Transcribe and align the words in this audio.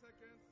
seconds. 0.00 0.47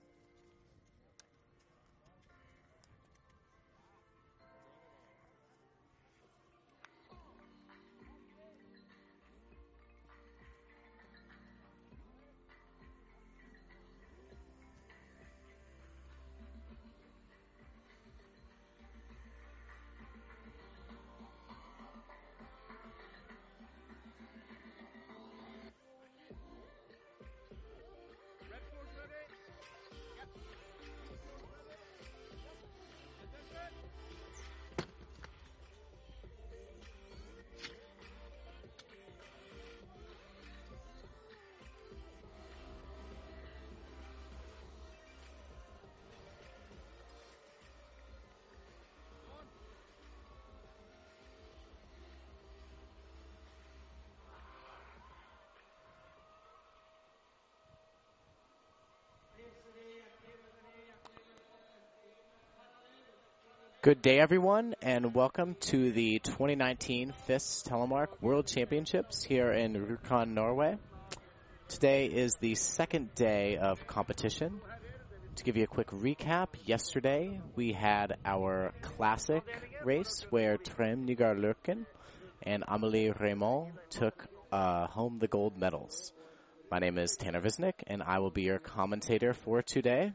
Good 63.86 64.02
day, 64.02 64.18
everyone, 64.18 64.74
and 64.82 65.14
welcome 65.14 65.54
to 65.70 65.92
the 65.92 66.18
2019 66.18 67.12
FIS 67.28 67.62
Telemark 67.68 68.20
World 68.20 68.48
Championships 68.48 69.22
here 69.22 69.52
in 69.52 69.74
Rjukan, 69.74 70.30
Norway. 70.30 70.76
Today 71.68 72.06
is 72.06 72.34
the 72.40 72.56
second 72.56 73.14
day 73.14 73.58
of 73.58 73.86
competition. 73.86 74.60
To 75.36 75.44
give 75.44 75.56
you 75.56 75.62
a 75.62 75.68
quick 75.68 75.92
recap, 75.92 76.48
yesterday 76.64 77.40
we 77.54 77.70
had 77.70 78.16
our 78.24 78.74
classic 78.82 79.44
race 79.84 80.26
where 80.30 80.56
Trym 80.56 81.06
Nygaard 81.06 81.38
Løkken 81.38 81.86
and 82.42 82.64
Amelie 82.66 83.12
Reymond 83.12 83.70
took 83.90 84.26
uh, 84.50 84.88
home 84.88 85.20
the 85.20 85.28
gold 85.28 85.56
medals. 85.56 86.12
My 86.72 86.80
name 86.80 86.98
is 86.98 87.16
Tanner 87.16 87.40
Visnick, 87.40 87.84
and 87.86 88.02
I 88.02 88.18
will 88.18 88.32
be 88.32 88.42
your 88.42 88.58
commentator 88.58 89.32
for 89.32 89.62
today. 89.62 90.10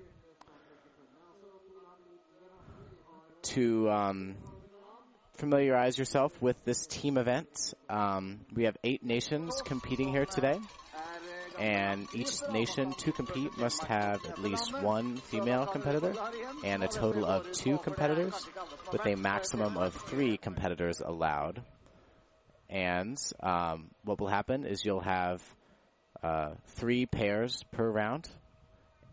To 3.43 3.89
um, 3.89 4.35
familiarize 5.33 5.97
yourself 5.97 6.39
with 6.41 6.63
this 6.65 6.85
team 6.85 7.17
event. 7.17 7.73
Um, 7.89 8.41
we 8.53 8.65
have 8.65 8.77
eight 8.83 9.03
nations 9.03 9.61
competing 9.63 10.09
here 10.09 10.25
today, 10.25 10.59
and 11.59 12.07
each 12.13 12.41
nation 12.51 12.93
to 12.93 13.11
compete 13.11 13.57
must 13.57 13.83
have 13.85 14.23
at 14.25 14.39
least 14.39 14.79
one 14.81 15.17
female 15.17 15.65
competitor 15.65 16.13
and 16.63 16.83
a 16.83 16.87
total 16.87 17.25
of 17.25 17.51
two 17.51 17.77
competitors, 17.79 18.47
with 18.91 19.05
a 19.05 19.15
maximum 19.15 19.77
of 19.77 19.93
three 19.93 20.37
competitors 20.37 21.01
allowed. 21.03 21.63
And 22.69 23.17
um, 23.41 23.89
what 24.03 24.19
will 24.19 24.29
happen 24.29 24.65
is 24.65 24.85
you'll 24.85 25.01
have 25.01 25.41
uh, 26.23 26.51
three 26.75 27.05
pairs 27.05 27.63
per 27.71 27.89
round, 27.89 28.29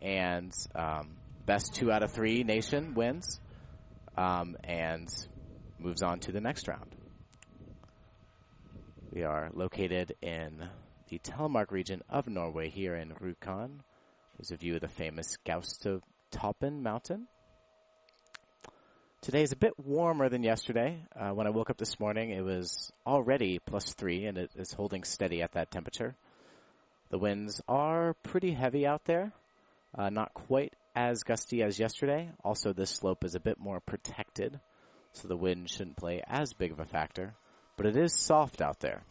and 0.01 0.53
um, 0.75 1.17
best 1.45 1.73
two 1.73 1.91
out 1.91 2.03
of 2.03 2.13
three 2.13 2.43
nation 2.43 2.93
wins 2.93 3.39
um, 4.19 4.57
and 4.65 5.09
moves 5.79 6.03
on 6.03 6.19
to 6.19 6.33
the 6.33 6.41
next 6.41 6.67
round. 6.67 6.93
We 9.11 9.23
are 9.23 9.49
located 9.53 10.13
in 10.21 10.61
the 11.09 11.19
Telemark 11.19 11.71
region 11.71 12.01
of 12.09 12.27
Norway 12.27 12.69
here 12.69 12.95
in 12.95 13.11
Rjukan. 13.11 13.79
There's 14.37 14.51
a 14.51 14.57
view 14.57 14.75
of 14.75 14.81
the 14.81 14.89
famous 14.89 15.37
Gaustatoppen 15.45 16.81
mountain. 16.81 17.27
Today 19.21 19.41
is 19.41 19.53
a 19.53 19.57
bit 19.57 19.73
warmer 19.79 20.27
than 20.27 20.43
yesterday. 20.43 21.01
Uh, 21.15 21.29
when 21.29 21.47
I 21.47 21.51
woke 21.51 21.69
up 21.69 21.77
this 21.77 21.99
morning, 21.99 22.29
it 22.31 22.43
was 22.43 22.91
already 23.07 23.59
plus 23.59 23.93
three, 23.93 24.25
and 24.25 24.37
it 24.37 24.51
is 24.55 24.73
holding 24.73 25.05
steady 25.05 25.41
at 25.41 25.53
that 25.53 25.71
temperature. 25.71 26.13
The 27.09 27.17
winds 27.17 27.61
are 27.69 28.15
pretty 28.23 28.51
heavy 28.51 28.85
out 28.85 29.05
there, 29.05 29.31
uh, 29.97 30.09
not 30.09 30.33
quite 30.33 30.73
as 30.95 31.23
gusty 31.23 31.63
as 31.63 31.79
yesterday. 31.79 32.29
Also, 32.43 32.73
this 32.73 32.91
slope 32.91 33.23
is 33.23 33.35
a 33.35 33.39
bit 33.39 33.59
more 33.59 33.79
protected, 33.79 34.59
so 35.13 35.27
the 35.27 35.37
wind 35.37 35.69
shouldn't 35.69 35.97
play 35.97 36.21
as 36.27 36.53
big 36.53 36.71
of 36.71 36.79
a 36.79 36.85
factor. 36.85 37.33
But 37.77 37.85
it 37.85 37.97
is 37.97 38.13
soft 38.13 38.61
out 38.61 38.79
there, 38.79 39.03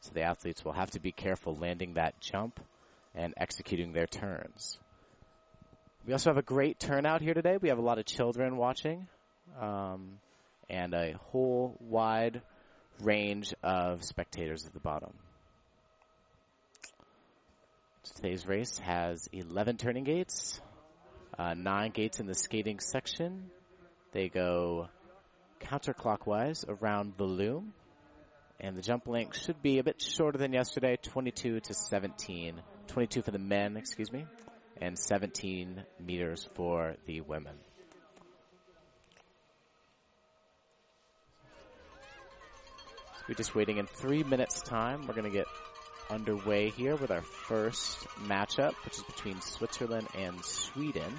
so 0.00 0.12
the 0.14 0.22
athletes 0.22 0.64
will 0.64 0.72
have 0.72 0.90
to 0.92 1.00
be 1.00 1.12
careful 1.12 1.56
landing 1.56 1.94
that 1.94 2.20
jump 2.20 2.60
and 3.14 3.34
executing 3.36 3.92
their 3.92 4.06
turns. 4.06 4.78
We 6.06 6.12
also 6.12 6.30
have 6.30 6.36
a 6.36 6.42
great 6.42 6.78
turnout 6.78 7.22
here 7.22 7.34
today. 7.34 7.56
We 7.60 7.70
have 7.70 7.78
a 7.78 7.82
lot 7.82 7.98
of 7.98 8.04
children 8.04 8.56
watching, 8.56 9.08
um, 9.58 10.18
and 10.68 10.92
a 10.94 11.14
whole 11.30 11.76
wide 11.80 12.42
range 13.00 13.54
of 13.62 14.04
spectators 14.04 14.66
at 14.66 14.72
the 14.72 14.80
bottom. 14.80 15.12
Today's 18.16 18.46
race 18.46 18.78
has 18.78 19.28
11 19.32 19.78
turning 19.78 20.04
gates, 20.04 20.60
uh, 21.38 21.54
nine 21.54 21.90
gates 21.90 22.20
in 22.20 22.26
the 22.26 22.34
skating 22.34 22.80
section. 22.80 23.50
They 24.12 24.28
go 24.28 24.88
counterclockwise 25.60 26.64
around 26.68 27.14
the 27.16 27.24
loom. 27.24 27.72
And 28.60 28.76
the 28.76 28.82
jump 28.82 29.08
length 29.08 29.38
should 29.38 29.60
be 29.62 29.78
a 29.78 29.84
bit 29.84 30.00
shorter 30.00 30.38
than 30.38 30.52
yesterday, 30.52 30.96
22 31.02 31.60
to 31.60 31.74
17. 31.74 32.60
22 32.86 33.22
for 33.22 33.30
the 33.30 33.38
men, 33.38 33.76
excuse 33.76 34.12
me, 34.12 34.26
and 34.80 34.98
17 34.98 35.82
meters 36.00 36.48
for 36.54 36.94
the 37.06 37.20
women. 37.20 37.54
We're 43.28 43.34
just 43.34 43.54
waiting 43.54 43.78
in 43.78 43.86
three 43.86 44.22
minutes 44.22 44.60
time. 44.60 45.06
We're 45.06 45.14
going 45.14 45.30
to 45.30 45.36
get 45.36 45.46
underway 46.10 46.70
here 46.70 46.96
with 46.96 47.10
our 47.10 47.22
first 47.22 48.06
matchup, 48.28 48.74
which 48.84 48.96
is 48.96 49.02
between 49.04 49.40
Switzerland 49.40 50.08
and 50.16 50.44
Sweden. 50.44 51.12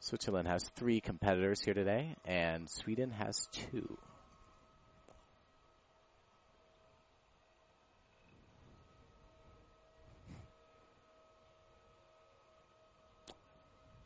Switzerland 0.00 0.48
has 0.48 0.68
three 0.76 1.00
competitors 1.00 1.60
here 1.60 1.74
today, 1.74 2.16
and 2.24 2.68
Sweden 2.68 3.10
has 3.10 3.46
two. 3.52 3.96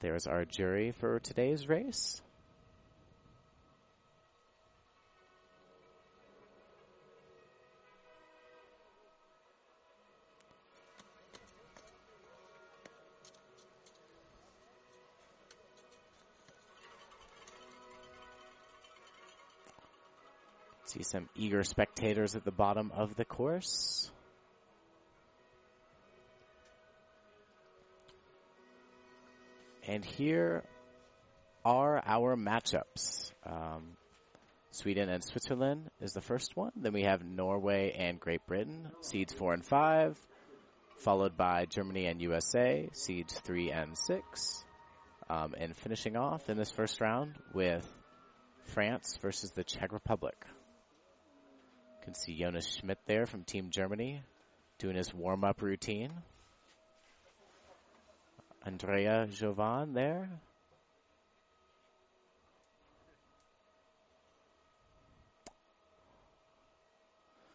There's 0.01 0.27
our 0.27 0.45
jury 0.45 0.93
for 0.93 1.21
today's 1.21 1.67
race. 1.67 2.21
See 20.95 21.03
some 21.03 21.29
eager 21.35 21.65
spectators 21.65 22.37
at 22.37 22.45
the 22.45 22.53
bottom 22.53 22.93
of 22.95 23.17
the 23.17 23.25
course. 23.25 24.13
And 29.89 30.05
here 30.05 30.63
are 31.65 32.01
our 32.07 32.37
matchups. 32.37 33.33
Um, 33.45 33.97
Sweden 34.71 35.09
and 35.09 35.25
Switzerland 35.25 35.91
is 36.01 36.13
the 36.13 36.21
first 36.21 36.57
one. 36.57 36.71
Then 36.77 36.93
we 36.93 37.03
have 37.03 37.25
Norway 37.25 37.97
and 37.99 38.21
Great 38.21 38.47
Britain, 38.47 38.89
seeds 39.01 39.33
four 39.33 39.53
and 39.53 39.67
five, 39.67 40.17
followed 40.99 41.37
by 41.37 41.65
Germany 41.65 42.07
and 42.07 42.23
USA, 42.23 42.89
seeds 42.93 43.35
three 43.41 43.73
and 43.73 43.99
six. 43.99 44.65
Um, 45.29 45.57
and 45.59 45.77
finishing 45.77 46.17
off 46.17 46.49
in 46.49 46.57
this 46.57 46.71
first 46.71 47.01
round 47.01 47.35
with 47.53 47.85
France 48.67 49.19
versus 49.21 49.51
the 49.51 49.65
Czech 49.65 49.93
Republic. 49.93 50.37
Can 52.05 52.15
see 52.15 52.39
Jonas 52.39 52.67
Schmidt 52.67 52.99
there 53.07 53.25
from 53.25 53.45
Team 53.45 53.71
Germany 53.71 54.23
doing 54.79 54.95
his 54.95 55.15
warm 55.15 55.43
up 55.43 55.63
routine. 55.63 56.13
Andrea 58.63 59.27
Jovan 59.27 59.95
there. 59.95 60.29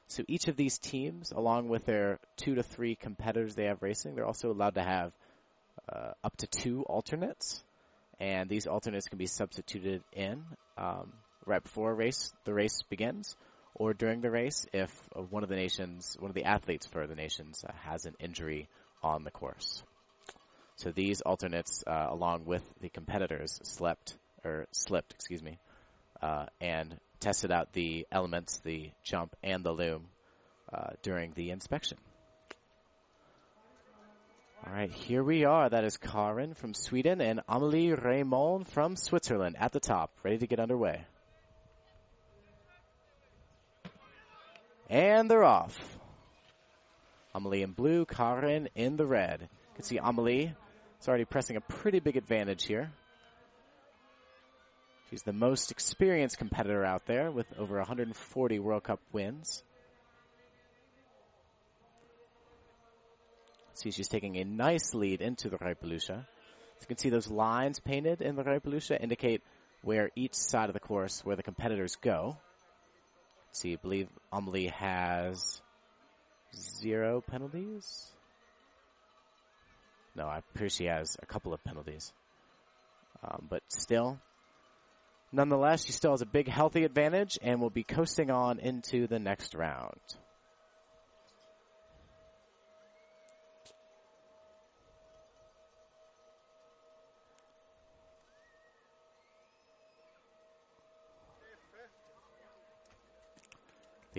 So 0.08 0.24
each 0.28 0.48
of 0.48 0.56
these 0.56 0.80
teams, 0.80 1.32
along 1.32 1.70
with 1.70 1.86
their 1.86 2.20
two 2.36 2.56
to 2.56 2.64
three 2.64 2.96
competitors 2.96 3.54
they 3.54 3.66
have 3.66 3.84
racing, 3.84 4.16
they're 4.16 4.26
also 4.26 4.52
allowed 4.52 4.74
to 4.74 4.84
have 4.84 5.12
uh, 5.88 6.12
up 6.24 6.36
to 6.38 6.48
two 6.48 6.82
alternates, 6.84 7.64
and 8.20 8.50
these 8.50 8.66
alternates 8.66 9.08
can 9.08 9.20
be 9.20 9.28
substituted 9.28 10.02
in 10.12 10.44
um, 10.78 11.14
right 11.46 11.62
before 11.62 11.94
race 11.94 12.34
the 12.46 12.54
race 12.54 12.82
begins, 12.90 13.36
or 13.80 13.94
during 13.94 14.22
the 14.22 14.30
race 14.30 14.68
if 14.74 14.92
one 15.30 15.42
of 15.42 15.50
the 15.50 15.56
nations, 15.56 16.16
one 16.20 16.30
of 16.30 16.36
the 16.36 16.44
athletes 16.44 16.86
for 16.86 17.08
the 17.08 17.16
nations, 17.16 17.64
uh, 17.68 17.72
has 17.82 18.06
an 18.06 18.14
injury 18.20 18.68
on 19.02 19.24
the 19.24 19.32
course. 19.32 19.82
So 20.76 20.92
these 20.92 21.22
alternates, 21.22 21.84
uh, 21.88 22.08
along 22.10 22.46
with 22.46 22.64
the 22.82 22.90
competitors, 22.90 23.60
slept 23.64 24.16
or 24.44 24.68
slipped, 24.72 25.14
excuse 25.14 25.42
me, 25.42 25.58
uh, 26.22 26.46
and 26.62 26.96
tested 27.20 27.52
out 27.52 27.74
the 27.74 28.06
elements, 28.12 28.60
the 28.64 28.92
jump 29.04 29.36
and 29.44 29.64
the 29.64 29.72
loom 29.72 30.08
uh, 30.72 30.92
during 31.02 31.34
the 31.34 31.52
inspection. 31.52 31.98
All 34.66 34.74
right, 34.74 34.92
here 34.92 35.24
we 35.24 35.46
are. 35.46 35.70
That 35.70 35.86
is 35.86 35.96
Karin 35.98 36.54
from 36.54 36.74
Sweden 36.74 37.22
and 37.22 37.42
Amelie 37.48 37.96
Reymond 37.96 38.68
from 38.68 38.98
Switzerland 38.98 39.56
at 39.58 39.72
the 39.72 39.80
top, 39.80 40.12
ready 40.24 40.38
to 40.38 40.48
get 40.48 40.60
underway. 40.60 41.06
And 44.90 45.30
they're 45.30 45.44
off. 45.44 45.78
Amelie 47.36 47.62
in 47.62 47.74
blue, 47.74 48.06
Karin 48.06 48.70
in 48.76 48.98
the 48.98 49.06
red. 49.06 49.42
You 49.42 49.76
can 49.76 49.84
see 49.84 49.98
Amelie 49.98 50.54
is 51.00 51.08
already 51.08 51.26
pressing 51.26 51.58
a 51.58 51.62
pretty 51.62 52.00
big 52.00 52.18
advantage 52.18 52.66
here. 52.66 52.92
She's 55.10 55.24
the 55.24 55.34
most 55.34 55.72
experienced 55.72 56.38
competitor 56.38 56.84
out 56.84 57.06
there 57.06 57.32
with 57.32 57.48
over 57.58 57.78
140 57.78 58.60
World 58.60 58.84
Cup 58.84 59.00
wins. 59.12 59.64
See, 63.74 63.92
she's 63.92 64.10
taking 64.10 64.38
a 64.38 64.44
nice 64.44 64.94
lead 64.94 65.22
into 65.22 65.50
the. 65.50 65.58
As 65.62 66.12
you 66.82 66.88
can 66.88 66.98
see, 66.98 67.10
those 67.10 67.30
lines 67.30 67.80
painted 67.80 68.22
in 68.22 68.36
the 68.36 68.44
Rijpeloosje 68.44 69.02
indicate 69.02 69.42
where 69.82 70.12
each 70.16 70.34
side 70.34 70.70
of 70.70 70.74
the 70.74 70.80
course, 70.80 71.24
where 71.24 71.36
the 71.36 71.44
competitors 71.44 71.96
go. 71.96 72.38
See, 73.52 73.74
I 73.74 73.76
believe 73.78 74.08
Amelie 74.32 74.68
has 74.68 75.62
zero 76.56 77.22
penalties. 77.22 78.12
No, 80.16 80.28
I'm 80.28 80.70
she 80.70 80.86
has 80.86 81.16
a 81.22 81.26
couple 81.26 81.54
of 81.54 81.64
penalties. 81.64 82.12
Um, 83.24 83.48
but 83.50 83.62
still, 83.70 84.20
nonetheless, 85.32 85.86
she 85.86 85.92
still 85.92 86.12
has 86.12 86.22
a 86.22 86.26
big 86.26 86.48
healthy 86.48 86.84
advantage 86.84 87.38
and 87.42 87.62
will 87.62 87.70
be 87.70 87.84
coasting 87.84 88.30
on 88.30 88.60
into 88.60 89.08
the 89.08 89.20
next 89.20 89.56
round. 89.56 90.00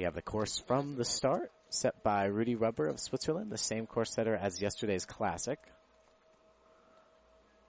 They 0.01 0.05
have 0.05 0.15
the 0.15 0.23
course 0.23 0.63
from 0.67 0.97
the 0.97 1.05
start, 1.05 1.53
set 1.69 2.03
by 2.03 2.25
Rudy 2.25 2.55
Rubber 2.55 2.87
of 2.87 2.99
Switzerland, 2.99 3.53
the 3.53 3.59
same 3.59 3.87
course 3.87 4.15
setter 4.15 4.35
as 4.35 4.59
yesterday's 4.59 5.05
Classic. 5.05 5.59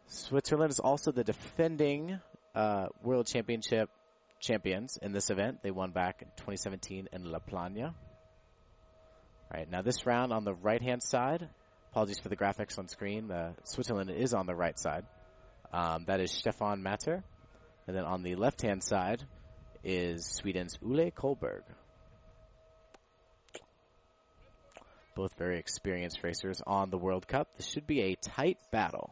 Switzerland 0.08 0.72
is 0.72 0.80
also 0.80 1.12
the 1.12 1.26
defending 1.26 2.22
uh, 2.56 2.86
World 3.04 3.28
Championship 3.28 3.90
champions 4.40 4.98
in 5.02 5.12
this 5.12 5.30
event. 5.30 5.58
They 5.62 5.72
won 5.72 5.92
back 5.92 6.22
in 6.22 6.30
2017 6.38 7.10
in 7.12 7.26
La 7.26 7.40
Plagne. 7.40 7.84
All 7.84 7.94
right, 9.54 9.70
now 9.70 9.82
this 9.82 10.06
round 10.06 10.32
on 10.32 10.46
the 10.46 10.54
right-hand 10.54 11.04
side, 11.04 11.50
apologies 11.92 12.20
for 12.20 12.30
the 12.30 12.38
graphics 12.38 12.80
on 12.80 12.88
screen, 12.88 13.30
uh, 13.30 13.52
Switzerland 13.66 14.10
is 14.10 14.34
on 14.34 14.46
the 14.46 14.56
right 14.56 14.80
side. 14.80 15.04
Um, 15.74 16.06
that 16.08 16.22
is 16.22 16.32
Stefan 16.32 16.82
Matter. 16.82 17.26
And 17.88 17.98
then 17.98 18.06
on 18.06 18.24
the 18.24 18.36
left-hand 18.36 18.86
side 18.86 19.22
is 19.84 20.26
Sweden's 20.26 20.80
Ole 20.82 21.12
Kolberg. 21.12 21.64
Both 25.22 25.36
very 25.38 25.60
experienced 25.60 26.24
racers 26.24 26.64
on 26.66 26.90
the 26.90 26.98
World 26.98 27.28
Cup. 27.28 27.48
This 27.56 27.68
should 27.68 27.86
be 27.86 28.02
a 28.02 28.16
tight 28.16 28.58
battle. 28.72 29.12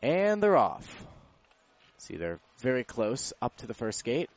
And 0.00 0.42
they're 0.42 0.56
off. 0.56 1.06
See, 1.98 2.16
they're 2.16 2.40
very 2.60 2.84
close 2.84 3.34
up 3.42 3.58
to 3.58 3.66
the 3.66 3.74
first 3.74 4.02
gate. 4.02 4.30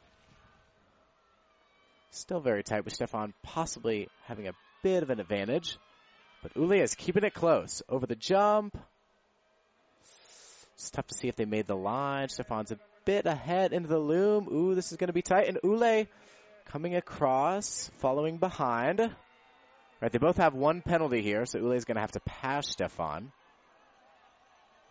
Still 2.10 2.42
very 2.42 2.64
tight 2.64 2.84
with 2.84 2.94
Stefan 2.94 3.34
possibly 3.42 4.10
having 4.26 4.50
a 4.50 4.54
bit 4.84 5.04
of 5.04 5.10
an 5.10 5.22
advantage. 5.22 5.78
But 6.44 6.58
Ule 6.58 6.74
is 6.74 6.96
keeping 6.96 7.24
it 7.24 7.34
close. 7.34 7.82
Over 7.88 8.08
the 8.08 8.18
jump. 8.18 8.78
It's 10.74 10.90
tough 10.90 11.08
to 11.08 11.16
see 11.16 11.30
if 11.30 11.38
they 11.38 11.46
made 11.46 11.68
the 11.68 11.78
line. 11.78 12.28
Stefan's 12.28 12.74
a 12.74 12.80
bit 13.06 13.26
ahead 13.26 13.74
into 13.74 13.88
the 13.88 14.00
loom. 14.00 14.48
Ooh, 14.52 14.76
this 14.76 14.92
is 14.92 14.98
going 14.98 15.08
to 15.08 15.14
be 15.14 15.22
tight. 15.22 15.48
And 15.48 15.60
Ule 15.64 16.06
coming 16.66 16.96
across, 16.96 17.92
following 17.98 18.38
behind. 18.38 19.00
Right, 20.02 20.12
they 20.12 20.18
both 20.18 20.38
have 20.38 20.54
one 20.54 20.82
penalty 20.82 21.22
here, 21.22 21.46
so 21.46 21.60
Ule 21.60 21.74
is 21.74 21.86
going 21.86 21.96
to 21.96 22.02
have 22.02 22.14
to 22.14 22.20
pass 22.22 22.68
Stefan. 22.68 23.32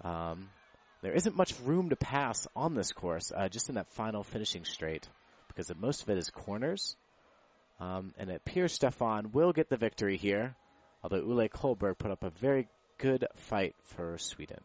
Um, 0.02 0.48
there 1.02 1.12
isn't 1.12 1.36
much 1.36 1.58
room 1.64 1.90
to 1.90 1.96
pass 1.96 2.46
on 2.54 2.74
this 2.74 2.92
course, 2.92 3.32
uh, 3.34 3.48
just 3.48 3.68
in 3.68 3.74
that 3.74 3.90
final 3.92 4.22
finishing 4.22 4.64
straight, 4.64 5.08
because 5.48 5.70
most 5.76 6.02
of 6.02 6.10
it 6.10 6.18
is 6.18 6.30
corners. 6.30 6.96
Um, 7.80 8.12
and 8.18 8.30
it 8.30 8.36
appears 8.36 8.74
Stefan 8.74 9.32
will 9.32 9.52
get 9.52 9.70
the 9.70 9.76
victory 9.76 10.16
here, 10.16 10.54
although 11.02 11.16
Ule 11.16 11.48
Kolberg 11.48 11.98
put 11.98 12.10
up 12.10 12.22
a 12.22 12.30
very 12.30 12.68
good 12.98 13.26
fight 13.34 13.74
for 13.84 14.18
Sweden. 14.18 14.60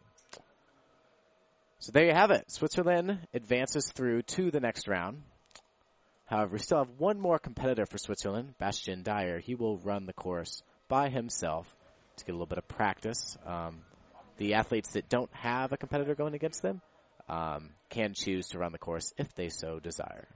So 1.78 1.92
there 1.92 2.06
you 2.06 2.12
have 2.12 2.30
it. 2.30 2.50
Switzerland 2.50 3.18
advances 3.34 3.90
through 3.92 4.22
to 4.22 4.50
the 4.50 4.60
next 4.60 4.88
round. 4.88 5.22
However, 6.24 6.54
we 6.54 6.58
still 6.58 6.78
have 6.78 6.98
one 6.98 7.20
more 7.20 7.38
competitor 7.38 7.86
for 7.86 7.98
Switzerland, 7.98 8.54
Bastien 8.58 9.04
Dayer. 9.04 9.40
He 9.40 9.54
will 9.54 9.76
run 9.78 10.06
the 10.06 10.12
course 10.12 10.62
by 10.88 11.08
himself 11.08 11.66
to 12.16 12.24
get 12.24 12.32
a 12.32 12.34
little 12.34 12.46
bit 12.46 12.58
of 12.58 12.66
practice. 12.66 13.36
Um, 13.46 13.82
the 14.38 14.54
athletes 14.54 14.92
that 14.92 15.08
don't 15.08 15.32
have 15.34 15.72
a 15.72 15.76
competitor 15.76 16.14
going 16.14 16.34
against 16.34 16.62
them 16.62 16.80
um, 17.28 17.70
can 17.90 18.14
choose 18.14 18.48
to 18.48 18.58
run 18.58 18.72
the 18.72 18.78
course 18.78 19.12
if 19.18 19.34
they 19.34 19.48
so 19.48 19.78
desire, 19.78 20.28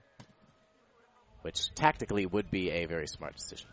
which 1.43 1.75
tactically 1.75 2.27
would 2.27 2.51
be 2.51 2.71
a 2.71 2.87
very 2.87 3.07
smart 3.07 3.35
decision. 3.37 3.69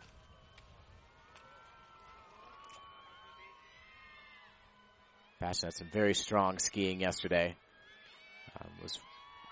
Bastien 5.39 5.67
had 5.67 5.73
some 5.75 5.89
very 5.93 6.13
strong 6.13 6.57
skiing 6.57 6.99
yesterday. 6.99 7.55
Um, 8.59 8.69
was 8.81 8.99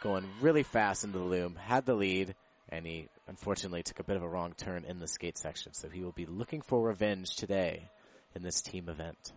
going 0.01 0.27
really 0.41 0.63
fast 0.63 1.03
into 1.03 1.19
the 1.19 1.25
loom, 1.25 1.55
had 1.55 1.85
the 1.85 1.93
lead, 1.93 2.35
and 2.69 2.85
he 2.85 3.07
unfortunately 3.27 3.83
took 3.83 3.99
a 3.99 4.03
bit 4.03 4.17
of 4.17 4.23
a 4.23 4.27
wrong 4.27 4.53
turn 4.57 4.85
in 4.85 4.99
the 4.99 5.07
skate 5.07 5.37
section. 5.37 5.73
So 5.73 5.89
he 5.89 6.03
will 6.03 6.11
be 6.11 6.25
looking 6.25 6.61
for 6.61 6.81
revenge 6.81 7.35
today 7.35 7.89
in 8.35 8.41
this 8.41 8.61
team 8.61 8.89
event. 8.89 9.31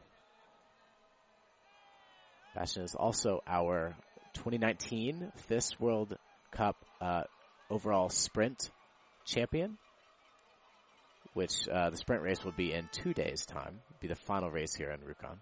Bastien 2.54 2.84
is 2.84 2.94
also 2.94 3.42
our 3.46 3.94
2019 4.34 5.32
FIS 5.48 5.78
World 5.78 6.16
Cup 6.50 6.76
uh, 7.00 7.24
overall 7.70 8.08
sprint 8.08 8.70
champion, 9.26 9.76
which 11.34 11.68
uh, 11.68 11.90
the 11.90 11.96
sprint 11.98 12.22
race 12.22 12.42
will 12.42 12.52
be 12.52 12.72
in 12.72 12.88
two 12.90 13.12
days' 13.12 13.44
time. 13.44 13.80
It'll 13.90 14.00
be 14.00 14.08
the 14.08 14.16
final 14.16 14.50
race 14.50 14.74
here 14.74 14.90
in 14.90 15.00
Rjukan. 15.00 15.36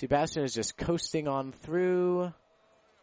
Sebastian 0.00 0.44
is 0.44 0.54
just 0.54 0.78
coasting 0.78 1.28
on 1.28 1.52
through, 1.52 2.32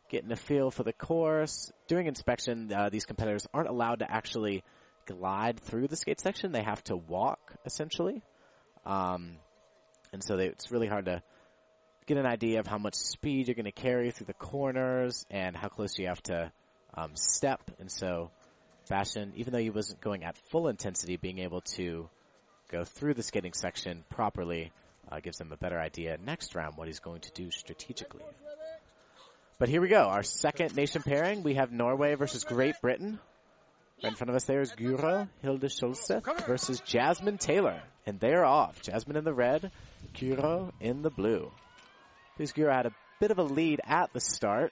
getting 0.09 0.31
a 0.31 0.35
feel 0.35 0.71
for 0.71 0.81
the 0.81 0.93
course. 0.93 1.71
During 1.87 2.07
inspection, 2.07 2.73
uh, 2.73 2.89
these 2.89 3.05
competitors 3.05 3.45
aren't 3.53 3.69
allowed 3.69 3.99
to 3.99 4.11
actually 4.11 4.63
glide 5.05 5.59
through 5.59 5.89
the 5.89 5.95
skate 5.95 6.19
section. 6.19 6.51
They 6.51 6.63
have 6.63 6.83
to 6.85 6.97
walk, 6.97 7.53
essentially. 7.67 8.23
Um, 8.83 9.35
and 10.11 10.23
so 10.23 10.37
they, 10.37 10.47
it's 10.47 10.71
really 10.71 10.87
hard 10.87 11.05
to 11.05 11.21
get 12.07 12.17
an 12.17 12.25
idea 12.25 12.61
of 12.61 12.65
how 12.65 12.79
much 12.79 12.95
speed 12.95 13.47
you're 13.47 13.53
going 13.53 13.65
to 13.65 13.71
carry 13.71 14.09
through 14.09 14.25
the 14.25 14.33
corners 14.33 15.23
and 15.29 15.55
how 15.55 15.67
close 15.67 15.99
you 15.99 16.07
have 16.07 16.23
to 16.23 16.51
um, 16.95 17.11
step. 17.13 17.61
And 17.79 17.91
so 17.91 18.31
Bastien, 18.89 19.33
even 19.35 19.53
though 19.53 19.59
he 19.59 19.69
wasn't 19.69 20.01
going 20.01 20.23
at 20.23 20.35
full 20.49 20.67
intensity, 20.67 21.15
being 21.17 21.37
able 21.37 21.61
to 21.75 22.09
go 22.71 22.83
through 22.83 23.13
the 23.13 23.21
skating 23.21 23.53
section 23.53 24.03
properly 24.09 24.71
uh, 25.11 25.19
gives 25.19 25.39
him 25.39 25.51
a 25.51 25.57
better 25.57 25.79
idea 25.79 26.17
next 26.23 26.55
round 26.55 26.75
what 26.75 26.87
he's 26.87 26.99
going 26.99 27.21
to 27.21 27.31
do 27.31 27.51
strategically. 27.51 28.23
But 29.59 29.69
here 29.69 29.81
we 29.81 29.87
go, 29.87 30.01
our 30.01 30.23
second 30.23 30.75
nation 30.75 31.01
pairing. 31.01 31.43
We 31.43 31.55
have 31.55 31.71
Norway 31.71 32.15
versus 32.15 32.43
Great 32.43 32.75
Britain. 32.81 33.19
Right 34.03 34.11
in 34.11 34.15
front 34.15 34.29
of 34.29 34.35
us 34.35 34.43
there 34.43 34.61
is 34.61 34.71
Guro 34.73 35.27
Hilde 35.41 35.61
Skjoldseth 35.61 36.45
versus 36.45 36.79
Jasmine 36.81 37.39
Taylor. 37.39 37.81
And 38.05 38.19
they're 38.19 38.45
off. 38.45 38.81
Jasmine 38.83 39.17
in 39.17 39.23
the 39.23 39.33
red, 39.33 39.71
Guro 40.13 40.71
in 40.79 41.01
the 41.01 41.09
blue. 41.09 41.51
Guro 42.39 42.71
had 42.71 42.85
a 42.85 42.93
bit 43.19 43.31
of 43.31 43.39
a 43.39 43.43
lead 43.43 43.81
at 43.83 44.13
the 44.13 44.19
start. 44.19 44.71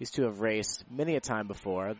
These 0.00 0.10
two 0.10 0.24
have 0.24 0.40
raced 0.40 0.84
many 0.90 1.14
a 1.14 1.20
time 1.20 1.46
before. 1.46 1.94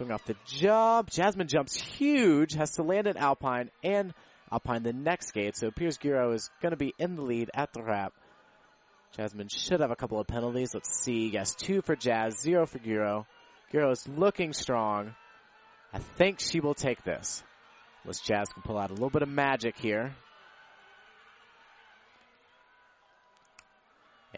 Going 0.00 0.12
off 0.12 0.24
the 0.24 0.36
jump. 0.46 1.10
Jasmine 1.10 1.46
jumps 1.46 1.78
huge, 1.78 2.54
has 2.54 2.70
to 2.76 2.82
land 2.82 3.06
at 3.06 3.18
Alpine 3.18 3.70
and 3.84 4.14
Alpine 4.50 4.82
the 4.82 4.94
next 4.94 5.32
gate. 5.32 5.58
So 5.58 5.66
appears 5.66 5.98
Guro 5.98 6.34
is 6.34 6.48
going 6.62 6.70
to 6.70 6.78
be 6.78 6.94
in 6.98 7.16
the 7.16 7.22
lead 7.22 7.50
at 7.52 7.74
the 7.74 7.82
wrap. 7.82 8.14
Jasmine 9.14 9.48
should 9.50 9.80
have 9.80 9.90
a 9.90 9.96
couple 9.96 10.18
of 10.18 10.26
penalties. 10.26 10.70
Let's 10.72 11.02
see. 11.02 11.28
Yes, 11.28 11.54
two 11.54 11.82
for 11.82 11.96
Jazz, 11.96 12.40
zero 12.40 12.64
for 12.64 12.78
Guro. 12.78 13.26
Guro 13.74 13.92
is 13.92 14.08
looking 14.08 14.54
strong. 14.54 15.14
I 15.92 15.98
think 15.98 16.40
she 16.40 16.60
will 16.60 16.72
take 16.72 17.04
this. 17.04 17.42
Unless 18.04 18.20
Jazz 18.20 18.48
can 18.48 18.62
pull 18.62 18.78
out 18.78 18.88
a 18.88 18.94
little 18.94 19.10
bit 19.10 19.20
of 19.20 19.28
magic 19.28 19.76
here. 19.76 20.14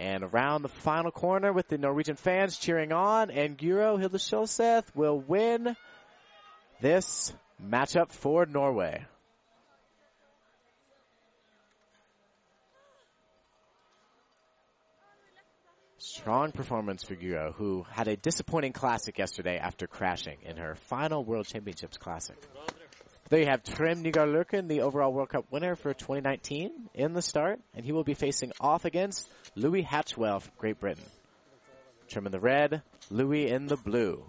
And 0.02 0.24
around 0.24 0.62
the 0.62 0.68
final 0.68 1.12
corner 1.12 1.52
with 1.52 1.68
the 1.68 1.78
Norwegian 1.78 2.16
fans 2.16 2.58
cheering 2.58 2.90
on, 2.90 3.30
and 3.30 3.56
Guro 3.56 3.96
Hilde 4.00 4.14
Skjolseth 4.14 4.84
will 4.96 5.20
win 5.20 5.76
this 6.80 7.32
matchup 7.64 8.10
for 8.10 8.44
Norway. 8.44 9.06
Strong 15.98 16.50
performance 16.50 17.04
for 17.04 17.14
Guro, 17.14 17.54
who 17.54 17.86
had 17.88 18.08
a 18.08 18.16
disappointing 18.16 18.72
classic 18.72 19.18
yesterday 19.18 19.58
after 19.58 19.86
crashing 19.86 20.38
in 20.42 20.56
her 20.56 20.74
final 20.74 21.24
World 21.24 21.46
Championships 21.46 21.96
Classic. 21.96 22.36
There 23.32 23.40
you 23.40 23.46
have 23.46 23.62
Trym 23.62 24.04
Nygaard 24.04 24.28
Løkken, 24.28 24.68
the 24.68 24.82
overall 24.82 25.10
World 25.10 25.30
Cup 25.30 25.46
winner 25.50 25.74
for 25.74 25.94
2019, 25.94 26.90
in 26.92 27.14
the 27.14 27.22
start, 27.22 27.60
and 27.74 27.82
he 27.82 27.90
will 27.90 28.04
be 28.04 28.12
facing 28.12 28.52
off 28.60 28.84
against 28.84 29.26
Louis 29.56 29.80
Hatchwell 29.80 30.40
from 30.40 30.52
Great 30.58 30.78
Britain. 30.78 31.06
Trym 32.08 32.26
in 32.26 32.32
the 32.32 32.40
red, 32.40 32.82
Louis 33.08 33.48
in 33.48 33.68
the 33.68 33.78
blue. 33.78 34.22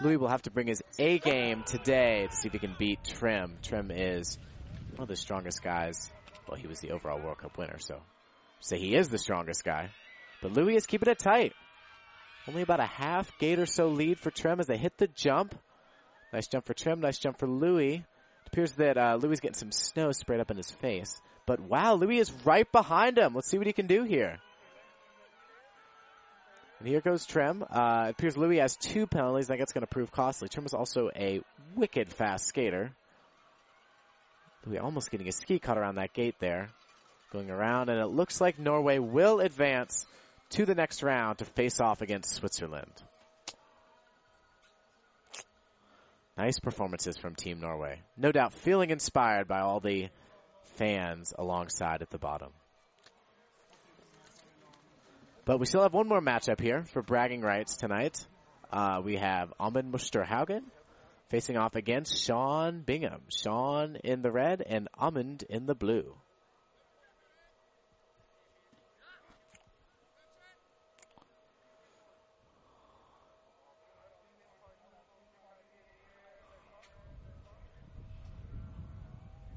Louis 0.00 0.16
will 0.16 0.26
have 0.26 0.42
to 0.42 0.50
bring 0.50 0.66
his 0.66 0.82
A 0.98 1.20
game 1.20 1.62
today 1.62 2.26
to 2.28 2.36
see 2.36 2.48
if 2.48 2.52
he 2.52 2.58
can 2.58 2.74
beat 2.76 2.98
Trym. 3.04 3.58
Trym 3.62 3.92
is 3.92 4.38
one 4.96 5.02
of 5.02 5.08
the 5.08 5.14
strongest 5.14 5.62
guys. 5.62 6.10
Well, 6.48 6.58
he 6.58 6.66
was 6.66 6.80
the 6.80 6.92
overall 6.92 7.20
World 7.20 7.38
Cup 7.38 7.58
winner, 7.58 7.78
so 7.78 8.00
say 8.60 8.78
he 8.78 8.96
is 8.96 9.08
the 9.08 9.18
strongest 9.18 9.64
guy. 9.64 9.90
But 10.40 10.52
Louis 10.52 10.76
is 10.76 10.86
keeping 10.86 11.10
it 11.10 11.18
tight. 11.18 11.52
Only 12.46 12.62
about 12.62 12.80
a 12.80 12.86
half 12.86 13.30
gate 13.38 13.58
or 13.58 13.66
so 13.66 13.88
lead 13.88 14.18
for 14.18 14.30
Trym 14.30 14.58
as 14.58 14.66
they 14.66 14.78
hit 14.78 14.96
the 14.96 15.08
jump. 15.08 15.54
Nice 16.32 16.46
jump 16.46 16.64
for 16.64 16.72
Trym, 16.72 17.00
nice 17.00 17.18
jump 17.18 17.38
for 17.38 17.46
Louis. 17.46 17.96
It 17.96 18.02
appears 18.46 18.72
that 18.72 18.96
uh, 18.96 19.18
Louis 19.20 19.34
is 19.34 19.40
getting 19.40 19.58
some 19.58 19.72
snow 19.72 20.12
sprayed 20.12 20.40
up 20.40 20.50
in 20.50 20.56
his 20.56 20.70
face. 20.70 21.20
But 21.44 21.60
wow, 21.60 21.94
Louis 21.94 22.18
is 22.18 22.32
right 22.44 22.70
behind 22.70 23.18
him. 23.18 23.34
Let's 23.34 23.50
see 23.50 23.58
what 23.58 23.66
he 23.66 23.72
can 23.74 23.86
do 23.86 24.04
here. 24.04 24.38
And 26.78 26.88
here 26.88 27.00
goes 27.00 27.26
Trym. 27.26 27.64
Uh, 27.68 28.06
it 28.08 28.10
appears 28.12 28.36
Louis 28.36 28.58
has 28.58 28.76
two 28.76 29.06
penalties. 29.06 29.50
I 29.50 29.54
think 29.54 29.62
it's 29.62 29.72
going 29.72 29.82
to 29.82 29.86
prove 29.86 30.12
costly. 30.12 30.48
Trym 30.48 30.64
is 30.64 30.74
also 30.74 31.10
a 31.14 31.42
wicked 31.74 32.12
fast 32.12 32.46
skater. 32.46 32.92
Louis 34.68 34.78
almost 34.78 35.10
getting 35.10 35.28
a 35.28 35.32
ski 35.32 35.58
cut 35.58 35.78
around 35.78 35.94
that 35.96 36.12
gate 36.12 36.36
there. 36.40 36.68
Going 37.32 37.50
around, 37.50 37.88
and 37.90 38.00
it 38.00 38.06
looks 38.06 38.40
like 38.40 38.58
Norway 38.58 38.98
will 38.98 39.40
advance 39.40 40.06
to 40.50 40.64
the 40.64 40.74
next 40.74 41.02
round 41.02 41.38
to 41.38 41.44
face 41.44 41.80
off 41.80 42.00
against 42.00 42.34
Switzerland. 42.34 42.92
Nice 46.38 46.58
performances 46.58 47.18
from 47.18 47.34
Team 47.34 47.60
Norway. 47.60 48.00
No 48.16 48.32
doubt 48.32 48.54
feeling 48.54 48.90
inspired 48.90 49.46
by 49.46 49.60
all 49.60 49.80
the 49.80 50.08
fans 50.76 51.34
alongside 51.36 52.00
at 52.00 52.10
the 52.10 52.18
bottom. 52.18 52.50
But 55.44 55.58
we 55.58 55.66
still 55.66 55.82
have 55.82 55.92
one 55.92 56.08
more 56.08 56.20
matchup 56.20 56.60
here 56.60 56.84
for 56.84 57.02
bragging 57.02 57.40
rights 57.40 57.76
tonight. 57.76 58.24
Uh, 58.70 59.00
we 59.02 59.16
have 59.16 59.52
Amund 59.58 59.90
Musterhaugen 59.90 60.62
facing 61.28 61.56
off 61.56 61.74
against 61.74 62.24
Sean 62.24 62.80
Bingham. 62.80 63.22
Sean 63.28 63.96
in 63.96 64.22
the 64.22 64.30
red 64.30 64.62
and 64.62 64.88
Amund 64.98 65.42
in 65.44 65.66
the 65.66 65.74
blue. 65.74 66.14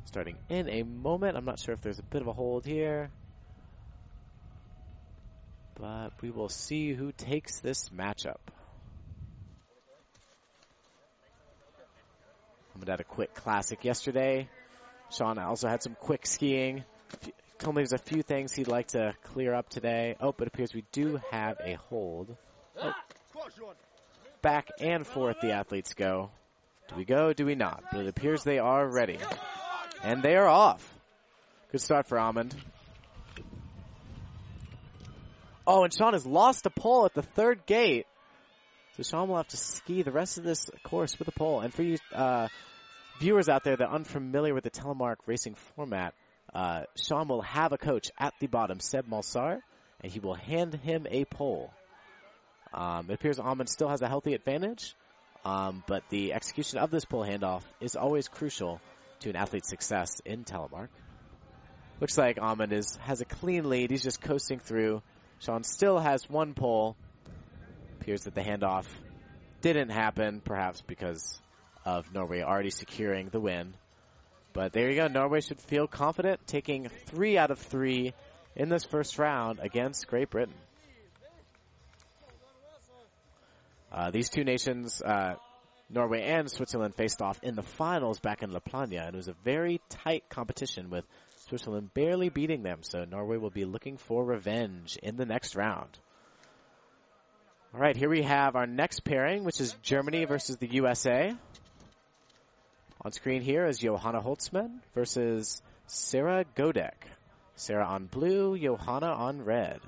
Starting 0.06 0.36
in 0.50 0.68
a 0.68 0.84
moment. 0.84 1.38
I'm 1.38 1.46
not 1.46 1.58
sure 1.58 1.74
if 1.74 1.80
there's 1.80 2.00
a 2.00 2.04
bit 2.04 2.22
of 2.22 2.28
a 2.28 2.34
hold 2.34 2.66
here. 2.66 3.10
But 5.80 6.10
we 6.22 6.32
will 6.32 6.50
see 6.50 6.94
who 6.94 7.14
takes 7.14 7.62
this 7.62 7.88
matchup. 7.90 8.42
Amund 12.82 12.90
had 12.90 13.00
a 13.00 13.04
quick 13.04 13.34
classic 13.34 13.84
yesterday. 13.86 14.48
Sean 15.12 15.38
also 15.38 15.68
had 15.68 15.84
some 15.84 15.96
quick 16.00 16.26
skiing. 16.26 16.84
Told 17.60 17.76
me 17.76 17.82
there's 17.82 17.94
a 17.94 17.98
few 17.98 18.24
things 18.24 18.54
he'd 18.54 18.68
like 18.68 18.88
to 18.90 19.14
clear 19.24 19.54
up 19.54 19.70
today. 19.70 20.16
Oh, 20.20 20.32
but 20.32 20.48
it 20.48 20.54
appears 20.54 20.74
we 20.74 20.86
do 20.92 21.20
have 21.32 21.58
a 21.64 21.74
hold. 21.90 22.36
Oh. 22.82 22.94
Back 24.42 24.70
and 24.80 25.06
forth 25.06 25.38
the 25.42 25.52
athletes 25.52 25.94
go. 25.94 26.32
Do 26.90 26.96
we 26.96 27.06
go? 27.06 27.34
Do 27.34 27.46
we 27.46 27.56
not? 27.56 27.84
But 27.92 28.02
it 28.02 28.08
appears 28.08 28.44
they 28.44 28.60
are 28.60 28.88
ready. 28.88 29.20
And 30.04 30.24
they 30.24 30.36
are 30.36 30.48
off. 30.48 30.82
Good 31.72 31.82
start 31.82 32.08
for 32.08 32.18
Amund. 32.18 32.54
Oh, 35.68 35.84
and 35.84 35.94
Sean 35.94 36.14
has 36.14 36.26
lost 36.26 36.66
a 36.66 36.72
pole 36.72 37.06
at 37.06 37.14
the 37.14 37.22
third 37.22 37.66
gate. 37.68 38.08
So 38.98 39.04
Sean 39.04 39.30
will 39.30 39.38
have 39.38 39.48
to 39.50 39.58
ski 39.58 40.02
the 40.02 40.12
rest 40.12 40.38
of 40.38 40.44
this 40.44 40.70
course 40.84 41.18
with 41.20 41.28
a 41.28 41.32
pole. 41.32 41.62
And 41.62 41.74
for 41.74 41.84
you 41.84 41.98
uh, 42.14 42.48
viewers 43.22 43.50
out 43.50 43.64
there 43.64 43.76
that 43.76 43.88
are 43.88 43.94
unfamiliar 43.94 44.56
with 44.56 44.64
the 44.64 44.72
telemark 44.72 45.18
racing 45.28 45.54
format, 45.76 46.16
uh, 46.56 46.82
Sean 46.96 47.28
will 47.28 47.44
have 47.44 47.72
a 47.72 47.78
coach 47.78 48.10
at 48.20 48.34
the 48.40 48.48
bottom, 48.48 48.80
Seb 48.80 49.08
Malsar, 49.08 49.60
and 50.02 50.12
he 50.12 50.20
will 50.20 50.34
hand 50.34 50.74
him 50.74 51.06
a 51.10 51.26
pole. 51.26 51.72
Um, 52.74 53.06
it 53.10 53.14
appears 53.14 53.38
Amund 53.38 53.70
still 53.70 53.90
has 53.90 54.02
a 54.02 54.08
healthy 54.08 54.34
advantage, 54.34 54.96
um, 55.46 55.84
but 55.86 56.04
the 56.10 56.34
execution 56.34 56.80
of 56.80 56.90
this 56.90 57.06
pole 57.06 57.24
handoff 57.24 57.62
is 57.80 57.96
always 57.96 58.28
crucial 58.28 58.82
to 59.20 59.30
an 59.30 59.36
athlete's 59.36 59.70
success 59.70 60.20
in 60.26 60.44
telemark. 60.44 60.88
Looks 62.00 62.18
like 62.18 62.38
Amund 62.38 62.72
is 62.72 62.96
has 63.02 63.22
a 63.22 63.26
clean 63.26 63.70
lead. 63.70 63.92
He's 63.92 64.02
just 64.02 64.20
coasting 64.20 64.58
through. 64.58 65.04
Sean 65.40 65.64
still 65.64 66.00
has 66.00 66.28
one 66.28 66.56
pole. 66.56 66.96
Appears 68.00 68.24
that 68.24 68.34
the 68.34 68.42
handoff 68.42 68.88
didn't 69.62 69.90
happen, 69.90 70.42
perhaps 70.44 70.82
because 70.88 71.40
of 71.86 72.14
Norway 72.14 72.42
already 72.42 72.70
securing 72.70 73.30
the 73.30 73.40
win. 73.40 73.74
But 74.54 74.74
there 74.74 74.90
you 74.90 74.96
go. 74.96 75.08
Norway 75.08 75.42
should 75.42 75.62
feel 75.62 75.88
confident 75.88 76.46
taking 76.46 76.90
three 77.06 77.38
out 77.38 77.52
of 77.52 77.60
three 77.60 78.14
in 78.56 78.70
this 78.70 78.84
first 78.84 79.18
round 79.18 79.60
against 79.62 80.08
Great 80.08 80.30
Britain. 80.30 80.54
Uh, 83.92 84.12
these 84.12 84.30
two 84.30 84.44
nations, 84.44 85.02
uh, 85.02 85.36
Norway 85.90 86.24
and 86.24 86.50
Switzerland, 86.50 86.96
faced 86.96 87.22
off 87.22 87.40
in 87.44 87.56
the 87.56 87.62
finals 87.62 88.20
back 88.20 88.42
in 88.42 88.52
La 88.52 88.60
Plagne, 88.60 88.98
and 88.98 89.14
it 89.14 89.18
was 89.18 89.28
a 89.28 89.36
very 89.44 89.82
tight 89.90 90.24
competition 90.30 90.90
with 90.90 91.06
Switzerland 91.48 91.94
barely 91.94 92.30
beating 92.30 92.64
them. 92.64 92.80
So 92.84 93.04
Norway 93.04 93.38
will 93.38 93.50
be 93.50 93.66
looking 93.66 93.98
for 93.98 94.24
revenge 94.24 94.98
in 95.02 95.18
the 95.18 95.26
next 95.26 95.56
round. 95.56 95.90
All 97.74 97.80
right, 97.80 97.96
here 97.96 98.10
we 98.10 98.24
have 98.24 98.56
our 98.56 98.68
next 98.68 99.06
pairing, 99.06 99.44
which 99.44 99.62
is 99.62 99.76
Germany 99.82 100.26
versus 100.26 100.58
the 100.58 100.68
USA. 100.68 101.34
On 103.04 103.12
screen 103.12 103.42
here 103.42 103.66
is 103.66 103.80
Johanna 103.80 104.22
Holzmann 104.22 104.80
versus 104.94 105.64
Sarah 105.88 106.46
Godek. 106.56 106.94
Sarah 107.56 107.86
on 107.86 108.06
blue, 108.06 108.56
Johanna 108.56 109.08
on 109.08 109.44
red. 109.44 109.80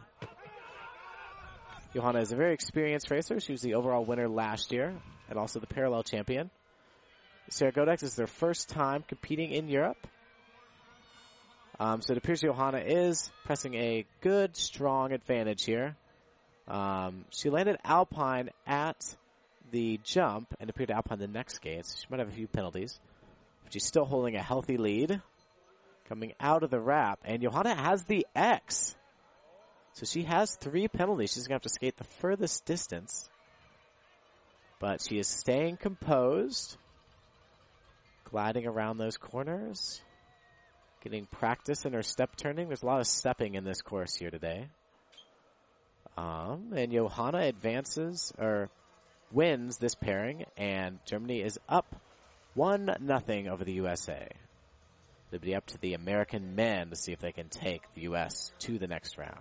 Johanna 1.93 2.21
is 2.21 2.31
a 2.31 2.35
very 2.35 2.55
experienced 2.55 3.11
racer. 3.11 3.39
She 3.39 3.51
was 3.51 3.61
the 3.61 3.75
overall 3.75 4.03
winner 4.03 4.27
last 4.27 4.71
year 4.71 4.95
and 5.29 5.37
also 5.37 5.59
the 5.59 5.67
parallel 5.67 6.01
champion. 6.01 6.49
Sarah 7.49 7.71
Godek 7.71 8.01
is 8.01 8.15
their 8.15 8.25
first 8.25 8.69
time 8.69 9.03
competing 9.07 9.51
in 9.51 9.67
Europe. 9.67 10.07
Um, 11.79 12.01
so 12.01 12.13
it 12.13 12.17
appears 12.17 12.41
Johanna 12.41 12.79
is 12.79 13.31
pressing 13.45 13.75
a 13.75 14.05
good, 14.21 14.57
strong 14.57 15.11
advantage 15.11 15.65
here. 15.65 15.95
Um, 16.67 17.25
she 17.29 17.51
landed 17.51 17.77
Alpine 17.83 18.49
at 18.65 18.97
the 19.73 19.99
jump 20.03 20.53
and 20.59 20.69
appeared 20.69 20.89
to 20.89 20.95
Alpine 20.95 21.17
the 21.17 21.27
next 21.27 21.59
gate. 21.59 21.85
So 21.87 21.97
she 21.99 22.05
might 22.09 22.19
have 22.19 22.29
a 22.29 22.31
few 22.31 22.47
penalties. 22.47 22.97
But 23.63 23.73
she's 23.73 23.85
still 23.85 24.05
holding 24.05 24.35
a 24.35 24.41
healthy 24.41 24.77
lead. 24.77 25.19
Coming 26.07 26.33
out 26.39 26.63
of 26.63 26.69
the 26.69 26.79
wrap. 26.79 27.19
And 27.25 27.41
Johanna 27.41 27.75
has 27.75 28.03
the 28.03 28.25
X. 28.35 28.95
So 29.93 30.05
she 30.05 30.23
has 30.23 30.55
three 30.55 30.87
penalties. 30.87 31.33
She's 31.33 31.47
going 31.47 31.59
to 31.59 31.65
have 31.65 31.71
to 31.71 31.73
skate 31.73 31.97
the 31.97 32.03
furthest 32.21 32.65
distance. 32.65 33.27
But 34.79 35.01
she 35.01 35.17
is 35.17 35.27
staying 35.27 35.77
composed, 35.77 36.77
gliding 38.29 38.67
around 38.67 38.97
those 38.97 39.17
corners, 39.17 40.01
getting 41.03 41.25
practice 41.25 41.85
in 41.85 41.93
her 41.93 42.03
step 42.03 42.35
turning. 42.35 42.67
There's 42.67 42.83
a 42.83 42.85
lot 42.85 42.99
of 42.99 43.07
stepping 43.07 43.55
in 43.55 43.63
this 43.63 43.81
course 43.81 44.13
here 44.15 44.29
today. 44.29 44.67
Um, 46.15 46.73
and 46.75 46.91
Johanna 46.91 47.39
advances 47.39 48.31
or 48.37 48.69
wins 49.33 49.77
this 49.77 49.95
pairing, 49.95 50.45
and 50.57 50.99
Germany 51.05 51.41
is 51.41 51.59
up 51.67 51.85
one 52.53 52.95
nothing 52.99 53.47
over 53.47 53.63
the 53.63 53.73
USA. 53.73 54.27
It'll 55.31 55.43
be 55.43 55.55
up 55.55 55.65
to 55.67 55.77
the 55.79 55.95
American 55.95 56.55
men 56.55 56.91
to 56.91 56.95
see 56.95 57.11
if 57.11 57.19
they 57.19 57.31
can 57.31 57.49
take 57.49 57.81
the 57.95 58.01
U.S. 58.01 58.51
to 58.59 58.77
the 58.77 58.85
next 58.85 59.17
round. 59.17 59.33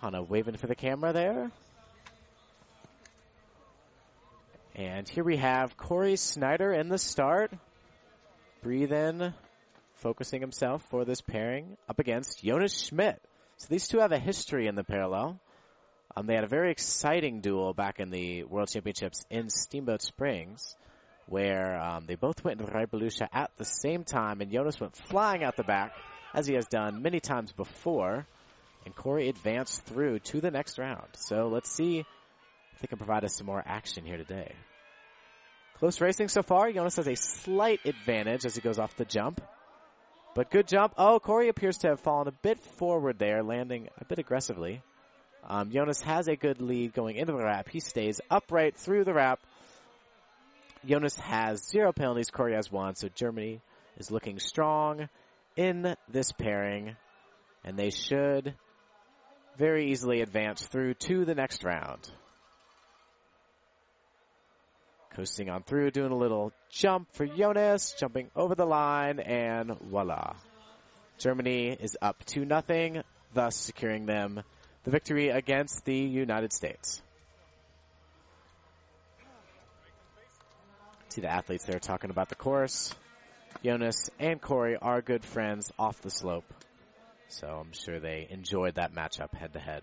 Hana 0.00 0.22
waving 0.22 0.56
for 0.56 0.68
the 0.68 0.76
camera 0.76 1.12
there. 1.12 1.50
And 4.74 5.08
here 5.08 5.24
we 5.24 5.36
have 5.36 5.76
Corey 5.76 6.16
Snyder 6.16 6.72
in 6.72 6.88
the 6.88 6.98
start. 6.98 7.52
Breathe 8.62 8.92
in, 8.92 9.34
focusing 9.96 10.40
himself 10.40 10.82
for 10.88 11.04
this 11.04 11.20
pairing 11.20 11.76
up 11.88 11.98
against 11.98 12.42
Jonas 12.42 12.86
Schmidt. 12.86 13.20
So 13.58 13.66
these 13.68 13.88
two 13.88 13.98
have 13.98 14.12
a 14.12 14.18
history 14.18 14.68
in 14.68 14.76
the 14.76 14.84
parallel. 14.84 15.40
Um, 16.16 16.26
they 16.26 16.34
had 16.34 16.44
a 16.44 16.48
very 16.48 16.70
exciting 16.70 17.40
duel 17.40 17.72
back 17.72 18.00
in 18.00 18.10
the 18.10 18.44
World 18.44 18.68
Championships 18.68 19.24
in 19.30 19.48
Steamboat 19.48 20.02
Springs 20.02 20.76
where 21.26 21.80
um, 21.80 22.04
they 22.06 22.14
both 22.14 22.44
went 22.44 22.60
into 22.60 22.70
the 22.70 22.76
right 22.76 22.90
Reipolluscha 22.90 23.28
at 23.32 23.50
the 23.56 23.64
same 23.64 24.04
time, 24.04 24.40
and 24.40 24.52
Jonas 24.52 24.80
went 24.80 24.94
flying 24.94 25.42
out 25.42 25.56
the 25.56 25.62
back, 25.62 25.92
as 26.34 26.46
he 26.46 26.54
has 26.54 26.66
done 26.66 27.02
many 27.02 27.20
times 27.20 27.52
before, 27.52 28.26
and 28.84 28.94
Corey 28.94 29.28
advanced 29.28 29.82
through 29.84 30.18
to 30.18 30.40
the 30.40 30.50
next 30.50 30.78
round. 30.78 31.08
So 31.14 31.48
let's 31.48 31.70
see 31.70 32.00
if 32.00 32.80
they 32.80 32.86
can 32.86 32.98
provide 32.98 33.24
us 33.24 33.36
some 33.36 33.46
more 33.46 33.62
action 33.64 34.04
here 34.04 34.16
today. 34.16 34.52
Close 35.78 36.00
racing 36.00 36.28
so 36.28 36.42
far. 36.42 36.70
Jonas 36.70 36.96
has 36.96 37.08
a 37.08 37.16
slight 37.16 37.80
advantage 37.84 38.44
as 38.44 38.54
he 38.54 38.60
goes 38.60 38.78
off 38.78 38.96
the 38.96 39.04
jump. 39.04 39.40
But 40.34 40.50
good 40.50 40.66
jump. 40.66 40.94
Oh, 40.96 41.18
Corey 41.18 41.48
appears 41.48 41.78
to 41.78 41.88
have 41.88 42.00
fallen 42.00 42.28
a 42.28 42.32
bit 42.32 42.58
forward 42.78 43.18
there, 43.18 43.42
landing 43.42 43.88
a 44.00 44.04
bit 44.04 44.18
aggressively. 44.18 44.82
Um, 45.44 45.70
Jonas 45.70 46.00
has 46.02 46.28
a 46.28 46.36
good 46.36 46.60
lead 46.60 46.92
going 46.92 47.16
into 47.16 47.32
the 47.32 47.38
wrap. 47.44 47.68
He 47.68 47.80
stays 47.80 48.20
upright 48.30 48.76
through 48.76 49.04
the 49.04 49.12
wrap 49.12 49.40
Jonas 50.84 51.16
has 51.18 51.64
zero 51.68 51.92
penalties, 51.92 52.30
Corey 52.30 52.54
has 52.54 52.70
one, 52.70 52.94
so 52.96 53.08
Germany 53.08 53.60
is 53.98 54.10
looking 54.10 54.38
strong 54.38 55.08
in 55.56 55.94
this 56.08 56.32
pairing, 56.32 56.96
and 57.64 57.78
they 57.78 57.90
should 57.90 58.54
very 59.56 59.92
easily 59.92 60.22
advance 60.22 60.66
through 60.66 60.94
to 60.94 61.24
the 61.24 61.34
next 61.34 61.62
round. 61.62 62.10
Coasting 65.14 65.50
on 65.50 65.62
through, 65.62 65.90
doing 65.90 66.10
a 66.10 66.16
little 66.16 66.52
jump 66.70 67.06
for 67.12 67.26
Jonas, 67.26 67.94
jumping 68.00 68.30
over 68.34 68.54
the 68.54 68.64
line, 68.64 69.20
and 69.20 69.78
voila. 69.78 70.34
Germany 71.18 71.76
is 71.78 71.96
up 72.00 72.24
to 72.26 72.44
nothing, 72.44 73.02
thus 73.34 73.54
securing 73.54 74.06
them 74.06 74.42
the 74.84 74.90
victory 74.90 75.28
against 75.28 75.84
the 75.84 75.96
United 75.96 76.52
States. 76.52 77.02
See 81.10 81.20
the 81.20 81.28
athletes 81.28 81.64
there 81.64 81.78
talking 81.78 82.10
about 82.10 82.28
the 82.28 82.34
course. 82.34 82.94
Jonas 83.62 84.10
and 84.18 84.40
Corey 84.40 84.76
are 84.76 85.02
good 85.02 85.24
friends 85.24 85.70
off 85.78 86.00
the 86.00 86.10
slope. 86.10 86.50
So 87.28 87.46
I'm 87.46 87.72
sure 87.72 88.00
they 88.00 88.26
enjoyed 88.30 88.76
that 88.76 88.94
matchup 88.94 89.34
head 89.34 89.52
to 89.52 89.58
head. 89.58 89.82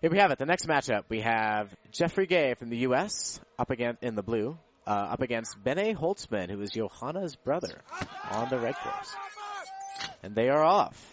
Here 0.00 0.10
we 0.10 0.18
have 0.18 0.30
it. 0.30 0.38
The 0.38 0.46
next 0.46 0.66
matchup, 0.66 1.04
we 1.08 1.20
have 1.20 1.74
Jeffrey 1.90 2.26
Gay 2.26 2.54
from 2.54 2.70
the 2.70 2.78
U.S. 2.78 3.40
up 3.58 3.70
against 3.70 4.02
in 4.02 4.14
the 4.14 4.22
blue, 4.22 4.58
uh, 4.86 4.90
up 4.90 5.22
against 5.22 5.62
Bene 5.62 5.94
Holzmann, 5.94 6.50
who 6.50 6.60
is 6.60 6.70
Johanna's 6.70 7.36
brother, 7.36 7.82
on 8.30 8.48
the 8.48 8.58
red 8.58 8.74
course, 8.74 9.14
and 10.22 10.34
they 10.34 10.48
are 10.48 10.64
off. 10.64 11.11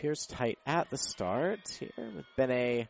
Appears 0.00 0.24
tight 0.24 0.58
at 0.64 0.88
the 0.88 0.96
start 0.96 1.60
here 1.78 1.90
with 2.16 2.24
Bene 2.34 2.88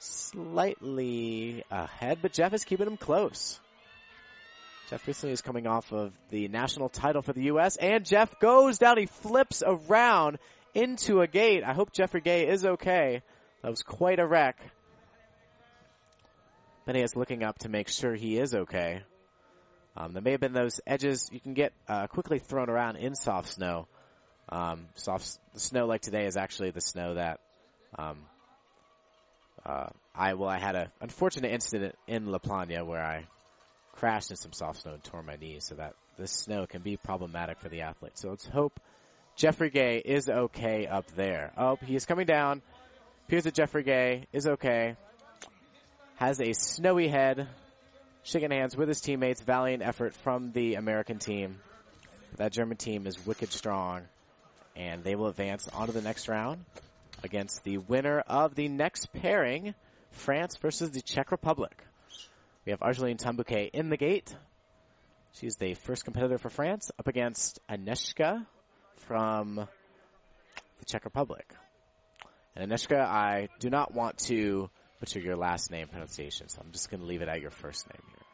slightly 0.00 1.62
ahead, 1.70 2.18
but 2.20 2.32
Jeff 2.32 2.52
is 2.52 2.64
keeping 2.64 2.88
him 2.88 2.96
close. 2.96 3.60
Jeff 4.90 5.06
recently 5.06 5.34
is 5.34 5.40
coming 5.40 5.68
off 5.68 5.92
of 5.92 6.12
the 6.30 6.48
national 6.48 6.88
title 6.88 7.22
for 7.22 7.32
the 7.32 7.44
U.S. 7.44 7.76
And 7.76 8.04
Jeff 8.04 8.40
goes 8.40 8.78
down. 8.78 8.98
He 8.98 9.06
flips 9.06 9.62
around 9.64 10.38
into 10.74 11.20
a 11.20 11.28
gate. 11.28 11.62
I 11.62 11.74
hope 11.74 11.92
Jeffrey 11.92 12.22
Gay 12.22 12.48
is 12.48 12.66
okay. 12.66 13.22
That 13.62 13.70
was 13.70 13.84
quite 13.84 14.18
a 14.18 14.26
wreck. 14.26 14.58
Benny 16.86 17.02
is 17.02 17.14
looking 17.14 17.44
up 17.44 17.60
to 17.60 17.68
make 17.68 17.88
sure 17.88 18.16
he 18.16 18.36
is 18.36 18.52
okay. 18.52 19.04
Um, 19.96 20.12
there 20.12 20.22
may 20.22 20.32
have 20.32 20.40
been 20.40 20.54
those 20.54 20.80
edges 20.88 21.30
you 21.30 21.38
can 21.38 21.54
get 21.54 21.72
uh, 21.86 22.08
quickly 22.08 22.40
thrown 22.40 22.68
around 22.68 22.96
in 22.96 23.14
soft 23.14 23.52
snow. 23.52 23.86
Um, 24.48 24.86
soft 24.94 25.38
snow 25.56 25.86
like 25.86 26.02
today 26.02 26.26
is 26.26 26.36
actually 26.36 26.70
the 26.70 26.80
snow 26.80 27.14
that 27.14 27.40
um, 27.98 28.18
uh, 29.64 29.88
I 30.14 30.34
well 30.34 30.48
I 30.48 30.58
had 30.58 30.76
an 30.76 30.88
unfortunate 31.00 31.50
incident 31.50 31.96
in 32.06 32.26
La 32.26 32.38
Plagne 32.38 32.86
where 32.86 33.02
I 33.02 33.24
crashed 33.92 34.30
in 34.30 34.36
some 34.36 34.52
soft 34.52 34.82
snow 34.82 34.92
and 34.92 35.02
tore 35.02 35.22
my 35.22 35.36
knee, 35.36 35.58
so 35.60 35.74
that 35.74 35.94
this 36.18 36.30
snow 36.30 36.66
can 36.66 36.82
be 36.82 36.96
problematic 36.96 37.58
for 37.58 37.68
the 37.68 37.82
athlete. 37.82 38.16
So 38.16 38.28
let's 38.28 38.46
hope 38.46 38.78
Jeffrey 39.36 39.70
Gay 39.70 40.00
is 40.04 40.28
okay 40.28 40.86
up 40.86 41.06
there. 41.16 41.52
Oh, 41.56 41.76
he 41.84 41.96
is 41.96 42.06
coming 42.06 42.26
down. 42.26 42.62
Appears 43.26 43.44
that 43.44 43.54
Jeffrey 43.54 43.82
Gay 43.82 44.26
is 44.32 44.46
okay. 44.46 44.96
Has 46.16 46.40
a 46.40 46.52
snowy 46.52 47.08
head. 47.08 47.48
Shaking 48.22 48.50
hands 48.50 48.76
with 48.76 48.88
his 48.88 49.00
teammates. 49.00 49.42
Valiant 49.42 49.82
effort 49.82 50.14
from 50.14 50.52
the 50.52 50.74
American 50.74 51.18
team. 51.18 51.58
That 52.36 52.52
German 52.52 52.76
team 52.76 53.06
is 53.06 53.26
wicked 53.26 53.52
strong. 53.52 54.02
And 54.76 55.02
they 55.02 55.14
will 55.14 55.28
advance 55.28 55.68
on 55.68 55.86
to 55.86 55.92
the 55.92 56.02
next 56.02 56.28
round 56.28 56.64
against 57.24 57.64
the 57.64 57.78
winner 57.78 58.20
of 58.20 58.54
the 58.54 58.68
next 58.68 59.12
pairing, 59.12 59.74
France 60.10 60.56
versus 60.56 60.90
the 60.90 61.00
Czech 61.00 61.30
Republic. 61.32 61.82
We 62.64 62.70
have 62.70 62.82
Argeline 62.82 63.16
Tan-Bouquet 63.16 63.70
in 63.72 63.88
the 63.88 63.96
gate. 63.96 64.34
She's 65.34 65.56
the 65.56 65.74
first 65.74 66.04
competitor 66.04 66.38
for 66.38 66.50
France 66.50 66.90
up 66.98 67.08
against 67.08 67.60
Aneshka 67.68 68.44
from 69.06 69.56
the 69.56 70.84
Czech 70.84 71.04
Republic. 71.04 71.54
And 72.54 72.70
Aneshka, 72.70 72.98
I 73.00 73.48
do 73.60 73.70
not 73.70 73.94
want 73.94 74.18
to 74.26 74.70
butcher 75.00 75.20
your 75.20 75.36
last 75.36 75.70
name 75.70 75.88
pronunciation, 75.88 76.48
so 76.48 76.60
I'm 76.64 76.72
just 76.72 76.90
going 76.90 77.00
to 77.00 77.06
leave 77.06 77.22
it 77.22 77.28
at 77.28 77.40
your 77.40 77.50
first 77.50 77.86
name 77.88 78.02
here. 78.08 78.26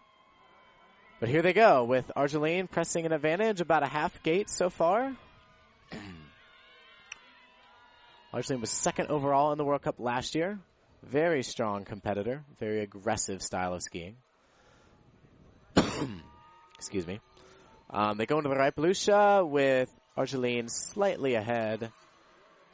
But 1.20 1.28
here 1.28 1.42
they 1.42 1.52
go 1.52 1.84
with 1.84 2.10
Argeline 2.16 2.68
pressing 2.68 3.06
an 3.06 3.12
advantage, 3.12 3.60
about 3.60 3.82
a 3.82 3.88
half 3.88 4.22
gate 4.22 4.48
so 4.48 4.70
far. 4.70 5.12
Argeline 8.32 8.62
was 8.62 8.70
second 8.70 9.08
overall 9.08 9.52
in 9.52 9.58
the 9.58 9.64
World 9.64 9.82
Cup 9.82 9.96
last 9.98 10.34
year. 10.34 10.58
Very 11.02 11.42
strong 11.42 11.84
competitor, 11.84 12.44
very 12.58 12.80
aggressive 12.80 13.42
style 13.42 13.74
of 13.74 13.82
skiing. 13.82 14.16
Excuse 16.76 17.06
me. 17.06 17.20
Um, 17.90 18.16
they 18.16 18.24
go 18.24 18.38
into 18.38 18.48
the 18.48 18.54
Reipolluscha 18.54 19.46
with 19.46 19.90
Argeline 20.16 20.68
slightly 20.70 21.34
ahead. 21.34 21.92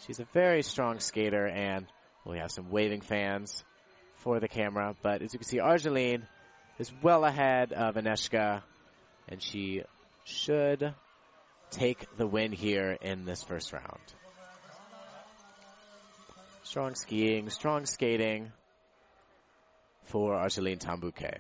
She's 0.06 0.20
a 0.20 0.26
very 0.32 0.62
strong 0.62 1.00
skater, 1.00 1.48
and 1.48 1.86
we 2.24 2.38
have 2.38 2.52
some 2.52 2.70
waving 2.70 3.00
fans 3.00 3.64
for 4.18 4.38
the 4.38 4.46
camera. 4.46 4.94
But 5.02 5.22
as 5.22 5.32
you 5.32 5.40
can 5.40 5.48
see, 5.48 5.58
Argeline 5.58 6.24
is 6.78 6.92
well 7.02 7.24
ahead 7.24 7.72
of 7.72 7.96
Aneshka, 7.96 8.62
and 9.28 9.42
she 9.42 9.82
should 10.22 10.94
take 11.70 12.16
the 12.16 12.28
win 12.28 12.52
here 12.52 12.96
in 13.00 13.24
this 13.24 13.42
first 13.42 13.72
round. 13.72 13.98
Strong 16.68 16.96
skiing, 16.96 17.48
strong 17.48 17.87
skating 17.87 18.52
for 20.04 20.35
Argeline 20.35 20.78
Tan-Bouquet. 20.78 21.38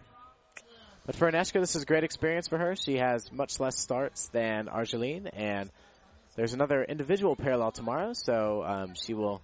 But 1.04 1.16
for 1.16 1.30
Aneshka, 1.30 1.60
this 1.60 1.76
is 1.76 1.82
a 1.82 1.84
great 1.84 2.02
experience 2.02 2.48
for 2.48 2.56
her. 2.56 2.74
She 2.74 2.96
has 2.96 3.30
much 3.30 3.60
less 3.60 3.78
starts 3.78 4.28
than 4.28 4.68
Argeline, 4.68 5.26
and 5.34 5.70
there's 6.34 6.54
another 6.54 6.82
individual 6.82 7.36
parallel 7.36 7.72
tomorrow, 7.72 8.14
so 8.14 8.64
um, 8.64 8.94
she 8.94 9.12
will 9.12 9.42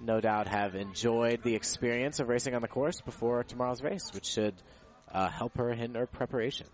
no 0.00 0.20
doubt 0.20 0.46
have 0.46 0.76
enjoyed 0.76 1.42
the 1.42 1.56
experience 1.56 2.20
of 2.20 2.28
racing 2.28 2.54
on 2.54 2.62
the 2.62 2.68
course 2.68 3.00
before 3.00 3.42
tomorrow's 3.42 3.82
race, 3.82 4.12
which 4.14 4.26
should 4.26 4.54
uh, 5.12 5.28
help 5.28 5.56
her 5.56 5.72
in 5.72 5.96
her 5.96 6.06
preparation. 6.06 6.68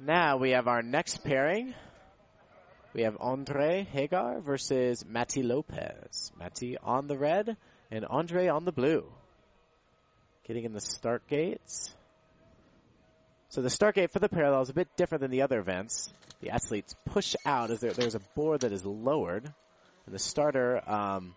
Now 0.00 0.38
we 0.38 0.52
have 0.52 0.66
our 0.66 0.80
next 0.80 1.24
pairing. 1.24 1.74
We 2.94 3.02
have 3.02 3.16
Andre 3.18 3.86
Hagar 3.90 4.40
versus 4.40 5.04
Mati 5.04 5.42
Lopez. 5.42 6.30
Mati 6.38 6.78
on 6.78 7.08
the 7.08 7.18
red 7.18 7.56
and 7.90 8.04
Andre 8.04 8.46
on 8.46 8.64
the 8.64 8.72
blue. 8.72 9.04
Getting 10.46 10.64
in 10.64 10.72
the 10.72 10.80
start 10.80 11.26
gates. 11.28 11.92
So 13.48 13.62
the 13.62 13.70
start 13.70 13.96
gate 13.96 14.12
for 14.12 14.20
the 14.20 14.28
parallel 14.28 14.62
is 14.62 14.70
a 14.70 14.74
bit 14.74 14.88
different 14.96 15.22
than 15.22 15.32
the 15.32 15.42
other 15.42 15.58
events. 15.58 16.12
The 16.40 16.50
athletes 16.50 16.94
push 17.06 17.34
out 17.44 17.70
as 17.70 17.80
there, 17.80 17.92
there's 17.92 18.14
a 18.14 18.20
board 18.36 18.60
that 18.60 18.72
is 18.72 18.84
lowered. 18.84 19.44
And 20.06 20.14
the 20.14 20.20
starter 20.20 20.80
um, 20.88 21.34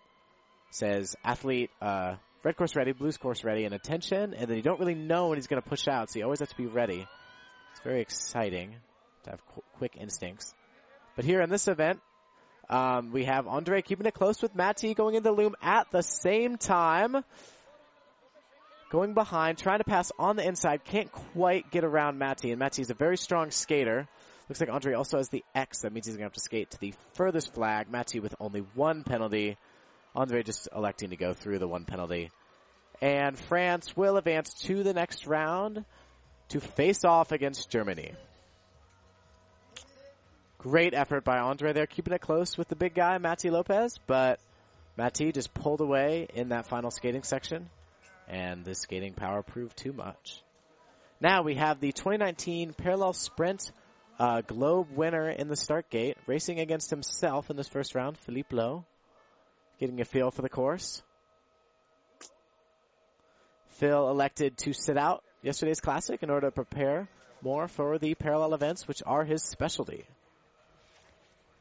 says 0.70 1.16
athlete 1.24 1.72
uh, 1.82 2.18
red 2.44 2.56
course 2.56 2.76
ready, 2.76 2.92
blue 2.92 3.12
course 3.14 3.44
ready, 3.44 3.66
and 3.66 3.74
attention, 3.74 4.34
and 4.34 4.48
then 4.48 4.58
you 4.58 4.64
don't 4.64 4.80
really 4.80 4.96
know 4.96 5.30
when 5.30 5.38
he's 5.38 5.48
going 5.48 5.62
to 5.62 5.68
push 5.68 5.88
out, 5.88 6.12
so 6.12 6.20
you 6.20 6.26
always 6.26 6.40
have 6.40 6.50
to 6.50 6.58
be 6.58 6.66
ready. 6.66 7.08
It's 7.72 7.82
very 7.84 8.02
exciting 8.02 8.76
to 9.24 9.32
have 9.32 9.46
qu- 9.48 9.64
quick 9.78 9.96
instincts. 10.00 10.54
But 11.18 11.26
here 11.26 11.42
in 11.42 11.50
this 11.50 11.68
event, 11.68 12.00
um, 12.70 13.12
we 13.12 13.26
have 13.26 13.48
Andre 13.48 13.82
keeping 13.82 14.06
it 14.06 14.14
close 14.14 14.40
with 14.40 14.56
Matty 14.56 14.94
going 14.94 15.16
into 15.16 15.30
the 15.30 15.36
loom 15.36 15.56
at 15.64 15.90
the 15.90 16.04
same 16.04 16.58
time. 16.58 17.24
Going 18.92 19.16
behind, 19.16 19.58
trying 19.58 19.80
to 19.80 19.84
pass 19.84 20.12
on 20.20 20.36
the 20.36 20.48
inside, 20.48 20.86
can't 20.86 21.12
quite 21.12 21.72
get 21.72 21.84
around 21.84 22.20
Matty, 22.20 22.52
and 22.52 22.60
Matty's 22.60 22.92
a 22.92 22.94
very 22.94 23.18
strong 23.18 23.50
skater. 23.50 24.08
Looks 24.48 24.62
like 24.62 24.70
Andre 24.70 24.94
also 24.94 25.18
has 25.18 25.30
the 25.30 25.44
X, 25.56 25.82
that 25.82 25.92
means 25.92 26.06
he's 26.06 26.16
going 26.16 26.22
to 26.22 26.26
have 26.26 26.34
to 26.34 26.40
skate 26.40 26.70
to 26.70 26.80
the 26.80 26.94
furthest 27.16 27.54
flag. 27.56 27.90
Matty 27.90 28.20
with 28.20 28.36
only 28.40 28.62
one 28.76 29.04
penalty. 29.04 29.58
Andre 30.16 30.44
just 30.44 30.70
electing 30.74 31.10
to 31.10 31.18
go 31.18 31.34
through 31.34 31.58
the 31.58 31.68
one 31.68 31.86
penalty. 31.86 32.30
And 33.02 33.38
France 33.38 33.98
will 33.98 34.18
advance 34.18 34.54
to 34.66 34.84
the 34.84 34.94
next 34.94 35.26
round 35.26 35.84
to 36.50 36.62
face 36.62 37.04
off 37.04 37.32
against 37.32 37.72
Germany. 37.72 38.14
Great 40.60 40.96
effort 40.96 41.24
by 41.24 41.38
Andre 41.38 41.74
there, 41.74 41.86
keeping 41.86 42.14
it 42.14 42.22
close 42.22 42.58
with 42.58 42.68
the 42.68 42.76
big 42.76 42.96
guy, 42.96 43.20
Mati 43.20 43.52
Lopez, 43.52 44.00
but 44.08 44.40
Mati 44.98 45.32
just 45.32 45.54
pulled 45.54 45.82
away 45.82 46.28
in 46.34 46.50
that 46.50 46.68
final 46.68 46.90
skating 46.90 47.22
section, 47.22 47.70
and 48.28 48.66
the 48.66 48.74
skating 48.74 49.14
power 49.14 49.44
proved 49.44 49.78
too 49.78 49.94
much. 49.94 50.42
Now 51.22 51.44
we 51.44 51.56
have 51.56 51.80
the 51.80 51.92
2019 51.92 52.74
Parallel 52.74 53.14
Sprint 53.14 53.72
uh, 54.18 54.42
Globe 54.42 54.88
winner 54.96 55.30
in 55.30 55.48
the 55.48 55.56
start 55.56 55.92
gate, 55.92 56.18
racing 56.26 56.60
against 56.60 56.90
himself 56.90 57.52
in 57.52 57.56
this 57.56 57.68
first 57.68 57.94
round, 57.94 58.18
Philippe 58.18 58.56
Lau, 58.56 58.84
getting 59.80 60.02
a 60.02 60.06
feel 60.06 60.32
for 60.32 60.42
the 60.42 60.50
course. 60.50 61.04
Phil 63.78 64.10
elected 64.10 64.58
to 64.58 64.74
sit 64.74 64.98
out 64.98 65.24
yesterday's 65.44 65.80
classic 65.80 66.24
in 66.24 66.32
order 66.32 66.48
to 66.48 66.52
prepare 66.52 67.08
more 67.44 67.68
for 67.68 68.00
the 68.00 68.16
parallel 68.16 68.56
events, 68.56 68.88
which 68.88 69.04
are 69.06 69.24
his 69.24 69.44
specialty. 69.44 70.06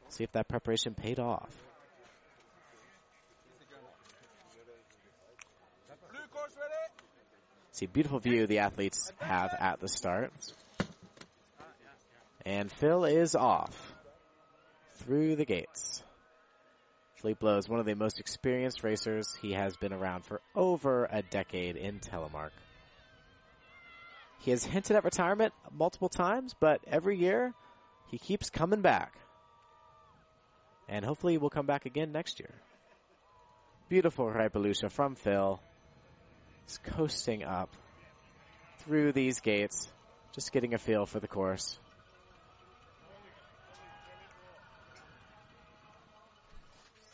See 0.09 0.25
if 0.25 0.33
that 0.33 0.49
preparation 0.49 0.95
paid 0.95 1.19
off. 1.19 1.51
See, 7.73 7.85
beautiful 7.85 8.21
view 8.21 8.47
the 8.47 8.61
athletes 8.61 9.13
have 9.19 9.51
at 9.59 9.81
the 9.81 9.89
start. 9.89 10.33
And 12.47 12.73
Phil 12.73 13.05
is 13.05 13.35
off 13.35 13.95
through 14.95 15.37
the 15.37 15.45
gates. 15.45 16.03
Philippe 17.17 17.45
Lau 17.45 17.59
is 17.59 17.69
one 17.69 17.81
of 17.81 17.87
the 17.87 17.95
most 17.95 18.19
experienced 18.19 18.83
racers. 18.83 19.35
He 19.43 19.53
has 19.53 19.77
been 19.77 19.93
around 19.93 20.25
for 20.25 20.41
over 20.55 21.07
a 21.11 21.23
decade 21.23 21.77
in 21.77 22.01
telemark. 22.01 22.51
He 24.39 24.53
has 24.53 24.65
hinted 24.65 24.97
at 24.97 25.05
retirement 25.05 25.53
multiple 25.71 26.09
times, 26.09 26.55
but 26.59 26.81
every 26.87 27.19
year 27.19 27.53
he 28.09 28.19
keeps 28.19 28.49
coming 28.49 28.81
back. 28.81 29.13
And 30.89 31.05
hopefully 31.05 31.39
we'll 31.39 31.51
come 31.51 31.67
back 31.67 31.87
again 31.87 32.13
next 32.13 32.39
year. 32.41 32.55
Beautiful 33.89 34.27
Hyperlucia 34.27 34.91
from 34.91 35.15
Phil. 35.15 35.61
He's 36.65 36.79
coasting 36.79 37.45
up 37.45 37.71
through 38.79 39.13
these 39.13 39.41
gates, 39.41 39.89
just 40.33 40.53
getting 40.53 40.75
a 40.75 40.79
feel 40.79 41.07
for 41.07 41.21
the 41.21 41.29
course. 41.29 41.79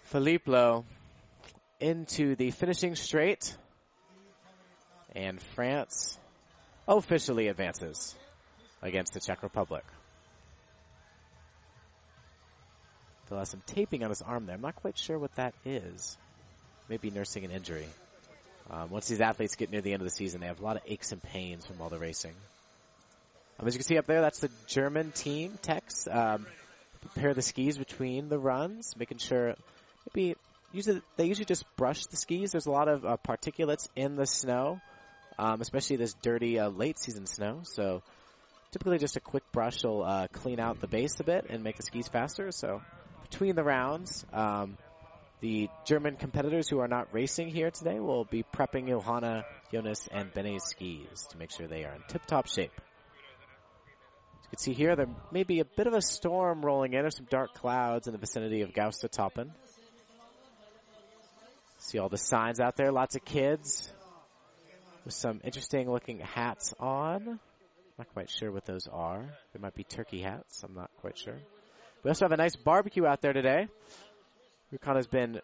Philippe 0.05 0.85
into 1.81 2.37
the 2.37 2.51
finishing 2.51 2.95
straight. 2.95 3.57
And 5.15 5.43
France 5.55 6.19
officially 6.89 7.49
advances 7.49 8.15
against 8.83 9.13
the 9.13 9.21
Czech 9.21 9.43
Republic. 9.43 9.85
Phil 13.33 13.39
has 13.39 13.49
some 13.49 13.63
taping 13.65 14.05
on 14.05 14.11
his 14.11 14.21
arm 14.21 14.45
there. 14.45 14.57
I'm 14.57 14.61
not 14.61 14.77
quite 14.77 14.99
sure 14.99 15.19
what 15.19 15.35
that 15.37 15.55
is. 15.65 16.19
Maybe 16.91 17.09
nursing 17.09 17.47
an 17.47 17.51
injury. 17.51 17.87
Um, 18.71 18.91
once 18.91 19.09
these 19.09 19.23
athletes 19.23 19.57
get 19.57 19.71
near 19.73 19.81
the 19.81 19.95
end 19.95 20.03
of 20.03 20.07
the 20.07 20.15
season, 20.15 20.43
they 20.43 20.49
have 20.49 20.61
a 20.61 20.63
lot 20.63 20.77
of 20.77 20.83
aches 20.87 21.13
and 21.13 21.23
pains 21.23 21.65
from 21.65 21.81
all 21.81 21.89
the 21.89 21.99
racing. 21.99 22.35
Um, 23.59 23.67
as 23.67 23.75
you 23.75 23.79
can 23.79 23.87
see 23.87 23.97
up 23.97 24.05
there, 24.05 24.21
that's 24.21 24.41
the 24.41 24.51
German 24.67 25.13
team, 25.13 25.59
Tex. 25.63 26.07
Um, 26.11 26.47
prepare 27.01 27.33
the 27.33 27.41
skis 27.41 27.79
between 27.79 28.29
the 28.29 28.39
runs, 28.39 28.95
making 28.99 29.17
sure 29.17 29.55
maybe 30.15 30.37
usually 30.73 31.01
they 31.17 31.25
usually 31.25 31.47
just 31.47 31.65
brush 31.77 32.05
the 32.05 32.17
skis. 32.19 32.53
There's 32.53 32.67
a 32.67 32.71
lot 32.71 32.89
of 32.89 33.07
uh, 33.07 33.17
particulates 33.27 33.89
in 33.97 34.17
the 34.17 34.27
snow, 34.27 34.79
um, 35.39 35.63
especially 35.63 35.97
this 35.97 36.13
dirty 36.21 36.59
uh, 36.59 36.69
late 36.69 36.99
season 36.99 37.25
snow. 37.25 37.61
So 37.63 38.03
typically 38.73 38.99
just 38.99 39.17
a 39.17 39.21
quick 39.21 39.45
brush 39.53 39.85
will 39.85 40.03
uh, 40.03 40.27
clean 40.35 40.61
out 40.61 40.83
the 40.83 40.87
base 40.87 41.19
a 41.19 41.25
bit 41.25 41.47
and 41.49 41.65
make 41.65 41.79
the 41.79 41.83
skis 41.83 42.09
faster. 42.09 42.53
So 42.53 42.83
between 43.33 43.57
the 43.57 43.65
rounds. 43.65 44.27
Um, 44.33 44.77
the 45.41 45.69
German 45.87 46.17
competitors 46.17 46.69
who 46.69 46.81
are 46.81 46.89
not 46.89 47.09
racing 47.13 47.49
here 47.49 47.71
today 47.71 47.99
will 47.99 48.25
be 48.25 48.45
prepping 48.55 48.89
Johanna, 48.89 49.45
Jonas, 49.73 50.07
and 50.13 50.33
Bene's 50.33 50.65
skis 50.65 51.27
to 51.31 51.39
make 51.39 51.51
sure 51.51 51.67
they 51.67 51.85
are 51.85 51.95
in 51.95 52.03
tip-top 52.09 52.47
shape. 52.47 52.73
As 52.77 54.45
you 54.45 54.51
can 54.51 54.59
see 54.59 54.73
here, 54.75 54.95
there 54.97 55.09
may 55.33 55.45
be 55.45 55.61
a 55.61 55.65
bit 55.65 55.87
of 55.87 55.95
a 55.95 56.03
storm 56.03 56.63
rolling 56.65 56.93
in 56.93 57.07
or 57.07 57.11
some 57.11 57.27
dark 57.31 57.55
clouds 57.55 58.07
in 58.07 58.13
the 58.13 58.19
vicinity 58.19 58.61
of 58.61 58.71
Gaustatoppen. 58.71 59.51
See 61.79 61.99
all 61.99 62.11
the 62.11 62.19
signs 62.19 62.61
out 62.61 62.77
there, 62.77 62.93
lots 62.93 63.17
of 63.17 63.25
kids 63.25 63.91
with 65.05 65.15
some 65.15 65.41
interesting 65.43 65.91
looking 65.91 66.21
hats 66.21 66.75
on. 66.79 67.41
Not 67.99 68.09
quite 68.13 68.31
sure 68.31 68.53
what 68.53 68.67
those 68.67 68.87
are. 68.93 69.25
They 69.53 69.61
might 69.61 69.75
be 69.75 69.85
turkey 69.85 70.21
hats. 70.21 70.63
I'm 70.63 70.75
not 70.75 70.91
quite 71.01 71.19
sure. 71.19 71.39
We 72.03 72.11
also 72.11 72.25
have 72.25 72.33
a 72.33 72.37
nice 72.37 72.57
barbecue 72.57 73.07
out 73.07 73.21
there 73.21 73.33
today. 73.33 73.69
Rjukan 74.73 74.97
has 74.97 75.07
been 75.07 75.41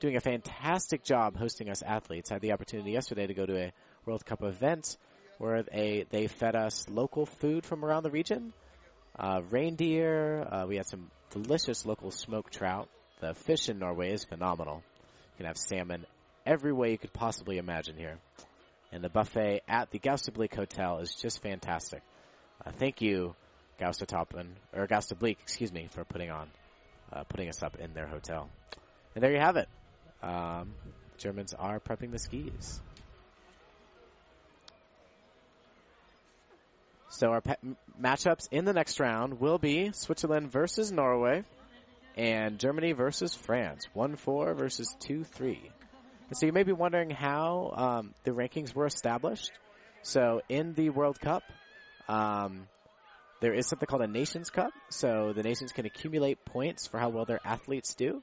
doing 0.00 0.16
a 0.16 0.20
fantastic 0.20 1.04
job 1.04 1.36
hosting 1.36 1.68
us 1.68 1.82
athletes. 1.82 2.30
I 2.30 2.34
had 2.36 2.42
the 2.42 2.52
opportunity 2.52 2.92
yesterday 2.92 3.26
to 3.26 3.34
go 3.34 3.44
to 3.44 3.58
a 3.58 3.72
World 4.06 4.24
Cup 4.24 4.42
event 4.42 4.96
where 5.36 5.64
they, 5.64 6.06
they 6.08 6.28
fed 6.28 6.56
us 6.56 6.88
local 6.88 7.26
food 7.26 7.66
from 7.66 7.84
around 7.84 8.04
the 8.04 8.10
region. 8.10 8.54
Uh, 9.18 9.42
reindeer, 9.50 10.48
uh, 10.50 10.64
we 10.66 10.76
had 10.76 10.86
some 10.86 11.10
delicious 11.30 11.84
local 11.84 12.10
smoked 12.10 12.54
trout. 12.54 12.88
The 13.20 13.34
fish 13.34 13.68
in 13.68 13.78
Norway 13.78 14.12
is 14.12 14.24
phenomenal. 14.24 14.76
You 14.76 15.36
can 15.38 15.46
have 15.46 15.58
salmon 15.58 16.06
every 16.46 16.72
way 16.72 16.92
you 16.92 16.98
could 16.98 17.12
possibly 17.12 17.58
imagine 17.58 17.96
here. 17.98 18.16
And 18.92 19.04
the 19.04 19.10
buffet 19.10 19.60
at 19.68 19.90
the 19.90 19.98
Gaustablik 19.98 20.54
Hotel 20.54 21.00
is 21.00 21.14
just 21.14 21.42
fantastic. 21.42 22.02
Uh, 22.64 22.70
thank 22.70 23.02
you 23.02 23.34
Gaustatoppen 23.80 24.48
or 24.74 24.86
Gaustablik, 24.86 25.36
excuse 25.42 25.72
me, 25.72 25.88
for 25.90 26.04
putting 26.04 26.30
on, 26.30 26.48
uh, 27.12 27.24
putting 27.24 27.48
us 27.48 27.62
up 27.62 27.76
in 27.78 27.92
their 27.94 28.06
hotel. 28.06 28.48
And 29.14 29.22
there 29.22 29.32
you 29.32 29.38
have 29.38 29.56
it. 29.56 29.68
Um, 30.22 30.74
Germans 31.18 31.54
are 31.54 31.80
prepping 31.80 32.10
the 32.10 32.18
skis. 32.18 32.80
So 37.08 37.28
our 37.28 37.40
pe- 37.40 37.54
matchups 38.00 38.48
in 38.50 38.64
the 38.64 38.72
next 38.72 39.00
round 39.00 39.40
will 39.40 39.58
be 39.58 39.92
Switzerland 39.92 40.50
versus 40.50 40.92
Norway 40.92 41.44
and 42.16 42.58
Germany 42.58 42.92
versus 42.92 43.34
France. 43.34 43.86
1-4 43.94 44.56
versus 44.56 44.94
2-3. 45.08 45.58
And 46.28 46.36
so 46.36 46.46
you 46.46 46.52
may 46.52 46.64
be 46.64 46.72
wondering 46.72 47.10
how 47.10 47.72
um, 47.74 48.14
the 48.24 48.32
rankings 48.32 48.74
were 48.74 48.86
established. 48.86 49.50
So 50.02 50.42
in 50.48 50.74
the 50.74 50.90
World 50.90 51.20
Cup, 51.20 51.42
um, 52.08 52.66
there 53.40 53.54
is 53.54 53.66
something 53.66 53.86
called 53.86 54.02
a 54.02 54.06
Nations 54.06 54.50
Cup, 54.50 54.72
so 54.88 55.32
the 55.34 55.42
nations 55.42 55.72
can 55.72 55.86
accumulate 55.86 56.44
points 56.44 56.86
for 56.86 56.98
how 56.98 57.10
well 57.10 57.24
their 57.24 57.40
athletes 57.44 57.94
do. 57.94 58.22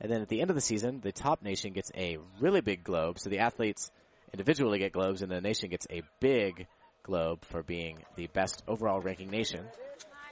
And 0.00 0.10
then 0.10 0.20
at 0.20 0.28
the 0.28 0.40
end 0.40 0.50
of 0.50 0.56
the 0.56 0.62
season, 0.62 1.00
the 1.00 1.12
top 1.12 1.42
nation 1.42 1.72
gets 1.72 1.92
a 1.96 2.18
really 2.40 2.60
big 2.60 2.82
globe, 2.82 3.18
so 3.18 3.30
the 3.30 3.38
athletes 3.38 3.90
individually 4.32 4.78
get 4.78 4.92
globes, 4.92 5.22
and 5.22 5.30
the 5.30 5.40
nation 5.40 5.68
gets 5.68 5.86
a 5.90 6.02
big 6.18 6.66
globe 7.04 7.44
for 7.46 7.62
being 7.62 7.98
the 8.16 8.26
best 8.28 8.62
overall 8.66 9.00
ranking 9.00 9.30
nation. 9.30 9.64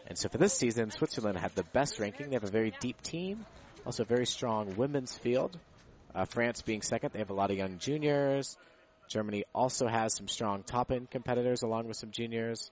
And 0.07 0.19
so 0.19 0.29
for 0.29 0.39
this 0.39 0.55
season, 0.55 0.91
Switzerland 0.91 1.39
had 1.39 1.55
the 1.55 1.63
best 1.63 2.01
ranking. 2.01 2.31
They 2.31 2.37
have 2.37 2.45
a 2.45 2.51
very 2.51 2.73
deep 2.81 3.01
team, 3.03 3.47
also 3.87 4.03
a 4.03 4.07
very 4.07 4.27
strong 4.27 4.75
women's 4.77 5.17
field. 5.17 5.57
Uh, 6.15 6.25
France 6.25 6.63
being 6.63 6.83
second, 6.83 7.13
they 7.13 7.21
have 7.21 7.31
a 7.31 7.35
lot 7.35 7.53
of 7.53 7.57
young 7.57 7.79
juniors. 7.79 8.57
Germany 9.09 9.45
also 9.55 9.87
has 9.87 10.15
some 10.15 10.27
strong 10.27 10.63
top 10.65 10.91
end 10.91 11.11
competitors 11.11 11.63
along 11.63 11.87
with 11.87 11.97
some 11.97 12.11
juniors 12.11 12.71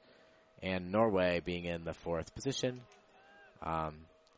and 0.62 0.90
Norway 0.92 1.40
being 1.44 1.64
in 1.64 1.84
the 1.84 1.94
fourth 1.94 2.34
position. 2.34 2.80
Um, 3.62 3.94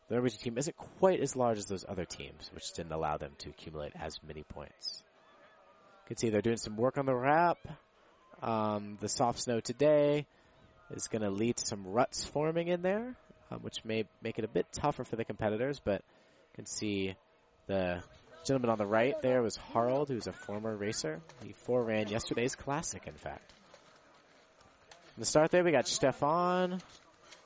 the 0.09 0.17
Norwegian 0.17 0.41
team 0.41 0.59
isn't 0.59 0.77
quite 0.77 1.21
as 1.21 1.37
large 1.37 1.59
as 1.59 1.67
those 1.67 1.85
other 1.89 2.05
teams, 2.05 2.51
which 2.53 2.73
didn't 2.73 2.93
allow 2.93 3.17
them 3.17 3.33
to 3.39 3.51
accumulate 3.51 3.93
as 3.95 4.19
many 4.27 4.43
points. 4.43 5.03
You 6.05 6.09
can 6.09 6.17
see 6.17 6.31
they're 6.31 6.43
doing 6.43 6.57
some 6.57 6.77
work 6.77 6.99
on 6.99 7.07
the 7.07 7.15
wrap. 7.15 7.59
Um, 8.43 8.99
the 9.01 9.09
soft 9.09 9.41
snow 9.41 9.61
today 9.61 10.27
is 10.91 11.09
going 11.09 11.23
to 11.23 11.31
lead 11.31 11.57
to 11.57 11.67
some 11.67 11.87
ruts 11.87 12.25
forming 12.25 12.69
in 12.69 12.83
there, 12.83 13.15
um, 13.51 13.61
which 13.61 13.85
may 13.85 14.05
make 14.23 14.39
it 14.39 14.45
a 14.45 14.49
bit 14.49 14.67
tougher 14.73 15.05
for 15.05 15.17
the 15.17 15.25
competitors, 15.25 15.81
but 15.85 16.03
you 16.03 16.57
can 16.57 16.67
see 16.67 17.15
the 17.67 18.03
Gentleman 18.45 18.71
on 18.71 18.79
the 18.79 18.87
right 18.87 19.15
there 19.23 19.43
was 19.43 19.57
Harold, 19.73 20.09
who's 20.09 20.27
a 20.27 20.33
former 20.33 20.75
racer. 20.75 21.21
He 21.45 21.53
four-ran 21.67 22.09
yesterday's 22.09 22.57
classic, 22.57 23.07
in 23.07 23.15
fact. 23.15 23.53
The 25.21 25.27
start 25.27 25.51
there, 25.51 25.63
we 25.63 25.71
got 25.71 25.87
Stefan 25.87 26.81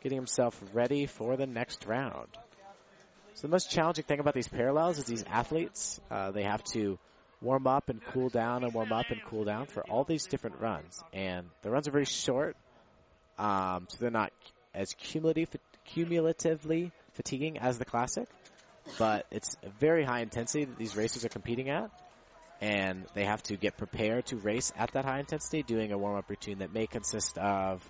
getting 0.01 0.17
himself 0.17 0.57
ready 0.73 1.07
for 1.07 1.37
the 1.37 1.49
next 1.49 1.87
round. 1.87 2.29
So 3.35 3.49
the 3.49 3.51
most 3.51 3.69
challenging 3.69 4.05
thing 4.05 4.21
about 4.21 4.33
these 4.33 4.47
parallels 4.47 4.99
is 4.99 5.07
these 5.07 5.25
athletes, 5.25 6.01
uh, 6.09 6.31
they 6.31 6.45
have 6.45 6.63
to 6.75 7.01
warm 7.43 7.67
up 7.67 7.89
and 7.89 8.01
cool 8.13 8.29
down 8.29 8.63
and 8.63 8.73
warm 8.73 8.93
up 8.93 9.11
and 9.11 9.21
cool 9.29 9.43
down 9.43 9.67
for 9.67 9.83
all 9.91 10.05
these 10.05 10.27
different 10.27 10.61
runs. 10.61 11.03
And 11.13 11.51
the 11.63 11.71
runs 11.73 11.89
are 11.89 11.91
very 11.91 12.05
short, 12.05 12.57
um, 13.41 13.89
so 13.91 13.97
they're 13.99 14.11
not 14.13 14.33
as 14.73 14.95
cumulative, 14.95 15.49
cumulatively 15.85 16.93
fatiguing 17.15 17.59
as 17.59 17.79
the 17.79 17.85
classic 17.85 18.29
but 18.99 19.27
it's 19.31 19.57
very 19.81 20.05
high 20.05 20.21
intensity 20.21 20.65
that 20.65 20.79
these 20.79 20.97
racers 20.97 21.25
are 21.25 21.31
competing 21.31 21.71
at. 21.71 21.91
And 22.65 23.05
they 23.13 23.27
have 23.27 23.43
to 23.45 23.59
get 23.59 23.77
prepared 23.77 24.25
to 24.27 24.37
race 24.37 24.73
at 24.75 24.93
that 24.93 25.05
high 25.05 25.21
intensity, 25.21 25.63
doing 25.63 25.93
a 25.93 25.99
warm 25.99 26.17
up 26.17 26.31
routine 26.31 26.61
that 26.61 26.73
may 26.73 26.87
consist 26.87 27.37
of 27.37 27.83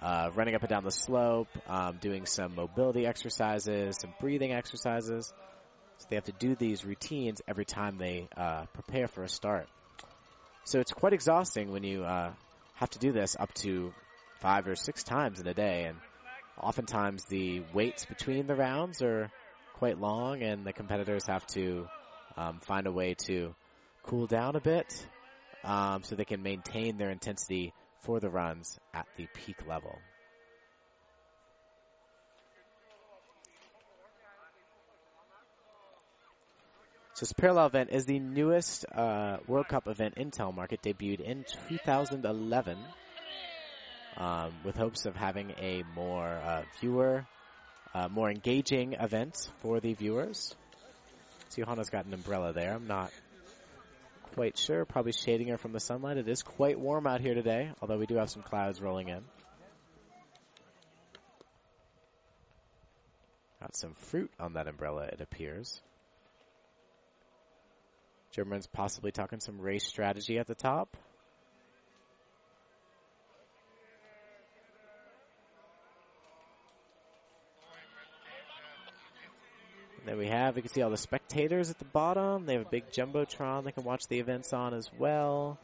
uh, 0.00 0.30
running 0.34 0.56
up 0.56 0.62
and 0.62 0.70
down 0.70 0.82
the 0.82 0.90
slope, 0.90 1.46
um, 1.68 1.98
doing 2.00 2.26
some 2.26 2.56
mobility 2.56 3.06
exercises, 3.06 3.96
some 4.00 4.12
breathing 4.18 4.52
exercises. 4.52 5.32
So 5.98 6.06
they 6.10 6.16
have 6.16 6.24
to 6.24 6.32
do 6.32 6.56
these 6.56 6.84
routines 6.84 7.42
every 7.46 7.64
time 7.64 7.96
they 7.96 8.26
uh, 8.36 8.64
prepare 8.72 9.06
for 9.06 9.22
a 9.22 9.28
start. 9.28 9.68
So 10.64 10.80
it's 10.80 10.92
quite 10.92 11.12
exhausting 11.12 11.70
when 11.70 11.84
you 11.84 12.02
uh, 12.02 12.32
have 12.74 12.90
to 12.90 12.98
do 12.98 13.12
this 13.12 13.36
up 13.38 13.54
to 13.62 13.92
five 14.40 14.66
or 14.66 14.74
six 14.74 15.04
times 15.04 15.38
in 15.38 15.46
a 15.46 15.54
day. 15.54 15.84
And 15.86 15.96
oftentimes 16.60 17.24
the 17.26 17.62
waits 17.72 18.04
between 18.06 18.48
the 18.48 18.56
rounds 18.56 19.00
are 19.00 19.30
quite 19.74 20.00
long, 20.00 20.42
and 20.42 20.64
the 20.64 20.72
competitors 20.72 21.26
have 21.28 21.46
to 21.48 21.86
um, 22.36 22.58
find 22.62 22.88
a 22.88 22.92
way 22.92 23.14
to 23.26 23.54
cool 24.02 24.26
down 24.26 24.56
a 24.56 24.60
bit 24.60 25.06
um, 25.64 26.02
so 26.02 26.14
they 26.14 26.24
can 26.24 26.42
maintain 26.42 26.98
their 26.98 27.10
intensity 27.10 27.72
for 28.00 28.20
the 28.20 28.28
runs 28.28 28.78
at 28.92 29.06
the 29.16 29.26
peak 29.34 29.56
level. 29.66 29.98
So 37.14 37.26
this 37.26 37.32
parallel 37.34 37.66
event 37.66 37.90
is 37.92 38.06
the 38.06 38.18
newest 38.18 38.86
uh, 38.90 39.36
World 39.46 39.68
Cup 39.68 39.86
event 39.86 40.14
in 40.16 40.30
telemarket, 40.30 40.80
debuted 40.82 41.20
in 41.20 41.44
2011, 41.68 42.78
um, 44.16 44.52
with 44.64 44.76
hopes 44.76 45.04
of 45.04 45.14
having 45.14 45.50
a 45.58 45.84
more 45.94 46.26
uh, 46.26 46.62
viewer 46.80 47.26
uh, 47.94 48.08
more 48.08 48.30
engaging 48.30 48.94
event 48.94 49.50
for 49.60 49.80
the 49.80 49.94
viewers. 49.94 50.54
See, 51.50 51.62
Hana's 51.62 51.90
got 51.90 52.06
an 52.06 52.14
umbrella 52.14 52.52
there. 52.52 52.72
I'm 52.74 52.86
not 52.86 53.10
quite 54.34 54.58
sure. 54.58 54.84
Probably 54.84 55.12
shading 55.12 55.48
her 55.48 55.58
from 55.58 55.72
the 55.72 55.80
sunlight. 55.80 56.16
It 56.16 56.28
is 56.28 56.42
quite 56.42 56.78
warm 56.78 57.06
out 57.06 57.20
here 57.20 57.34
today, 57.34 57.70
although 57.80 57.98
we 57.98 58.06
do 58.06 58.16
have 58.16 58.30
some 58.30 58.42
clouds 58.42 58.80
rolling 58.80 59.08
in. 59.08 59.22
Got 63.60 63.76
some 63.76 63.94
fruit 63.94 64.30
on 64.40 64.54
that 64.54 64.66
umbrella, 64.66 65.04
it 65.04 65.20
appears. 65.20 65.80
German's 68.32 68.66
possibly 68.66 69.12
talking 69.12 69.40
some 69.40 69.60
race 69.60 69.86
strategy 69.86 70.38
at 70.38 70.46
the 70.46 70.54
top. 70.54 70.96
There 80.04 80.16
we 80.16 80.26
have, 80.26 80.56
you 80.56 80.62
can 80.62 80.72
see 80.72 80.82
all 80.82 80.90
the 80.90 80.96
spectators 80.96 81.70
at 81.70 81.78
the 81.78 81.84
bottom. 81.84 82.44
They 82.44 82.54
have 82.54 82.66
a 82.66 82.70
big 82.70 82.90
Jumbotron 82.90 83.62
they 83.64 83.70
can 83.70 83.84
watch 83.84 84.08
the 84.08 84.18
events 84.18 84.52
on 84.52 84.74
as 84.74 84.90
well. 84.98 85.60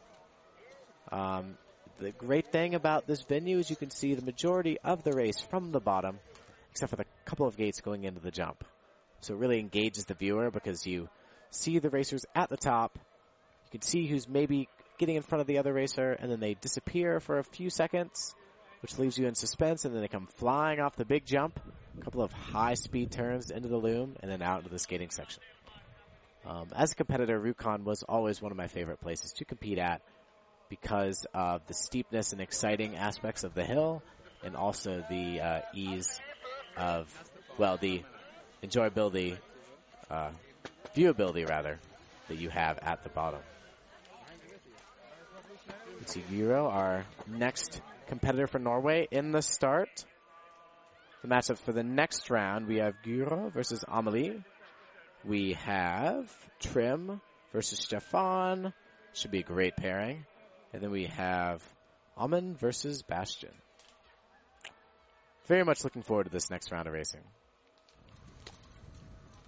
Um, 1.11 1.57
the 1.99 2.11
great 2.11 2.49
thing 2.53 2.73
about 2.73 3.05
this 3.05 3.21
venue 3.23 3.57
is 3.57 3.69
you 3.69 3.75
can 3.75 3.89
see 3.89 4.15
the 4.15 4.21
majority 4.21 4.77
of 4.81 5.03
the 5.03 5.11
race 5.11 5.41
from 5.41 5.71
the 5.71 5.81
bottom, 5.81 6.19
except 6.71 6.89
for 6.91 6.95
the 6.95 7.05
couple 7.25 7.47
of 7.47 7.57
gates 7.57 7.81
going 7.81 8.05
into 8.05 8.21
the 8.21 8.31
jump. 8.31 8.63
So 9.19 9.33
it 9.33 9.37
really 9.37 9.59
engages 9.59 10.05
the 10.05 10.13
viewer 10.13 10.51
because 10.51 10.85
you 10.87 11.09
see 11.49 11.79
the 11.79 11.89
racers 11.89 12.25
at 12.33 12.49
the 12.49 12.55
top. 12.55 12.97
You 13.65 13.71
can 13.71 13.81
see 13.81 14.07
who's 14.07 14.29
maybe 14.29 14.69
getting 14.99 15.17
in 15.17 15.21
front 15.21 15.41
of 15.41 15.47
the 15.47 15.57
other 15.57 15.73
racer, 15.73 16.13
and 16.13 16.31
then 16.31 16.39
they 16.39 16.53
disappear 16.53 17.19
for 17.19 17.39
a 17.39 17.43
few 17.43 17.69
seconds, 17.69 18.33
which 18.81 18.97
leaves 18.97 19.17
you 19.17 19.27
in 19.27 19.35
suspense, 19.35 19.83
and 19.83 19.93
then 19.93 20.01
they 20.01 20.07
come 20.07 20.27
flying 20.37 20.79
off 20.79 20.95
the 20.95 21.03
big 21.03 21.25
jump. 21.25 21.59
A 21.99 22.03
couple 22.03 22.23
of 22.23 22.31
high 22.31 22.75
speed 22.75 23.11
turns 23.11 23.51
into 23.51 23.67
the 23.67 23.77
loom, 23.77 24.15
and 24.21 24.31
then 24.31 24.41
out 24.41 24.59
into 24.59 24.69
the 24.69 24.79
skating 24.79 25.09
section. 25.09 25.43
Um, 26.45 26.67
as 26.73 26.93
a 26.93 26.95
competitor, 26.95 27.39
Rjukan 27.39 27.83
was 27.83 28.03
always 28.03 28.41
one 28.41 28.51
of 28.51 28.57
my 28.57 28.67
favorite 28.67 29.01
places 29.01 29.33
to 29.33 29.45
compete 29.45 29.77
at 29.77 30.01
because 30.69 31.25
of 31.33 31.61
the 31.67 31.73
steepness 31.73 32.31
and 32.31 32.41
exciting 32.41 32.95
aspects 32.95 33.43
of 33.43 33.53
the 33.53 33.65
hill, 33.65 34.01
and 34.43 34.55
also 34.55 35.03
the 35.09 35.41
uh, 35.41 35.61
ease 35.73 36.21
of, 36.77 37.07
well, 37.57 37.75
the 37.75 38.03
enjoyability, 38.63 39.37
uh, 40.09 40.29
viewability 40.95 41.47
rather, 41.49 41.79
that 42.29 42.37
you 42.37 42.49
have 42.49 42.79
at 42.81 43.03
the 43.03 43.09
bottom. 43.09 43.41
See, 46.05 46.23
Guro, 46.31 46.71
our 46.71 47.05
next 47.27 47.81
competitor 48.07 48.47
for 48.47 48.59
Norway 48.59 49.07
in 49.11 49.31
the 49.31 49.41
start. 49.41 50.05
The 51.21 51.27
matchups 51.27 51.59
for 51.59 51.73
the 51.73 51.83
next 51.83 52.29
round, 52.29 52.67
we 52.67 52.77
have 52.77 52.95
Guro 53.03 53.51
versus 53.51 53.83
Amelie. 53.87 54.41
We 55.25 55.53
have 55.65 56.31
Trym 56.59 57.19
versus 57.51 57.79
Stefan. 57.79 58.73
Should 59.13 59.31
be 59.31 59.39
a 59.39 59.43
great 59.43 59.75
pairing. 59.75 60.25
And 60.71 60.81
then 60.81 60.91
we 60.91 61.07
have 61.07 61.61
Amund 62.17 62.57
versus 62.57 63.01
Bastien. 63.01 63.51
Very 65.47 65.63
much 65.63 65.83
looking 65.83 66.03
forward 66.03 66.25
to 66.25 66.29
this 66.29 66.49
next 66.49 66.71
round 66.71 66.87
of 66.87 66.93
racing. 66.93 67.23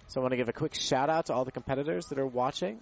So 0.08 0.20
I 0.20 0.22
want 0.22 0.32
to 0.32 0.36
give 0.36 0.48
a 0.48 0.52
quick 0.52 0.74
shout 0.74 1.08
out 1.08 1.26
to 1.26 1.32
all 1.32 1.46
the 1.46 1.52
competitors 1.52 2.06
that 2.06 2.18
are 2.18 2.26
watching 2.26 2.80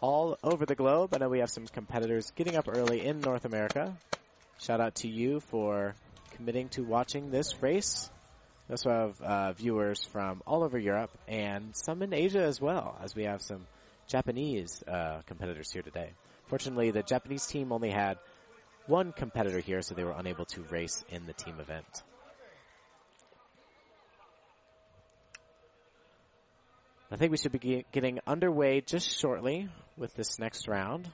all 0.00 0.38
over 0.42 0.64
the 0.64 0.74
globe. 0.74 1.12
I 1.14 1.18
know 1.18 1.28
we 1.28 1.40
have 1.40 1.50
some 1.50 1.66
competitors 1.66 2.30
getting 2.36 2.56
up 2.56 2.68
early 2.68 3.04
in 3.04 3.20
North 3.20 3.44
America. 3.44 3.94
Shout 4.60 4.80
out 4.80 4.94
to 4.96 5.08
you 5.08 5.40
for 5.40 5.94
committing 6.42 6.68
to 6.68 6.82
watching 6.82 7.30
this 7.30 7.62
race. 7.62 8.10
We 8.68 8.72
also 8.72 8.90
have 8.90 9.20
uh, 9.20 9.52
viewers 9.52 10.04
from 10.04 10.42
all 10.44 10.64
over 10.64 10.76
Europe 10.76 11.12
and 11.28 11.70
some 11.72 12.02
in 12.02 12.12
Asia 12.12 12.42
as 12.42 12.60
well, 12.60 12.98
as 13.00 13.14
we 13.14 13.24
have 13.24 13.42
some 13.42 13.64
Japanese 14.08 14.82
uh, 14.82 15.20
competitors 15.26 15.70
here 15.70 15.82
today. 15.82 16.10
Fortunately, 16.48 16.90
the 16.90 17.04
Japanese 17.04 17.46
team 17.46 17.70
only 17.70 17.90
had 17.90 18.18
one 18.88 19.12
competitor 19.12 19.60
here, 19.60 19.82
so 19.82 19.94
they 19.94 20.02
were 20.02 20.16
unable 20.18 20.44
to 20.46 20.62
race 20.62 21.04
in 21.10 21.26
the 21.26 21.32
team 21.32 21.60
event. 21.60 22.02
I 27.12 27.16
think 27.18 27.30
we 27.30 27.36
should 27.36 27.52
be 27.52 27.86
getting 27.92 28.18
underway 28.26 28.80
just 28.80 29.16
shortly 29.16 29.68
with 29.96 30.12
this 30.14 30.40
next 30.40 30.66
round. 30.66 31.08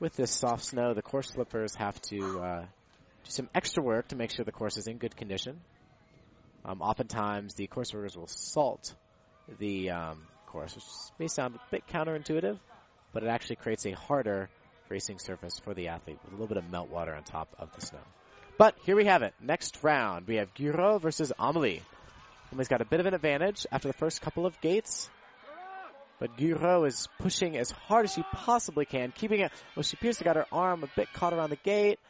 With 0.00 0.16
this 0.16 0.32
soft 0.32 0.64
snow, 0.64 0.92
the 0.92 1.02
course 1.02 1.28
slippers 1.28 1.74
have 1.76 2.00
to 2.02 2.40
uh, 2.40 2.60
do 2.60 3.30
some 3.30 3.48
extra 3.54 3.82
work 3.82 4.08
to 4.08 4.16
make 4.16 4.32
sure 4.32 4.44
the 4.44 4.52
course 4.52 4.76
is 4.76 4.86
in 4.86 4.98
good 4.98 5.16
condition. 5.16 5.60
Um, 6.64 6.82
oftentimes, 6.82 7.54
the 7.54 7.66
course 7.68 7.94
workers 7.94 8.16
will 8.16 8.26
salt 8.26 8.94
the 9.58 9.90
um, 9.90 10.22
course, 10.46 10.74
which 10.74 10.84
may 11.18 11.28
sound 11.28 11.54
a 11.54 11.60
bit 11.70 11.86
counterintuitive, 11.86 12.58
but 13.12 13.22
it 13.22 13.28
actually 13.28 13.56
creates 13.56 13.86
a 13.86 13.92
harder 13.92 14.48
racing 14.88 15.18
surface 15.18 15.60
for 15.60 15.74
the 15.74 15.88
athlete 15.88 16.18
with 16.24 16.32
a 16.32 16.36
little 16.36 16.48
bit 16.48 16.56
of 16.56 16.64
meltwater 16.64 17.16
on 17.16 17.22
top 17.22 17.48
of 17.58 17.72
the 17.74 17.86
snow. 17.86 18.00
But 18.58 18.76
here 18.84 18.96
we 18.96 19.04
have 19.06 19.22
it. 19.22 19.34
Next 19.40 19.78
round, 19.82 20.26
we 20.26 20.36
have 20.36 20.54
Guro 20.54 21.00
versus 21.00 21.32
Amelie. 21.38 21.82
Amelie's 22.50 22.68
got 22.68 22.80
a 22.80 22.84
bit 22.84 23.00
of 23.00 23.06
an 23.06 23.14
advantage 23.14 23.66
after 23.70 23.88
the 23.88 23.94
first 23.94 24.20
couple 24.20 24.44
of 24.46 24.60
gates. 24.60 25.08
But 26.24 26.38
Guro 26.38 26.86
is 26.86 27.06
pushing 27.18 27.54
as 27.58 27.70
hard 27.70 28.06
as 28.06 28.14
she 28.14 28.22
possibly 28.32 28.86
can, 28.86 29.12
keeping 29.12 29.40
it. 29.40 29.52
Well, 29.76 29.82
she 29.82 29.98
appears 29.98 30.16
to 30.16 30.24
got 30.24 30.36
her 30.36 30.46
arm 30.50 30.82
a 30.82 30.88
bit 30.96 31.12
caught 31.12 31.34
around 31.34 31.50
the 31.50 31.56
gate, 31.56 32.00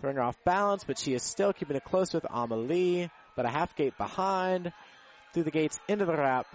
throwing 0.00 0.16
her 0.16 0.22
off 0.22 0.42
balance, 0.42 0.84
but 0.84 0.98
she 0.98 1.12
is 1.12 1.22
still 1.22 1.52
keeping 1.52 1.76
it 1.76 1.84
close 1.84 2.14
with 2.14 2.24
Amelie, 2.30 3.10
but 3.36 3.44
a 3.44 3.50
half 3.50 3.76
gate 3.76 3.98
behind, 3.98 4.72
through 5.34 5.42
the 5.42 5.50
gates 5.50 5.78
into 5.86 6.06
the 6.06 6.16
wrap. 6.16 6.46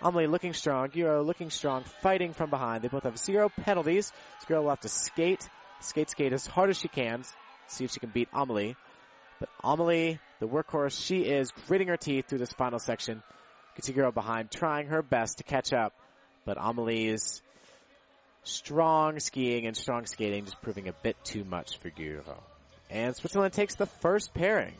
Amelie 0.00 0.26
looking 0.26 0.54
strong, 0.54 0.88
Guro 0.88 1.24
looking 1.24 1.50
strong, 1.50 1.84
fighting 2.02 2.32
from 2.32 2.50
behind. 2.50 2.82
They 2.82 2.88
both 2.88 3.04
have 3.04 3.16
zero 3.16 3.48
penalties. 3.48 4.10
This 4.40 4.48
girl 4.48 4.64
will 4.64 4.70
have 4.70 4.80
to 4.80 4.88
skate, 4.88 5.48
skate, 5.82 6.10
skate 6.10 6.32
as 6.32 6.44
hard 6.44 6.70
as 6.70 6.78
she 6.78 6.88
can, 6.88 7.22
see 7.68 7.84
if 7.84 7.92
she 7.92 8.00
can 8.00 8.10
beat 8.10 8.28
Amelie. 8.32 8.74
But 9.38 9.50
Amelie, 9.62 10.18
the 10.40 10.48
workhorse, 10.48 11.00
she 11.00 11.20
is 11.20 11.52
gritting 11.68 11.86
her 11.86 11.96
teeth 11.96 12.26
through 12.26 12.38
this 12.38 12.52
final 12.52 12.80
section. 12.80 13.22
Katsuhiro 13.76 14.12
behind, 14.12 14.50
trying 14.50 14.88
her 14.88 15.02
best 15.02 15.38
to 15.38 15.44
catch 15.44 15.72
up, 15.72 15.94
but 16.44 16.58
Amelie's 16.58 17.42
strong 18.44 19.20
skiing 19.20 19.66
and 19.66 19.76
strong 19.76 20.06
skating 20.06 20.44
just 20.44 20.60
proving 20.62 20.88
a 20.88 20.92
bit 20.92 21.16
too 21.24 21.44
much 21.44 21.78
for 21.78 21.90
Guro. 21.90 22.38
And 22.90 23.16
Switzerland 23.16 23.54
takes 23.54 23.74
the 23.74 23.86
first 23.86 24.34
pairing. 24.34 24.74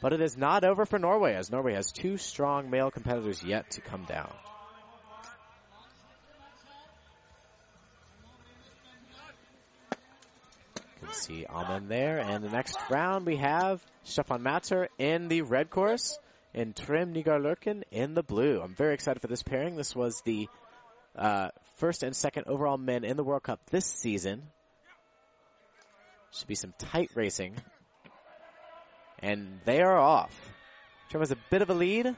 But 0.00 0.12
it 0.12 0.20
is 0.20 0.36
not 0.36 0.64
over 0.64 0.86
for 0.86 0.98
Norway 0.98 1.34
as 1.34 1.50
Norway 1.50 1.74
has 1.74 1.90
two 1.90 2.16
strong 2.16 2.70
male 2.70 2.90
competitors 2.90 3.42
yet 3.42 3.72
to 3.72 3.80
come 3.80 4.04
down. 4.04 4.32
You 10.76 11.06
can 11.06 11.12
see 11.12 11.46
Amund 11.48 11.88
there. 11.88 12.18
And 12.18 12.44
the 12.44 12.48
next 12.48 12.78
round 12.90 13.26
we 13.26 13.36
have 13.36 13.84
Stefan 14.04 14.42
Matter 14.42 14.88
in 14.98 15.26
the 15.26 15.42
red 15.42 15.68
course 15.68 16.16
and 16.54 16.74
Trym 16.74 17.14
Nygaard 17.14 17.42
Løkken 17.42 17.82
in 17.90 18.14
the 18.14 18.22
blue. 18.22 18.60
I'm 18.60 18.74
very 18.74 18.94
excited 18.94 19.20
for 19.20 19.28
this 19.28 19.42
pairing. 19.42 19.76
This 19.76 19.94
was 19.94 20.20
the 20.22 20.48
uh, 21.16 21.48
first 21.76 22.02
and 22.02 22.14
second 22.14 22.44
overall 22.46 22.78
men 22.78 23.04
in 23.04 23.16
the 23.16 23.24
World 23.24 23.42
Cup 23.42 23.60
this 23.70 23.86
season. 23.86 24.42
Should 26.32 26.48
be 26.48 26.54
some 26.54 26.74
tight 26.78 27.10
racing. 27.14 27.54
And 29.20 29.60
they 29.64 29.80
are 29.80 29.98
off. 29.98 30.34
Trym 31.10 31.22
has 31.22 31.30
a 31.30 31.38
bit 31.50 31.62
of 31.62 31.70
a 31.70 31.74
lead. 31.74 32.14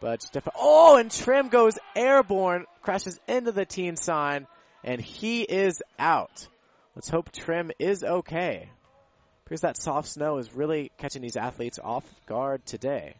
But 0.00 0.24
oh, 0.56 0.96
and 0.96 1.10
Trym 1.12 1.48
goes 1.48 1.78
airborne, 1.94 2.64
crashes 2.82 3.20
into 3.28 3.52
the 3.52 3.64
teen 3.64 3.94
sign, 3.96 4.48
and 4.82 5.00
he 5.00 5.42
is 5.42 5.80
out. 5.96 6.48
Let's 6.96 7.08
hope 7.08 7.30
Trym 7.30 7.70
is 7.78 8.02
okay. 8.02 8.68
Because 9.44 9.62
that 9.62 9.76
soft 9.76 10.08
snow 10.08 10.38
is 10.38 10.54
really 10.54 10.90
catching 10.98 11.22
these 11.22 11.36
athletes 11.36 11.78
off 11.82 12.04
guard 12.26 12.64
today. 12.64 13.14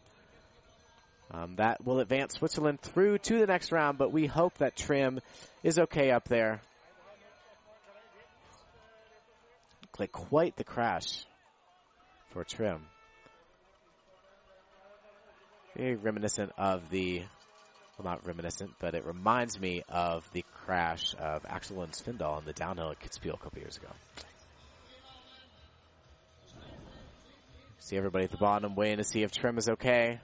Um, 1.30 1.56
that 1.56 1.85
will 1.85 2.00
advance 2.00 2.35
Switzerland 2.35 2.80
through 2.80 3.18
to 3.18 3.38
the 3.38 3.46
next 3.46 3.72
round, 3.72 3.96
but 3.96 4.12
we 4.12 4.26
hope 4.26 4.58
that 4.58 4.76
Trym 4.76 5.20
is 5.62 5.78
okay 5.78 6.11
up 6.11 6.28
there. 6.28 6.61
Like 9.98 10.12
quite 10.12 10.56
the 10.56 10.64
crash 10.64 11.24
for 12.30 12.44
Trym. 12.44 12.82
Very 15.76 15.94
reminiscent 15.94 16.52
of 16.58 16.90
the, 16.90 17.22
well, 17.98 18.04
not 18.04 18.26
reminiscent, 18.26 18.72
but 18.78 18.94
it 18.94 19.06
reminds 19.06 19.58
me 19.58 19.82
of 19.88 20.28
the 20.32 20.44
crash 20.64 21.14
of 21.18 21.44
Aksel 21.44 21.76
Lund 21.78 21.92
Svindal 21.92 22.37
on 22.37 22.44
the 22.44 22.52
downhill 22.52 22.90
at 22.90 23.00
Kitzbühel 23.00 23.35
a 23.35 23.38
couple 23.38 23.61
years 23.61 23.78
ago. 23.78 23.88
See 27.82 27.96
everybody 27.96 28.24
at 28.26 28.30
the 28.30 28.36
bottom 28.36 28.76
waiting 28.76 28.98
to 28.98 29.04
see 29.04 29.24
if 29.24 29.32
Trym 29.32 29.58
is 29.58 29.68
okay. 29.68 30.20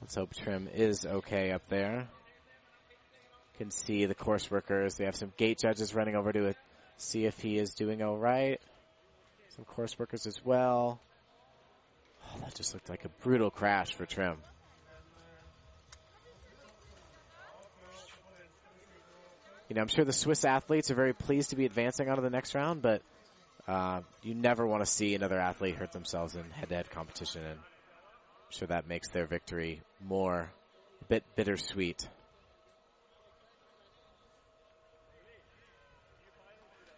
Let's 0.00 0.14
hope 0.14 0.34
Trym 0.34 0.70
is 0.74 1.04
okay 1.04 1.52
up 1.52 1.60
there. 1.68 2.08
Can 3.58 3.70
see 3.70 4.06
the 4.06 4.14
course 4.14 4.50
workers. 4.50 4.94
They 4.94 5.04
have 5.04 5.16
some 5.16 5.34
gate 5.36 5.58
judges 5.58 5.94
running 5.94 6.16
over 6.16 6.32
to 6.32 6.46
it. 6.46 6.56
see 6.96 7.26
if 7.26 7.38
he 7.40 7.58
is 7.58 7.74
doing 7.74 8.02
all 8.02 8.16
right. 8.16 8.58
Some 9.54 9.66
course 9.66 9.98
workers 9.98 10.26
as 10.26 10.42
well. 10.42 10.98
Oh, 12.24 12.40
that 12.40 12.54
just 12.54 12.72
looked 12.72 12.88
like 12.88 13.04
a 13.04 13.10
brutal 13.22 13.50
crash 13.50 13.92
for 13.92 14.06
Trym. 14.06 14.38
You 19.68 19.76
know, 19.76 19.82
I'm 19.82 19.88
sure 19.88 20.06
the 20.06 20.14
Swiss 20.14 20.46
athletes 20.46 20.90
are 20.90 20.94
very 20.94 21.12
pleased 21.12 21.50
to 21.50 21.56
be 21.56 21.66
advancing 21.66 22.08
on 22.08 22.16
to 22.16 22.22
the 22.22 22.30
next 22.30 22.54
round, 22.54 22.80
but 22.80 23.02
uh, 23.70 24.00
you 24.22 24.34
never 24.34 24.66
want 24.66 24.84
to 24.84 24.90
see 24.90 25.14
another 25.14 25.38
athlete 25.38 25.76
hurt 25.76 25.92
themselves 25.92 26.34
in 26.34 26.42
head-to-head 26.50 26.90
competition, 26.90 27.42
and 27.44 27.58
I'm 27.58 28.50
sure 28.50 28.66
that 28.68 28.88
makes 28.88 29.08
their 29.10 29.26
victory 29.26 29.80
more 30.04 30.50
a 31.00 31.04
bit 31.04 31.24
bittersweet. 31.36 32.08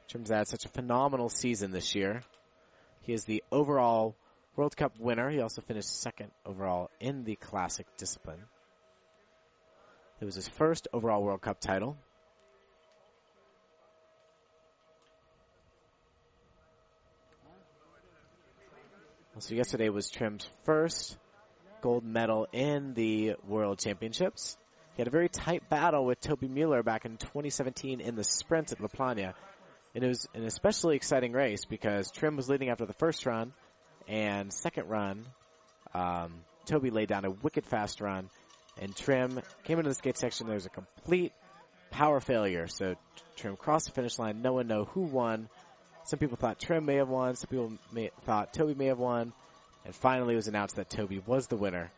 Trym's 0.08 0.30
had 0.30 0.48
such 0.48 0.64
a 0.64 0.68
phenomenal 0.68 1.28
season 1.28 1.72
this 1.72 1.94
year. 1.94 2.22
He 3.02 3.12
is 3.12 3.24
the 3.24 3.42
overall 3.52 4.16
World 4.56 4.74
Cup 4.74 4.98
winner. 4.98 5.28
He 5.28 5.40
also 5.40 5.60
finished 5.60 5.88
second 6.00 6.30
overall 6.46 6.90
in 7.00 7.24
the 7.24 7.36
classic 7.36 7.86
discipline. 7.98 8.40
It 10.20 10.24
was 10.24 10.36
his 10.36 10.48
first 10.48 10.88
overall 10.92 11.22
World 11.22 11.42
Cup 11.42 11.60
title. 11.60 11.98
So 19.38 19.54
yesterday 19.54 19.88
was 19.88 20.10
Trym's 20.10 20.46
first 20.64 21.16
gold 21.80 22.04
medal 22.04 22.46
in 22.52 22.92
the 22.94 23.34
World 23.48 23.78
Championships. 23.78 24.58
He 24.94 25.00
had 25.00 25.08
a 25.08 25.10
very 25.10 25.30
tight 25.30 25.68
battle 25.70 26.04
with 26.04 26.20
Toby 26.20 26.48
Mueller 26.48 26.82
back 26.82 27.06
in 27.06 27.16
2017 27.16 28.00
in 28.00 28.14
the 28.14 28.24
sprint 28.24 28.72
at 28.72 28.80
La 28.80 28.88
Plagne. 28.88 29.32
And 29.94 30.04
it 30.04 30.06
was 30.06 30.28
an 30.34 30.44
especially 30.44 30.96
exciting 30.96 31.32
race 31.32 31.64
because 31.64 32.10
Trym 32.10 32.36
was 32.36 32.48
leading 32.48 32.68
after 32.68 32.84
the 32.84 32.92
first 32.92 33.24
run 33.24 33.52
and 34.06 34.52
second 34.52 34.88
run. 34.88 35.24
Um, 35.94 36.44
Toby 36.66 36.90
laid 36.90 37.08
down 37.08 37.24
a 37.24 37.30
wicked 37.30 37.64
fast 37.64 38.02
run 38.02 38.28
and 38.80 38.94
Trym 38.94 39.40
came 39.64 39.78
into 39.78 39.88
the 39.88 39.94
skate 39.94 40.18
section. 40.18 40.46
There 40.46 40.54
was 40.54 40.66
a 40.66 40.70
complete 40.70 41.32
power 41.90 42.20
failure. 42.20 42.66
So 42.66 42.96
Trym 43.36 43.56
crossed 43.56 43.86
the 43.86 43.92
finish 43.92 44.18
line. 44.18 44.42
No 44.42 44.52
one 44.52 44.66
know 44.66 44.84
who 44.84 45.00
won. 45.00 45.48
Some 46.04 46.18
people 46.18 46.36
thought 46.36 46.58
Trym 46.58 46.84
may 46.84 46.96
have 46.96 47.08
won. 47.08 47.36
Some 47.36 47.48
people 47.48 47.72
may, 47.92 48.10
thought 48.22 48.52
Toby 48.52 48.74
may 48.74 48.86
have 48.86 48.98
won. 48.98 49.32
And 49.84 49.94
finally, 49.94 50.34
it 50.34 50.36
was 50.36 50.48
announced 50.48 50.76
that 50.76 50.90
Toby 50.90 51.20
was 51.24 51.46
the 51.46 51.56
winner. 51.56 51.90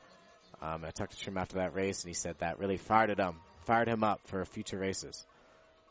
Um, 0.63 0.85
I 0.85 0.91
talked 0.91 1.13
to 1.13 1.19
Trym 1.19 1.37
after 1.37 1.57
that 1.57 1.75
race, 1.75 2.03
and 2.03 2.09
he 2.09 2.15
said 2.15 2.37
that 2.39 2.59
really 2.59 2.77
fired 2.77 3.19
him, 3.19 3.37
fired 3.67 3.89
him 3.89 4.05
up 4.05 4.21
for 4.27 4.45
future 4.45 4.79
races. 4.79 5.27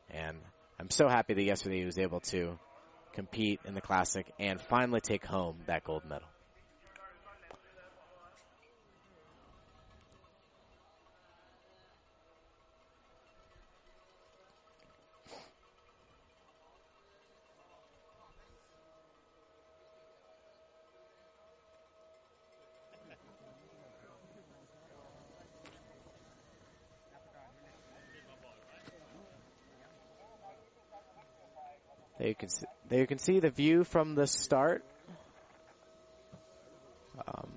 And 0.10 0.38
I'm 0.80 0.90
so 0.90 1.08
happy 1.08 1.34
that 1.34 1.44
yesterday 1.44 1.80
he 1.80 1.86
was 1.86 2.00
able 2.00 2.20
to 2.22 2.58
compete 3.14 3.60
in 3.66 3.74
the 3.76 3.82
classic 3.82 4.32
and 4.40 4.60
finally 4.60 5.02
take 5.02 5.26
home 5.26 5.58
that 5.68 5.84
gold 5.84 6.04
medal. 6.06 6.28
You 32.24 32.36
can 32.36 32.48
see, 32.48 32.66
there 32.88 33.00
you 33.00 33.08
can 33.08 33.18
see 33.18 33.40
the 33.40 33.50
view 33.50 33.84
from 33.84 34.16
the 34.16 34.28
start. 34.28 34.84
Um, 37.28 37.52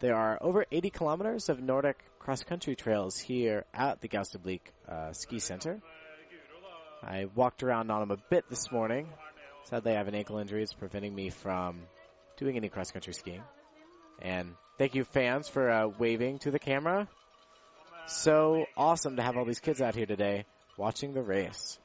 there 0.00 0.14
are 0.14 0.38
over 0.42 0.66
80 0.70 0.90
kilometers 0.90 1.48
of 1.48 1.60
Nordic 1.60 1.96
cross-country 2.18 2.76
trails 2.76 3.18
here 3.18 3.64
at 3.72 4.02
the 4.02 4.08
Gaustablikk 4.08 4.60
uh, 4.86 5.12
Ski 5.12 5.38
Center. 5.38 5.80
I 7.02 7.26
walked 7.34 7.62
around 7.62 7.90
on 7.90 8.00
them 8.00 8.10
a 8.10 8.20
bit 8.28 8.44
this 8.50 8.70
morning. 8.70 9.08
Sadly, 9.64 9.92
I 9.92 9.96
have 9.96 10.08
an 10.08 10.14
ankle 10.14 10.38
injury. 10.38 10.62
It's 10.62 10.74
preventing 10.74 11.14
me 11.14 11.30
from 11.30 11.80
doing 12.36 12.56
any 12.56 12.68
cross-country 12.68 13.14
skiing. 13.14 13.42
And 14.20 14.54
thank 14.76 14.94
you, 14.94 15.04
fans, 15.04 15.48
for 15.48 15.70
uh, 15.70 15.88
waving 15.88 16.40
to 16.40 16.50
the 16.50 16.58
camera. 16.58 17.08
So 18.06 18.66
awesome 18.76 19.16
to 19.16 19.22
have 19.22 19.38
all 19.38 19.46
these 19.46 19.60
kids 19.60 19.80
out 19.80 19.94
here 19.94 20.06
today 20.06 20.44
watching 20.76 21.14
the 21.14 21.22
race. 21.22 21.78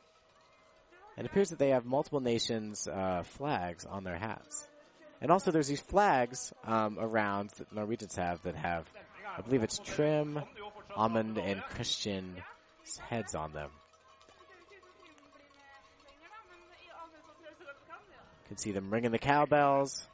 It 1.20 1.26
appears 1.26 1.50
that 1.50 1.60
they 1.60 1.72
have 1.72 1.86
multiple 1.86 2.22
nations' 2.22 2.88
uh, 2.88 3.24
flags 3.24 3.86
on 3.86 4.06
their 4.06 4.18
hats. 4.18 4.66
And 5.22 5.32
also 5.32 5.52
there's 5.52 5.68
these 5.68 5.82
flags 5.82 6.54
um, 6.64 6.98
around 6.98 7.50
that 7.58 7.74
Norwegians 7.74 8.16
have 8.16 8.42
that 8.44 8.56
have, 8.56 8.86
I 9.38 9.42
believe 9.42 9.64
it's 9.64 9.80
Trym, 9.80 10.40
Amund, 10.96 11.38
and 11.38 11.62
Christian 11.76 12.36
heads 13.10 13.36
on 13.36 13.52
them. 13.52 13.70
You 18.44 18.48
can 18.48 18.58
see 18.58 18.72
them 18.72 18.90
ringing 18.90 19.12
the 19.12 19.20
cowbells. 19.20 20.08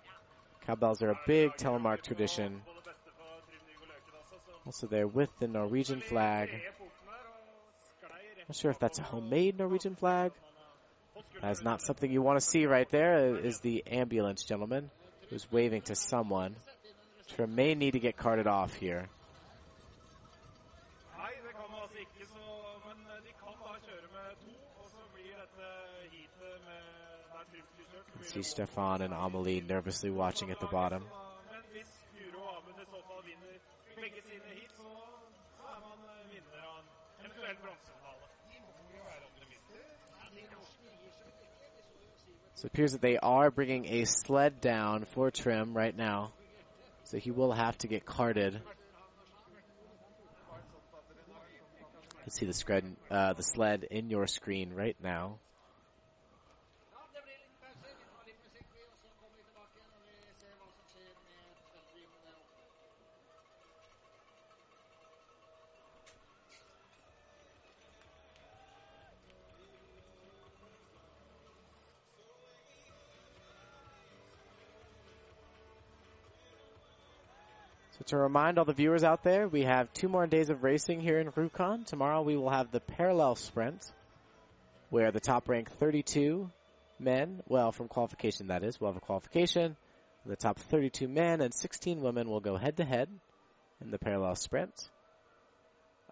Cowbells 0.65 1.03
are 1.03 1.11
a 1.11 1.19
big 1.27 1.51
telemark 1.51 2.01
tradition. 2.01 2.63
Also 4.65 4.87
there 4.87 5.05
with 5.05 5.29
the 5.39 5.47
Norwegian 5.47 6.01
flag. 6.01 6.49
I'm 6.51 8.49
Not 8.49 8.55
sure 8.55 8.71
if 8.71 8.79
that's 8.79 8.97
a 8.97 9.03
homemade 9.03 9.59
Norwegian 9.59 9.93
flag 9.93 10.31
that's 11.41 11.63
not 11.63 11.81
something 11.81 12.11
you 12.11 12.21
want 12.21 12.39
to 12.39 12.45
see 12.45 12.65
right 12.65 12.89
there 12.91 13.17
uh, 13.17 13.37
is 13.37 13.59
the 13.59 13.83
ambulance 13.87 14.43
gentleman 14.43 14.89
who's 15.29 15.49
waving 15.51 15.81
to 15.83 15.95
someone. 15.95 16.55
Trym 17.35 17.55
may 17.55 17.75
need 17.75 17.91
to 17.91 17.99
get 17.99 18.17
carted 18.17 18.47
off 18.47 18.73
here. 18.75 19.07
See 28.21 28.41
Stefan 28.41 29.01
and 29.01 29.13
Amelie 29.13 29.61
nervously 29.61 30.09
watching 30.09 30.49
at 30.49 30.59
the 30.59 30.65
bottom. 30.65 31.03
So 42.55 42.65
it 42.65 42.71
appears 42.73 42.93
that 42.93 43.01
they 43.01 43.17
are 43.17 43.51
bringing 43.51 43.85
a 43.85 44.05
sled 44.05 44.61
down 44.61 45.05
for 45.13 45.29
Trym 45.29 45.75
right 45.75 45.95
now. 45.95 46.31
So 47.03 47.17
he 47.17 47.31
will 47.31 47.51
have 47.51 47.77
to 47.79 47.87
get 47.87 48.05
carted. 48.05 48.59
Let's 52.21 52.39
see 52.39 52.45
the, 52.45 52.53
scred, 52.53 52.83
uh, 53.11 53.33
the 53.33 53.43
sled 53.43 53.83
in 53.91 54.09
your 54.09 54.25
screen 54.25 54.73
right 54.73 54.95
now. 55.03 55.37
To 78.05 78.17
remind 78.17 78.59
all 78.59 78.65
the 78.65 78.73
viewers 78.73 79.03
out 79.03 79.23
there, 79.23 79.47
we 79.47 79.63
have 79.63 79.91
two 79.93 80.07
more 80.07 80.27
days 80.27 80.49
of 80.49 80.63
racing 80.63 81.01
here 81.01 81.19
in 81.19 81.31
Rjukan. 81.31 81.85
Tomorrow 81.85 82.21
we 82.21 82.35
will 82.35 82.49
have 82.49 82.71
the 82.71 82.79
parallel 82.79 83.35
sprint, 83.35 83.91
where 84.89 85.11
the 85.11 85.19
top 85.19 85.47
ranked 85.47 85.73
32 85.73 86.49
men, 86.99 87.41
well, 87.47 87.71
from 87.71 87.87
qualification 87.87 88.47
that 88.47 88.63
is, 88.63 88.79
we'll 88.79 88.91
have 88.91 88.97
a 88.97 89.05
qualification. 89.05 89.75
The 90.25 90.35
top 90.35 90.59
32 90.59 91.07
men 91.07 91.41
and 91.41 91.53
16 91.53 92.01
women 92.01 92.29
will 92.29 92.39
go 92.39 92.57
head 92.57 92.77
to 92.77 92.85
head 92.85 93.09
in 93.81 93.91
the 93.91 93.99
parallel 93.99 94.35
sprint. 94.35 94.73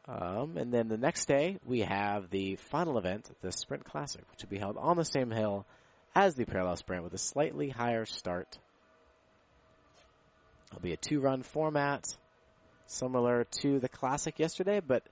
Um, 0.07 0.57
and 0.57 0.73
then 0.73 0.87
the 0.87 0.97
next 0.97 1.25
day 1.25 1.57
we 1.65 1.79
have 1.79 2.29
the 2.29 2.57
final 2.57 2.97
event, 2.97 3.29
the 3.41 3.51
Sprint 3.51 3.85
Classic, 3.85 4.21
which 4.31 4.43
will 4.43 4.49
be 4.49 4.57
held 4.57 4.77
on 4.77 4.97
the 4.97 5.05
same 5.05 5.31
hill 5.31 5.65
as 6.13 6.35
the 6.35 6.45
parallel 6.45 6.75
sprint 6.75 7.03
with 7.03 7.13
a 7.13 7.17
slightly 7.17 7.69
higher 7.69 8.05
start 8.05 8.57
It'll 10.73 10.81
be 10.81 10.93
a 10.93 10.97
two 10.97 11.19
run 11.19 11.43
format, 11.43 12.03
similar 12.87 13.43
to 13.61 13.79
the 13.79 13.87
Classic 13.87 14.39
yesterday, 14.39 14.79
but 14.79 15.03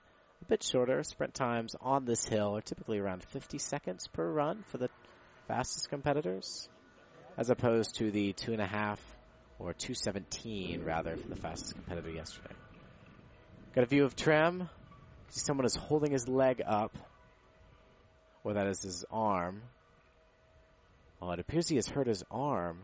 a 0.42 0.44
bit 0.46 0.60
shorter. 0.64 1.04
Sprint 1.04 1.34
times 1.34 1.76
on 1.80 2.04
this 2.04 2.24
hill 2.24 2.56
are 2.56 2.60
typically 2.60 2.98
around 2.98 3.22
50 3.22 3.58
seconds 3.58 4.08
per 4.08 4.28
run 4.28 4.64
for 4.72 4.78
the 4.78 4.90
fastest 5.46 5.88
competitors, 5.88 6.68
as 7.38 7.48
opposed 7.48 7.94
to 7.98 8.10
the 8.10 8.32
two 8.32 8.52
and 8.52 8.60
a 8.60 8.66
half 8.66 9.00
or 9.60 9.72
217 9.72 10.82
rather 10.84 11.16
for 11.16 11.28
the 11.28 11.36
fastest 11.36 11.74
competitor 11.74 12.10
yesterday. 12.10 12.54
Got 13.76 13.84
a 13.84 13.86
view 13.86 14.04
of 14.04 14.16
Trym. 14.16 14.68
Someone 15.28 15.64
is 15.64 15.76
holding 15.76 16.10
his 16.10 16.26
leg 16.26 16.60
up, 16.66 16.98
or 18.42 18.54
that 18.54 18.66
is 18.66 18.82
his 18.82 19.04
arm. 19.12 19.62
Well, 21.20 21.30
it 21.30 21.38
appears 21.38 21.68
he 21.68 21.76
has 21.76 21.86
hurt 21.86 22.08
his 22.08 22.24
arm. 22.32 22.82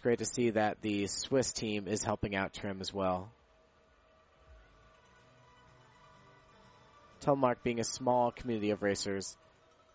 It's 0.00 0.04
great 0.04 0.18
to 0.20 0.24
see 0.24 0.48
that 0.52 0.80
the 0.80 1.08
Swiss 1.08 1.52
team 1.52 1.86
is 1.86 2.02
helping 2.02 2.34
out 2.34 2.54
Trym 2.54 2.80
as 2.80 2.90
well. 2.90 3.30
Telemark 7.20 7.56
being 7.62 7.80
a 7.80 7.84
small 7.84 8.32
community 8.32 8.70
of 8.70 8.80
racers, 8.80 9.36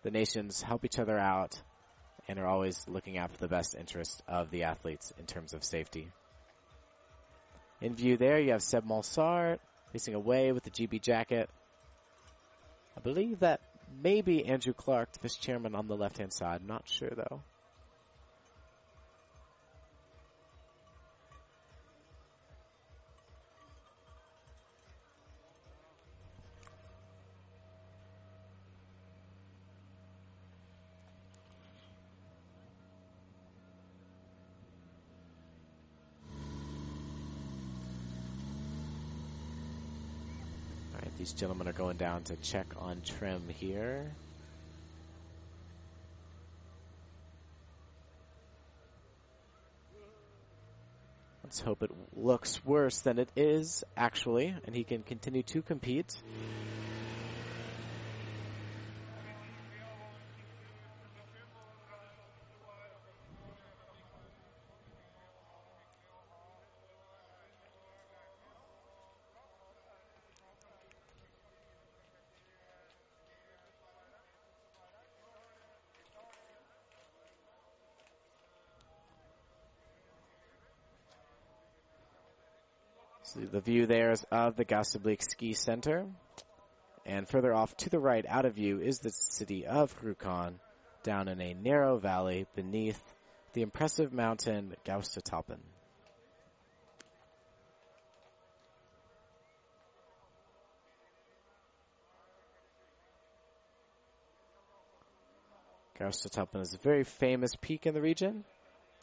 the 0.04 0.12
nations 0.12 0.62
help 0.62 0.84
each 0.84 1.00
other 1.00 1.18
out 1.18 1.60
and 2.28 2.38
are 2.38 2.46
always 2.46 2.86
looking 2.86 3.18
out 3.18 3.32
for 3.32 3.38
the 3.38 3.48
best 3.48 3.74
interest 3.74 4.22
of 4.28 4.52
the 4.52 4.62
athletes 4.62 5.12
in 5.18 5.26
terms 5.26 5.54
of 5.54 5.64
safety. 5.64 6.06
In 7.80 7.96
view 7.96 8.16
there, 8.16 8.38
you 8.38 8.52
have 8.52 8.62
Seb 8.62 8.86
Malsart 8.86 9.58
facing 9.90 10.14
away 10.14 10.52
with 10.52 10.62
the 10.62 10.70
GB 10.70 11.02
jacket. 11.02 11.50
I 12.96 13.00
believe 13.00 13.40
that 13.40 13.60
may 14.00 14.20
be 14.20 14.46
Andrew 14.46 14.72
Clark, 14.72 15.10
the 15.10 15.18
vice 15.18 15.34
chairman 15.34 15.74
on 15.74 15.88
the 15.88 15.96
left 15.96 16.18
hand 16.18 16.32
side. 16.32 16.64
Not 16.64 16.88
sure 16.88 17.10
though. 17.10 17.42
Gentlemen 41.36 41.68
are 41.68 41.74
going 41.74 41.98
down 41.98 42.22
to 42.24 42.36
check 42.36 42.64
on 42.78 43.02
Trym 43.02 43.42
here. 43.60 44.10
Let's 51.44 51.60
hope 51.60 51.82
it 51.82 51.90
looks 52.16 52.64
worse 52.64 53.00
than 53.00 53.18
it 53.18 53.28
is, 53.36 53.84
actually, 53.98 54.54
and 54.64 54.74
he 54.74 54.82
can 54.84 55.02
continue 55.02 55.42
to 55.42 55.60
compete. 55.60 56.10
The 83.34 83.60
view 83.60 83.86
there 83.86 84.12
is 84.12 84.24
of 84.30 84.56
the 84.56 84.64
Gaustablikk 84.64 85.22
Ski 85.22 85.52
Center. 85.52 86.06
And 87.04 87.28
further 87.28 87.52
off 87.52 87.76
to 87.78 87.90
the 87.90 87.98
right, 87.98 88.24
out 88.28 88.44
of 88.44 88.54
view, 88.54 88.80
is 88.80 88.98
the 88.98 89.10
city 89.10 89.66
of 89.66 89.94
Rjukan, 90.00 90.54
down 91.02 91.28
in 91.28 91.40
a 91.40 91.54
narrow 91.54 91.98
valley 91.98 92.46
beneath 92.54 93.00
the 93.52 93.62
impressive 93.62 94.12
mountain 94.12 94.74
Gaustatoppen. 94.84 95.60
Gaustatoppen 105.98 106.60
is 106.60 106.74
a 106.74 106.78
very 106.78 107.04
famous 107.04 107.52
peak 107.60 107.86
in 107.86 107.94
the 107.94 108.02
region. 108.02 108.44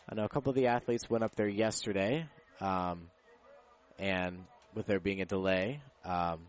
I 0.09 0.15
know 0.15 0.25
a 0.25 0.29
couple 0.29 0.51
of 0.51 0.55
the 0.55 0.67
athletes 0.67 1.09
went 1.09 1.23
up 1.23 1.35
there 1.35 1.47
yesterday. 1.47 2.27
Um, 2.61 3.09
and 3.99 4.45
with 4.73 4.87
there 4.87 4.99
being 4.99 5.21
a 5.21 5.25
delay, 5.25 5.81
um, 6.05 6.39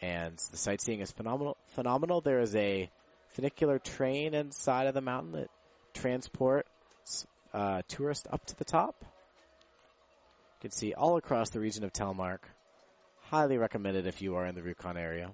and 0.00 0.36
the 0.50 0.56
sightseeing 0.56 1.00
is 1.00 1.10
phenomenal. 1.12 1.56
Phenomenal. 1.74 2.20
There 2.20 2.40
is 2.40 2.54
a 2.56 2.90
funicular 3.32 3.78
train 3.78 4.34
inside 4.34 4.86
of 4.86 4.94
the 4.94 5.00
mountain 5.00 5.32
that 5.32 5.50
transports 5.94 7.26
uh, 7.52 7.82
tourists 7.88 8.26
up 8.30 8.44
to 8.46 8.56
the 8.56 8.64
top. 8.64 8.96
You 9.00 10.68
can 10.68 10.70
see 10.70 10.94
all 10.94 11.16
across 11.16 11.50
the 11.50 11.60
region 11.60 11.84
of 11.84 11.92
Telemark. 11.92 12.38
Highly 13.30 13.58
recommended 13.58 14.06
if 14.06 14.22
you 14.22 14.36
are 14.36 14.46
in 14.46 14.54
the 14.54 14.60
Rjukan 14.60 14.96
area. 14.96 15.30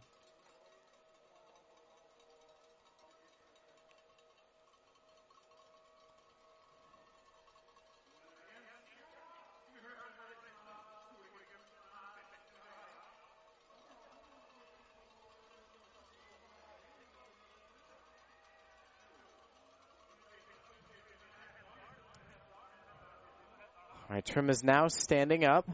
Trym 24.20 24.50
is 24.50 24.64
now 24.64 24.88
standing 24.88 25.44
up. 25.44 25.68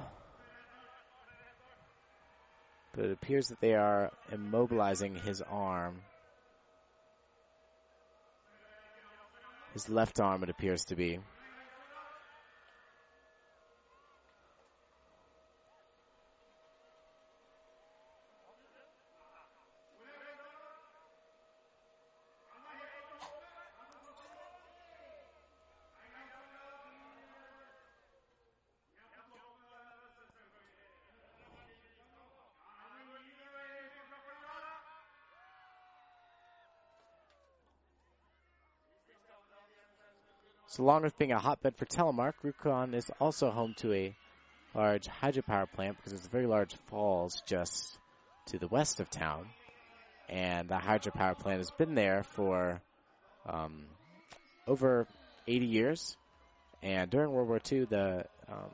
But 2.94 3.06
it 3.06 3.12
appears 3.12 3.48
that 3.48 3.60
they 3.60 3.74
are 3.74 4.12
immobilizing 4.32 5.20
his 5.20 5.42
arm. 5.42 6.00
His 9.72 9.88
left 9.88 10.20
arm, 10.20 10.42
it 10.44 10.50
appears 10.50 10.84
to 10.86 10.96
be. 10.96 11.18
So 40.74 40.82
along 40.82 41.02
with 41.02 41.16
being 41.16 41.30
a 41.30 41.38
hotbed 41.38 41.76
for 41.76 41.84
telemark, 41.84 42.32
Rjukan 42.42 42.94
is 42.94 43.08
also 43.20 43.52
home 43.52 43.74
to 43.78 43.92
a 43.92 44.16
large 44.74 45.06
hydropower 45.06 45.70
plant 45.70 45.96
because 45.96 46.10
there's 46.10 46.26
a 46.26 46.30
very 46.30 46.48
large 46.48 46.74
falls 46.88 47.40
just 47.46 47.96
to 48.46 48.58
the 48.58 48.66
west 48.66 48.98
of 48.98 49.08
town. 49.08 49.46
And 50.28 50.68
the 50.68 50.74
hydropower 50.74 51.38
plant 51.38 51.58
has 51.58 51.70
been 51.70 51.94
there 51.94 52.24
for 52.24 52.82
um, 53.46 53.84
over 54.66 55.06
80 55.46 55.64
years. 55.64 56.16
And 56.82 57.08
during 57.08 57.30
World 57.30 57.46
War 57.46 57.60
II, 57.70 57.84
the 57.84 58.24
um, 58.48 58.72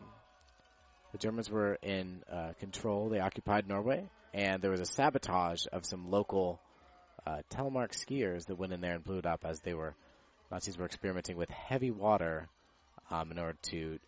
the 1.12 1.18
Germans 1.18 1.50
were 1.50 1.74
in 1.82 2.22
uh, 2.32 2.52
control. 2.60 3.10
They 3.10 3.20
occupied 3.20 3.68
Norway, 3.68 4.08
and 4.32 4.62
there 4.62 4.70
was 4.70 4.80
a 4.80 4.86
sabotage 4.86 5.66
of 5.70 5.84
some 5.84 6.10
local 6.10 6.60
uh, 7.26 7.42
telemark 7.50 7.90
skiers 7.92 8.46
that 8.46 8.56
went 8.56 8.72
in 8.72 8.80
there 8.80 8.94
and 8.94 9.04
blew 9.04 9.18
it 9.18 9.26
up 9.26 9.44
as 9.44 9.60
they 9.60 9.74
were 9.74 9.94
Nazis 10.50 10.76
were 10.76 10.86
experimenting 10.86 11.36
with 11.36 11.50
heavy 11.50 11.90
water 11.90 12.48
um, 13.10 13.30
in 13.30 13.38
order 13.38 13.56
to 13.62 13.98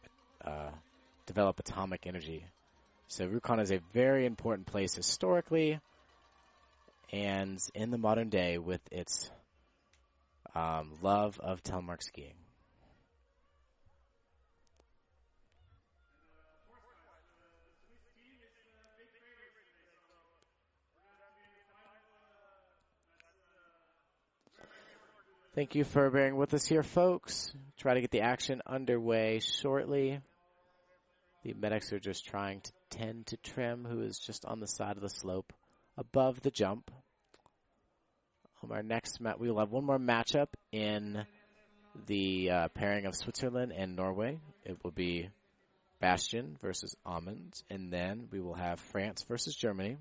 uh, 0.44 0.70
develop 1.26 1.58
atomic 1.60 2.06
energy. 2.06 2.44
So 3.08 3.28
Rjukan 3.28 3.60
is 3.60 3.70
a 3.70 3.80
very 3.92 4.26
important 4.26 4.66
place 4.66 4.94
historically 4.94 5.78
and 7.12 7.58
in 7.74 7.90
the 7.90 7.98
modern 7.98 8.30
day 8.30 8.58
with 8.58 8.80
its 8.90 9.30
um, 10.54 10.92
love 11.02 11.38
of 11.38 11.62
telemark 11.62 12.02
skiing. 12.02 12.41
Thank 25.54 25.74
you 25.74 25.84
for 25.84 26.08
bearing 26.08 26.36
with 26.36 26.54
us 26.54 26.64
here, 26.64 26.82
folks. 26.82 27.52
Try 27.76 27.92
to 27.92 28.00
get 28.00 28.10
the 28.10 28.22
action 28.22 28.62
underway 28.66 29.40
shortly. 29.40 30.18
The 31.44 31.52
medics 31.52 31.92
are 31.92 32.00
just 32.00 32.24
trying 32.24 32.62
to 32.62 32.72
tend 32.88 33.26
to 33.26 33.36
Trym, 33.36 33.84
who 33.84 34.00
is 34.00 34.18
just 34.18 34.46
on 34.46 34.60
the 34.60 34.66
side 34.66 34.96
of 34.96 35.02
the 35.02 35.10
slope 35.10 35.52
above 35.98 36.40
the 36.40 36.50
jump. 36.50 36.90
Um, 38.62 38.72
our 38.72 38.82
next 38.82 39.20
match, 39.20 39.36
we 39.38 39.50
will 39.50 39.58
have 39.58 39.70
one 39.70 39.84
more 39.84 39.98
matchup 39.98 40.48
in 40.72 41.22
the 42.06 42.50
uh, 42.50 42.68
pairing 42.68 43.04
of 43.04 43.14
Switzerland 43.14 43.74
and 43.76 43.94
Norway. 43.94 44.38
It 44.64 44.82
will 44.82 44.90
be 44.90 45.28
Bastien 46.00 46.56
versus 46.62 46.96
Amund, 47.06 47.62
and 47.68 47.92
then 47.92 48.28
we 48.32 48.40
will 48.40 48.54
have 48.54 48.80
France 48.80 49.22
versus 49.28 49.54
Germany, 49.54 49.98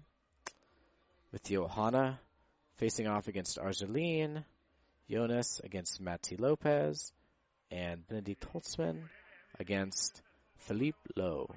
with 1.33 1.43
Johanna 1.43 2.21
facing 2.77 3.07
off 3.07 3.27
against 3.27 3.59
Argeline. 3.59 4.45
Jonas 5.11 5.59
against 5.61 5.99
Matti 5.99 6.37
Lopez, 6.37 7.11
and 7.69 8.07
Benedikt 8.07 8.47
Holzmann 8.53 9.09
against 9.59 10.21
Philippe 10.55 10.97
Lau. 11.17 11.49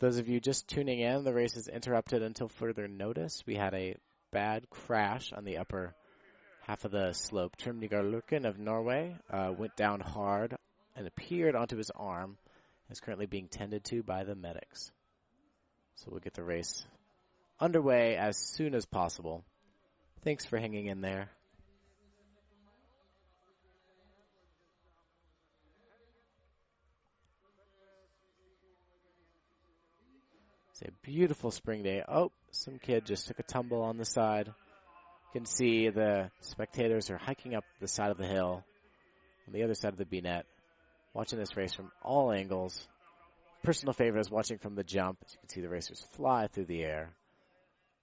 Those 0.00 0.18
of 0.18 0.28
you 0.28 0.40
just 0.40 0.66
tuning 0.66 0.98
in, 1.00 1.24
the 1.24 1.32
race 1.32 1.56
is 1.56 1.68
interrupted 1.68 2.22
until 2.22 2.48
further 2.48 2.88
notice. 2.88 3.42
We 3.46 3.54
had 3.54 3.74
a 3.74 3.96
bad 4.32 4.68
crash 4.70 5.32
on 5.32 5.44
the 5.44 5.58
upper 5.58 5.94
half 6.62 6.84
of 6.86 6.90
the 6.90 7.12
slope. 7.12 7.56
Trym 7.56 7.80
Nygaard 7.80 8.44
of 8.46 8.58
Norway 8.58 9.14
uh, 9.30 9.52
went 9.56 9.76
down 9.76 10.00
hard 10.00 10.56
and 10.96 11.06
appeared 11.06 11.54
onto 11.54 11.76
his 11.76 11.90
arm. 11.94 12.38
Is 12.90 12.98
currently 12.98 13.26
being 13.26 13.46
tended 13.46 13.84
to 13.84 14.02
by 14.02 14.24
the 14.24 14.34
medics. 14.34 14.90
So 15.94 16.08
we'll 16.10 16.18
get 16.18 16.34
the 16.34 16.42
race 16.42 16.84
underway 17.60 18.16
as 18.16 18.36
soon 18.36 18.74
as 18.74 18.84
possible. 18.84 19.44
Thanks 20.24 20.44
for 20.44 20.58
hanging 20.58 20.86
in 20.86 21.00
there. 21.00 21.30
It's 30.80 30.88
a 30.88 31.06
beautiful 31.06 31.50
spring 31.50 31.82
day. 31.82 32.02
Oh, 32.08 32.32
some 32.52 32.78
kid 32.78 33.04
just 33.04 33.26
took 33.26 33.38
a 33.38 33.42
tumble 33.42 33.82
on 33.82 33.98
the 33.98 34.04
side. 34.04 34.46
You 34.46 35.40
can 35.40 35.44
see 35.44 35.90
the 35.90 36.30
spectators 36.40 37.10
are 37.10 37.18
hiking 37.18 37.54
up 37.54 37.64
the 37.80 37.88
side 37.88 38.10
of 38.10 38.16
the 38.16 38.26
hill 38.26 38.64
on 39.46 39.52
the 39.52 39.62
other 39.62 39.74
side 39.74 39.92
of 39.92 39.98
the 39.98 40.06
B 40.06 40.22
net, 40.22 40.46
watching 41.12 41.38
this 41.38 41.56
race 41.56 41.74
from 41.74 41.90
all 42.02 42.32
angles. 42.32 42.88
Personal 43.62 43.92
favorite 43.92 44.20
is 44.20 44.30
watching 44.30 44.56
from 44.56 44.74
the 44.74 44.84
jump. 44.84 45.18
As 45.22 45.32
you 45.32 45.38
can 45.40 45.48
see, 45.50 45.60
the 45.60 45.68
racers 45.68 46.06
fly 46.12 46.46
through 46.46 46.66
the 46.66 46.82
air, 46.82 47.10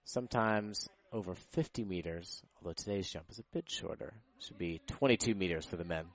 sometimes 0.03 0.87
over 1.11 1.33
50 1.53 1.83
meters, 1.83 2.43
although 2.61 2.73
today's 2.73 3.09
jump 3.09 3.25
is 3.31 3.39
a 3.39 3.53
bit 3.53 3.65
shorter. 3.67 4.13
Should 4.39 4.59
be 4.59 4.81
22 4.87 5.33
meters 5.33 5.65
for 5.65 5.77
the 5.77 5.83
men. 5.83 6.05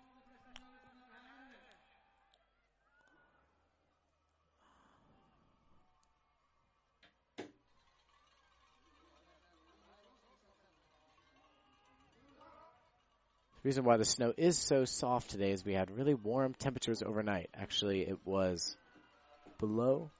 Reason 13.65 13.85
why 13.85 13.97
the 13.97 14.05
snow 14.05 14.33
is 14.37 14.59
so 14.59 14.85
soft 14.85 15.31
today 15.31 15.53
is 15.53 15.65
we 15.65 15.75
had 15.75 15.91
really 15.91 16.15
warm 16.15 16.55
temperatures 16.55 17.03
overnight. 17.03 17.49
Actually, 17.55 18.03
it 18.03 18.19
was 18.25 18.77
below 19.59 20.11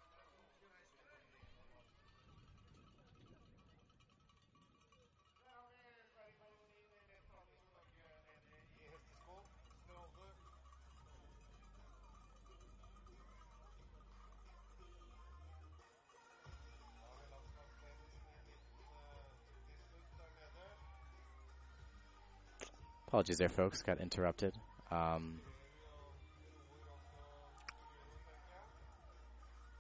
Apologies 23.13 23.37
there, 23.37 23.51
folks. 23.51 23.83
Got 23.83 24.01
interrupted. 24.01 24.55
Um, 24.91 25.39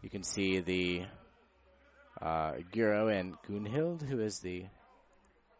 you 0.02 0.10
can 0.10 0.22
see 0.22 0.60
the 0.60 1.04
uh, 2.20 2.56
Guro 2.74 3.10
and 3.10 3.34
Gunhild, 3.48 4.02
who 4.02 4.20
is 4.20 4.40
the 4.40 4.66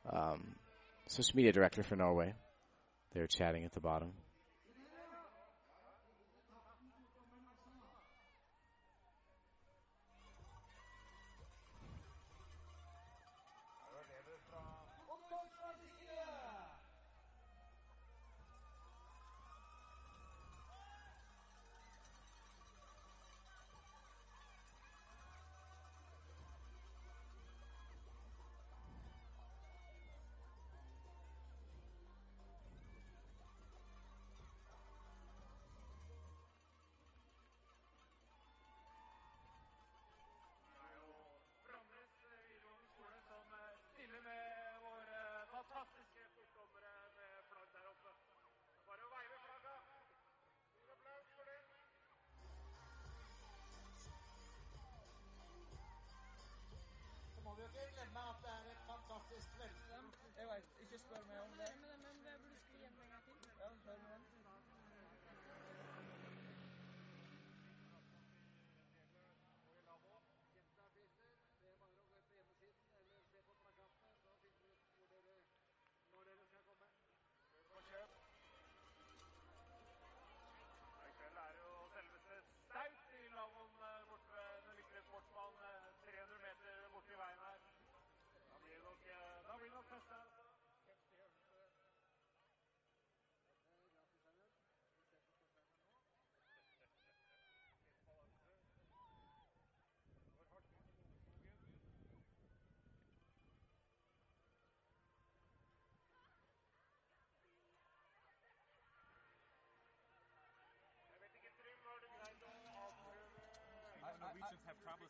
um, 0.05 0.55
social 1.09 1.35
media 1.35 1.51
director 1.51 1.83
for 1.83 1.97
Norway. 1.97 2.35
They're 3.15 3.27
chatting 3.27 3.65
at 3.65 3.73
the 3.73 3.81
bottom. 3.81 4.13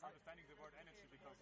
Misunderstanding 0.03 0.51
the 0.51 0.59
word 0.59 0.75
energy 0.83 1.07
because 1.15 1.39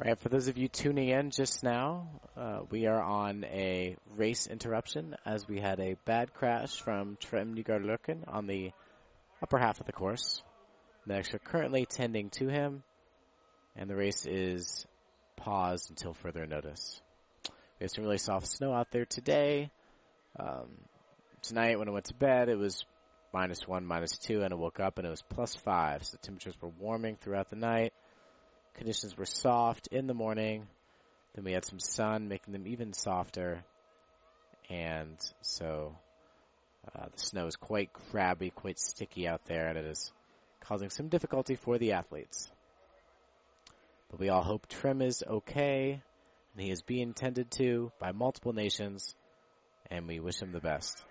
All 0.00 0.08
right, 0.08 0.20
for 0.20 0.28
those 0.28 0.46
of 0.46 0.56
you 0.56 0.68
tuning 0.68 1.08
in 1.08 1.32
just 1.32 1.64
now, 1.64 2.06
uh, 2.36 2.60
we 2.70 2.86
are 2.86 3.02
on 3.02 3.42
a 3.42 3.96
race 4.16 4.46
interruption 4.46 5.16
as 5.26 5.48
we 5.48 5.58
had 5.58 5.80
a 5.80 5.96
bad 6.04 6.32
crash 6.32 6.80
from 6.80 7.16
Trym 7.20 7.56
Nygaard 7.56 8.22
on 8.28 8.46
the 8.46 8.70
upper 9.42 9.58
half 9.58 9.80
of 9.80 9.86
the 9.86 9.92
course. 9.92 10.40
Next, 11.04 11.34
are 11.34 11.40
currently 11.40 11.84
tending 11.84 12.30
to 12.30 12.46
him, 12.46 12.84
and 13.74 13.90
the 13.90 13.96
race 13.96 14.24
is 14.24 14.86
paused 15.34 15.90
until 15.90 16.14
further 16.14 16.46
notice. 16.46 17.00
We 17.80 17.84
have 17.84 17.90
some 17.90 18.04
really 18.04 18.18
soft 18.18 18.46
snow 18.46 18.72
out 18.72 18.92
there 18.92 19.04
today. 19.04 19.68
Um, 20.38 20.68
tonight, 21.42 21.76
when 21.76 21.88
I 21.88 21.92
went 21.92 22.04
to 22.04 22.14
bed, 22.14 22.48
it 22.48 22.56
was 22.56 22.84
minus 23.34 23.66
one, 23.66 23.84
minus 23.84 24.16
two, 24.16 24.42
and 24.42 24.52
I 24.52 24.56
woke 24.56 24.78
up 24.78 24.98
and 24.98 25.08
it 25.08 25.10
was 25.10 25.22
plus 25.22 25.56
five. 25.56 26.04
So 26.04 26.12
the 26.12 26.24
temperatures 26.24 26.54
were 26.62 26.70
warming 26.78 27.16
throughout 27.16 27.50
the 27.50 27.56
night. 27.56 27.92
Conditions 28.78 29.18
were 29.18 29.26
soft 29.26 29.88
in 29.88 30.06
the 30.06 30.14
morning. 30.14 30.68
Then 31.34 31.44
we 31.44 31.52
had 31.52 31.64
some 31.64 31.80
sun, 31.80 32.28
making 32.28 32.52
them 32.52 32.68
even 32.68 32.92
softer. 32.92 33.64
And 34.70 35.18
so 35.42 35.96
uh, 36.94 37.06
the 37.12 37.18
snow 37.18 37.46
is 37.46 37.56
quite 37.56 37.92
crabby, 37.92 38.50
quite 38.50 38.78
sticky 38.78 39.26
out 39.26 39.44
there, 39.46 39.66
and 39.66 39.76
it 39.76 39.84
is 39.84 40.12
causing 40.60 40.90
some 40.90 41.08
difficulty 41.08 41.56
for 41.56 41.76
the 41.76 41.92
athletes. 41.92 42.48
But 44.10 44.20
we 44.20 44.28
all 44.28 44.44
hope 44.44 44.68
Trym 44.68 45.02
is 45.02 45.24
okay, 45.28 46.00
and 46.54 46.62
he 46.62 46.70
is 46.70 46.82
being 46.82 47.14
tended 47.14 47.50
to 47.52 47.90
by 47.98 48.12
multiple 48.12 48.52
nations, 48.52 49.16
and 49.90 50.06
we 50.06 50.20
wish 50.20 50.40
him 50.40 50.52
the 50.52 50.60
best. 50.60 51.04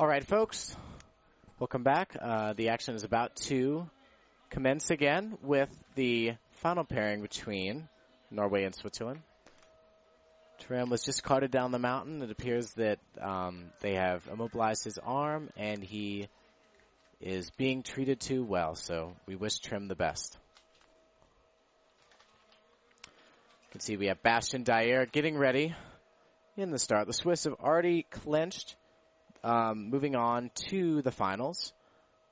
All 0.00 0.06
right, 0.06 0.24
folks. 0.24 0.74
Welcome 1.58 1.82
back. 1.82 2.16
Uh, 2.18 2.54
the 2.54 2.70
action 2.70 2.94
is 2.94 3.04
about 3.04 3.36
to 3.48 3.86
commence 4.48 4.90
again 4.90 5.36
with 5.42 5.68
the 5.94 6.36
final 6.52 6.84
pairing 6.84 7.20
between 7.20 7.86
Norway 8.30 8.64
and 8.64 8.74
Switzerland. 8.74 9.20
Trym 10.58 10.88
was 10.88 11.02
just 11.02 11.22
carted 11.22 11.50
down 11.50 11.70
the 11.70 11.78
mountain. 11.78 12.22
It 12.22 12.30
appears 12.30 12.72
that 12.78 12.98
um, 13.20 13.72
they 13.82 13.96
have 13.96 14.26
immobilized 14.26 14.84
his 14.84 14.96
arm 14.96 15.50
and 15.58 15.84
he 15.84 16.28
is 17.20 17.50
being 17.58 17.82
treated 17.82 18.20
too 18.20 18.42
well. 18.42 18.76
So 18.76 19.12
we 19.26 19.36
wish 19.36 19.58
Trym 19.58 19.86
the 19.86 19.96
best. 19.96 20.38
You 23.04 23.72
can 23.72 23.80
see 23.82 23.98
we 23.98 24.06
have 24.06 24.22
Bastien 24.22 24.64
Dayer 24.64 25.12
getting 25.12 25.36
ready 25.36 25.74
in 26.56 26.70
the 26.70 26.78
start. 26.78 27.06
The 27.06 27.12
Swiss 27.12 27.44
have 27.44 27.56
already 27.62 28.06
clinched 28.10 28.76
um, 29.42 29.90
moving 29.90 30.16
on 30.16 30.50
to 30.68 31.02
the 31.02 31.10
finals. 31.10 31.72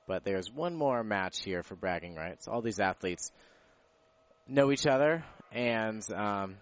But 0.07 0.23
there's 0.23 0.51
one 0.51 0.75
more 0.75 1.03
match 1.03 1.43
here 1.43 1.61
for 1.61 1.75
bragging 1.75 2.15
rights. 2.15 2.47
All 2.47 2.61
these 2.61 2.79
athletes 2.79 3.31
know 4.47 4.71
each 4.71 4.87
other, 4.87 5.23
and 5.51 6.03
um, 6.11 6.55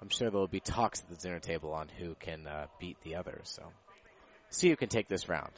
I'm 0.00 0.08
sure 0.08 0.30
there 0.30 0.38
will 0.38 0.46
be 0.46 0.60
talks 0.60 1.00
at 1.00 1.08
the 1.08 1.16
dinner 1.16 1.40
table 1.40 1.72
on 1.72 1.88
who 1.88 2.14
can 2.14 2.46
uh, 2.46 2.66
beat 2.80 2.96
the 3.02 3.16
other. 3.16 3.40
So, 3.44 3.62
see 4.50 4.68
who 4.68 4.76
can 4.76 4.88
take 4.88 5.08
this 5.08 5.28
round. 5.28 5.52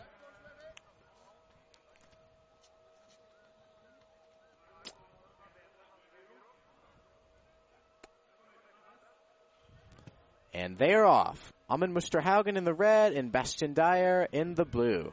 And 10.55 10.79
they 10.79 10.95
are 10.95 11.05
off. 11.05 11.54
Amund 11.71 11.93
Musterhaugen 11.93 12.57
in 12.57 12.65
the 12.65 12.75
red 12.75 13.13
and 13.13 13.33
Bastien 13.33 13.75
Dayer 13.75 14.27
in 14.33 14.55
the 14.55 14.65
blue. 14.67 15.13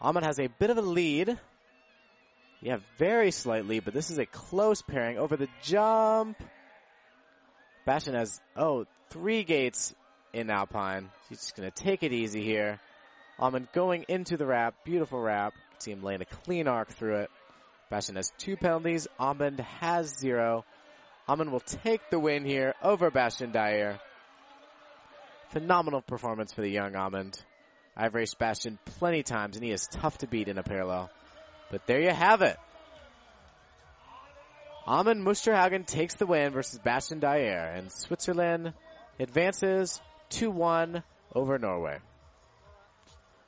Amund 0.00 0.24
has 0.24 0.38
a 0.38 0.46
bit 0.46 0.70
of 0.70 0.78
a 0.78 0.82
lead. 0.82 1.38
Yeah, 2.62 2.78
very 2.98 3.32
slightly, 3.32 3.80
but 3.80 3.92
this 3.92 4.10
is 4.10 4.18
a 4.18 4.26
close 4.26 4.82
pairing 4.82 5.18
over 5.18 5.36
the 5.36 5.48
jump. 5.62 6.40
Bastien 7.86 8.14
has, 8.14 8.40
oh, 8.56 8.86
three 9.08 9.42
gates 9.42 9.94
in 10.32 10.50
Alpine. 10.50 11.10
He's 11.28 11.38
just 11.38 11.56
going 11.56 11.70
to 11.70 11.82
take 11.82 12.02
it 12.02 12.12
easy 12.12 12.42
here. 12.42 12.78
Amund 13.38 13.72
going 13.72 14.04
into 14.08 14.36
the 14.36 14.46
wrap. 14.46 14.74
Beautiful 14.84 15.20
wrap. 15.20 15.54
See 15.78 15.90
him 15.90 16.02
laying 16.02 16.20
a 16.20 16.26
clean 16.26 16.68
arc 16.68 16.90
through 16.90 17.22
it. 17.22 17.30
Bastien 17.90 18.16
has 18.16 18.30
two 18.38 18.56
penalties. 18.56 19.08
Amund 19.18 19.58
has 19.80 20.14
zero. 20.16 20.64
Amund 21.28 21.50
will 21.50 21.60
take 21.60 22.10
the 22.10 22.18
win 22.18 22.44
here 22.44 22.74
over 22.82 23.10
Bastien 23.10 23.50
Dayer. 23.50 23.98
Phenomenal 25.50 26.00
performance 26.00 26.52
for 26.52 26.60
the 26.60 26.70
young 26.70 26.92
Amund. 26.92 27.42
I've 27.96 28.14
raced 28.14 28.38
Bastien 28.38 28.78
plenty 28.84 29.22
times, 29.22 29.56
and 29.56 29.64
he 29.64 29.72
is 29.72 29.88
tough 29.88 30.18
to 30.18 30.28
beat 30.28 30.48
in 30.48 30.58
a 30.58 30.62
parallel. 30.62 31.10
But 31.70 31.86
there 31.86 32.00
you 32.00 32.10
have 32.10 32.42
it. 32.42 32.56
Amund 34.86 35.22
Musterhagen 35.22 35.86
takes 35.86 36.14
the 36.14 36.26
win 36.26 36.52
versus 36.52 36.78
Bastien 36.78 37.20
Dayer, 37.20 37.76
and 37.76 37.90
Switzerland 37.92 38.72
advances 39.18 40.00
2-1 40.30 41.02
over 41.34 41.58
Norway. 41.58 41.98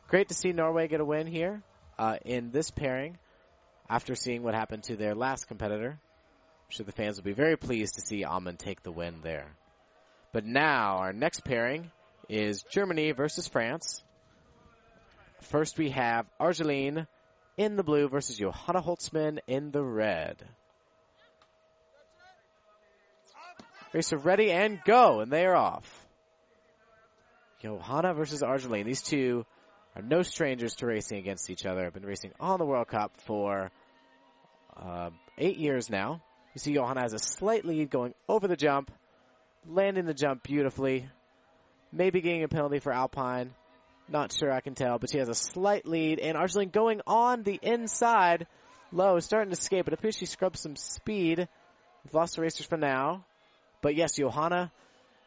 Great 0.08 0.28
to 0.28 0.34
see 0.34 0.52
Norway 0.52 0.88
get 0.88 1.00
a 1.00 1.04
win 1.04 1.26
here 1.26 1.62
uh, 1.98 2.16
in 2.24 2.50
this 2.50 2.70
pairing 2.70 3.16
after 3.88 4.14
seeing 4.14 4.42
what 4.42 4.54
happened 4.54 4.82
to 4.84 4.96
their 4.96 5.14
last 5.14 5.46
competitor. 5.46 5.90
I'm 5.98 6.70
sure 6.70 6.84
the 6.84 6.92
fans 6.92 7.16
will 7.16 7.24
be 7.24 7.32
very 7.32 7.56
pleased 7.56 7.94
to 7.94 8.00
see 8.00 8.24
Amund 8.24 8.58
take 8.58 8.82
the 8.82 8.92
win 8.92 9.20
there. 9.22 9.46
But 10.32 10.46
now 10.46 10.96
our 10.96 11.12
next 11.12 11.44
pairing 11.44 11.90
is 12.28 12.62
Germany 12.70 13.12
versus 13.12 13.46
France. 13.46 14.02
First 15.42 15.76
we 15.78 15.90
have 15.90 16.26
Argeline 16.40 17.06
in 17.58 17.76
the 17.76 17.82
blue 17.82 18.08
versus 18.08 18.38
Johanna 18.38 18.80
Holzmann 18.80 19.40
in 19.46 19.70
the 19.70 19.84
red. 19.84 20.42
Racer 23.92 24.16
ready 24.16 24.50
and 24.50 24.80
go, 24.86 25.20
and 25.20 25.30
they 25.30 25.44
are 25.44 25.54
off. 25.54 26.06
Johanna 27.60 28.14
versus 28.14 28.42
Argeline. 28.42 28.86
These 28.86 29.02
two 29.02 29.44
are 29.94 30.00
no 30.00 30.22
strangers 30.22 30.76
to 30.76 30.86
racing 30.86 31.18
against 31.18 31.50
each 31.50 31.66
other. 31.66 31.84
Have 31.84 31.92
been 31.92 32.06
racing 32.06 32.32
on 32.40 32.58
the 32.58 32.64
World 32.64 32.88
Cup 32.88 33.12
for 33.26 33.70
uh, 34.74 35.10
eight 35.36 35.58
years 35.58 35.90
now. 35.90 36.22
You 36.54 36.58
see 36.58 36.72
Johanna 36.72 37.02
has 37.02 37.12
a 37.12 37.18
slight 37.18 37.66
lead 37.66 37.90
going 37.90 38.14
over 38.28 38.48
the 38.48 38.56
jump 38.56 38.90
landing 39.68 40.06
the 40.06 40.14
jump 40.14 40.42
beautifully. 40.42 41.08
Maybe 41.92 42.20
getting 42.20 42.44
a 42.44 42.48
penalty 42.48 42.78
for 42.78 42.92
Alpine. 42.92 43.52
Not 44.08 44.32
sure 44.32 44.52
I 44.52 44.60
can 44.60 44.74
tell, 44.74 44.98
but 44.98 45.10
she 45.10 45.18
has 45.18 45.28
a 45.28 45.34
slight 45.34 45.86
lead. 45.86 46.18
And 46.18 46.36
Argeline 46.36 46.70
going 46.70 47.00
on 47.06 47.42
the 47.42 47.58
inside. 47.62 48.46
Low, 48.90 49.16
is 49.16 49.24
starting 49.24 49.50
to 49.52 49.58
escape. 49.58 49.86
It 49.86 49.94
appears 49.94 50.16
she 50.16 50.26
scrubs 50.26 50.60
some 50.60 50.76
speed. 50.76 51.48
We've 52.04 52.14
lost 52.14 52.36
the 52.36 52.42
racers 52.42 52.66
for 52.66 52.76
now. 52.76 53.24
But 53.80 53.94
yes, 53.94 54.16
Johanna 54.16 54.70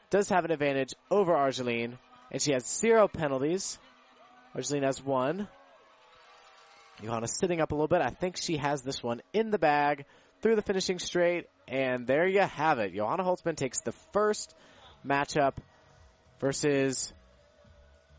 does 0.09 0.29
have 0.29 0.45
an 0.45 0.51
advantage 0.51 0.93
over 1.09 1.33
Argeline. 1.35 1.97
And 2.31 2.41
she 2.41 2.51
has 2.51 2.65
zero 2.65 3.07
penalties. 3.07 3.79
Argeline 4.53 4.83
has 4.83 5.03
one. 5.03 5.47
Johanna 7.01 7.27
sitting 7.27 7.61
up 7.61 7.71
a 7.71 7.75
little 7.75 7.87
bit. 7.87 8.01
I 8.01 8.09
think 8.09 8.37
she 8.37 8.57
has 8.57 8.81
this 8.81 9.01
one 9.01 9.21
in 9.33 9.51
the 9.51 9.59
bag 9.59 10.05
through 10.41 10.55
the 10.55 10.61
finishing 10.61 10.99
straight. 10.99 11.47
And 11.67 12.05
there 12.05 12.27
you 12.27 12.41
have 12.41 12.79
it. 12.79 12.93
Johanna 12.93 13.23
Holzmann 13.23 13.55
takes 13.55 13.81
the 13.81 13.93
first 14.13 14.53
matchup 15.05 15.53
versus 16.39 17.13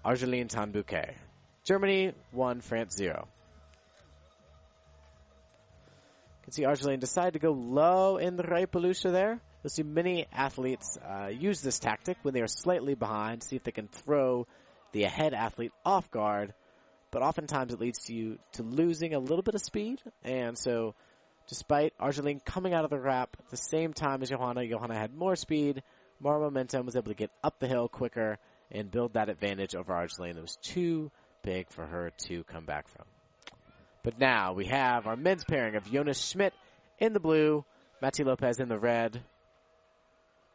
Argeline 0.04 0.48
Tan-Bouquet. 0.48 1.16
Germany 1.64 2.12
1, 2.32 2.60
France 2.60 2.94
0. 2.96 3.28
You 6.28 6.44
can 6.44 6.52
see 6.52 6.64
Argeline 6.64 7.00
decide 7.00 7.32
to 7.32 7.38
go 7.38 7.50
low 7.50 8.18
in 8.18 8.36
the 8.36 8.44
Reipelusha 8.44 9.10
there. 9.10 9.40
You'll 9.62 9.70
see 9.70 9.82
many 9.82 10.26
athletes 10.32 10.96
uh, 10.96 11.26
use 11.26 11.60
this 11.60 11.80
tactic 11.80 12.18
when 12.22 12.34
they 12.34 12.40
are 12.40 12.48
slightly 12.48 12.94
behind, 12.94 13.42
see 13.42 13.56
if 13.56 13.64
they 13.64 13.72
can 13.72 13.88
throw 13.88 14.46
the 14.92 15.04
ahead 15.04 15.34
athlete 15.34 15.72
off 15.84 16.08
guard. 16.10 16.54
But 17.10 17.22
oftentimes 17.22 17.72
it 17.72 17.80
leads 17.80 17.98
to 18.04 18.14
you 18.14 18.38
to 18.52 18.62
losing 18.62 19.14
a 19.14 19.18
little 19.18 19.42
bit 19.42 19.56
of 19.56 19.60
speed, 19.60 20.00
and 20.22 20.56
so 20.56 20.94
Despite 21.48 21.94
Argeline 22.00 22.40
coming 22.40 22.74
out 22.74 22.84
of 22.84 22.90
the 22.90 22.98
wrap 22.98 23.36
at 23.38 23.50
the 23.50 23.56
same 23.56 23.92
time 23.92 24.22
as 24.22 24.30
Johanna, 24.30 24.66
Johanna 24.66 24.98
had 24.98 25.14
more 25.14 25.36
speed, 25.36 25.82
more 26.18 26.40
momentum, 26.40 26.86
was 26.86 26.96
able 26.96 27.12
to 27.12 27.14
get 27.14 27.30
up 27.44 27.58
the 27.60 27.68
hill 27.68 27.88
quicker 27.88 28.38
and 28.70 28.90
build 28.90 29.12
that 29.12 29.28
advantage 29.28 29.74
over 29.76 29.92
Argeline. 29.92 30.36
It 30.36 30.42
was 30.42 30.58
too 30.60 31.10
big 31.42 31.70
for 31.70 31.86
her 31.86 32.10
to 32.26 32.42
come 32.44 32.64
back 32.64 32.88
from. 32.88 33.04
But 34.02 34.18
now 34.18 34.54
we 34.54 34.66
have 34.66 35.06
our 35.06 35.16
men's 35.16 35.44
pairing 35.44 35.76
of 35.76 35.90
Jonas 35.90 36.20
Schmidt 36.20 36.52
in 36.98 37.12
the 37.12 37.20
blue, 37.20 37.64
Mati 38.02 38.24
Lopez 38.24 38.58
in 38.58 38.68
the 38.68 38.78
red. 38.78 39.22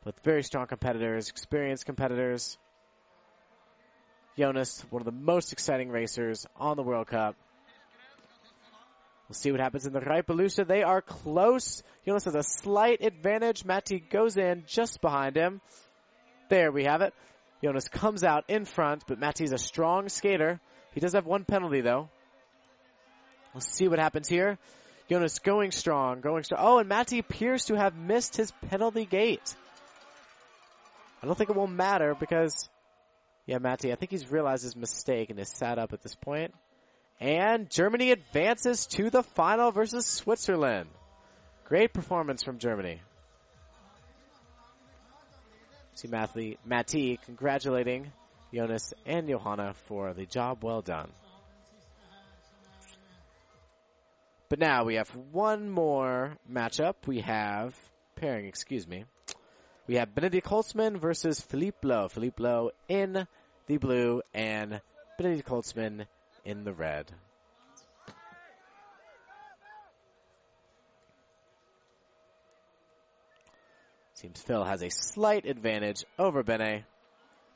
Both 0.04 0.20
very 0.24 0.44
strong 0.44 0.68
competitors, 0.68 1.30
experienced 1.30 1.86
competitors. 1.86 2.58
Jonas, 4.38 4.84
one 4.90 5.02
of 5.02 5.06
the 5.06 5.12
most 5.12 5.54
exciting 5.54 5.90
racers 5.90 6.46
on 6.56 6.76
the 6.76 6.84
World 6.84 7.08
Cup. 7.08 7.36
We'll 9.32 9.36
see 9.36 9.52
what 9.54 9.62
happens 9.62 9.86
in 9.86 9.94
the 9.94 10.02
Reipelusha. 10.02 10.68
They 10.68 10.84
are 10.84 11.02
close. 11.02 11.84
Jonas 12.06 12.26
has 12.26 12.36
a 12.36 12.44
slight 12.44 13.02
advantage. 13.02 13.64
Matti 13.64 13.98
goes 13.98 14.36
in 14.36 14.66
just 14.68 15.00
behind 15.00 15.38
him. 15.38 15.62
There 16.50 16.70
we 16.70 16.84
have 16.84 17.00
it. 17.00 17.14
Jonas 17.64 17.88
comes 17.88 18.26
out 18.26 18.44
in 18.50 18.66
front, 18.66 19.06
but 19.08 19.20
Matti's 19.20 19.54
a 19.54 19.58
strong 19.58 20.10
skater. 20.10 20.60
He 20.94 21.00
does 21.00 21.14
have 21.14 21.26
one 21.26 21.46
penalty 21.46 21.80
though. 21.80 22.10
We'll 23.54 23.62
see 23.62 23.88
what 23.88 24.00
happens 24.00 24.28
here. 24.28 24.58
Jonas 25.10 25.40
going 25.40 25.72
strong, 25.72 26.20
going 26.20 26.44
strong. 26.44 26.60
Oh, 26.62 26.80
and 26.80 26.90
Matti 26.90 27.20
appears 27.20 27.64
to 27.68 27.78
have 27.78 27.96
missed 27.96 28.36
his 28.36 28.52
penalty 28.68 29.06
gate. 29.06 29.56
I 31.24 31.26
don't 31.26 31.38
think 31.38 31.50
it 31.50 31.56
will 31.56 31.68
matter 31.68 32.18
because, 32.20 32.68
yeah, 33.46 33.60
Matti, 33.60 33.94
I 33.94 33.96
think 33.96 34.12
he's 34.12 34.30
realized 34.30 34.64
his 34.64 34.76
mistake 34.76 35.30
and 35.30 35.40
is 35.40 35.48
sat 35.48 35.80
up 35.80 35.94
at 35.94 36.02
this 36.02 36.16
point. 36.16 36.54
And 37.22 37.70
Germany 37.70 38.12
advances 38.12 38.88
to 38.88 39.12
the 39.12 39.22
final 39.22 39.72
versus 39.72 40.08
Switzerland. 40.08 40.90
Great 41.66 41.94
performance 41.94 42.42
from 42.42 42.58
Germany. 42.58 43.00
See 45.94 46.08
Matthew, 46.08 46.58
Matti 46.66 47.20
congratulating 47.24 48.12
Jonas 48.52 48.92
and 49.06 49.30
Johanna 49.30 49.76
for 49.86 50.16
the 50.16 50.26
job 50.26 50.64
well 50.64 50.82
done. 50.82 51.12
But 54.50 54.58
now 54.58 54.86
we 54.86 54.96
have 54.96 55.10
one 55.32 55.70
more 55.70 56.38
matchup. 56.52 56.96
We 57.06 57.22
have 57.22 57.78
pairing, 58.16 58.48
excuse 58.48 58.88
me. 58.88 59.06
We 59.86 59.96
have 59.96 60.16
Benedikt 60.16 60.48
Holzmann 60.48 61.00
versus 61.00 61.40
Philippe 61.40 61.88
Lau. 61.88 62.08
Philippe 62.08 62.42
Lau 62.42 62.72
in 62.90 63.28
the 63.68 63.78
blue 63.78 64.24
and 64.34 64.82
Benedikt 65.20 65.48
Holzmann 65.48 66.08
in 66.46 66.64
the 66.64 66.74
red. 66.74 67.12
Seems 74.22 74.40
Phil 74.40 74.64
has 74.64 74.84
a 74.84 74.90
slight 74.90 75.46
advantage 75.46 76.06
over 76.20 76.44
Bene. 76.44 76.86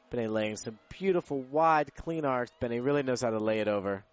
Benet 0.09 0.29
laying 0.29 0.57
some 0.57 0.79
beautiful 0.89 1.39
wide 1.39 1.93
clean 1.95 2.25
arcs. 2.25 2.51
Bene 2.59 2.81
really 2.81 3.03
knows 3.03 3.21
how 3.21 3.29
to 3.29 3.37
lay 3.37 3.59
it 3.59 3.67
over. 3.67 4.03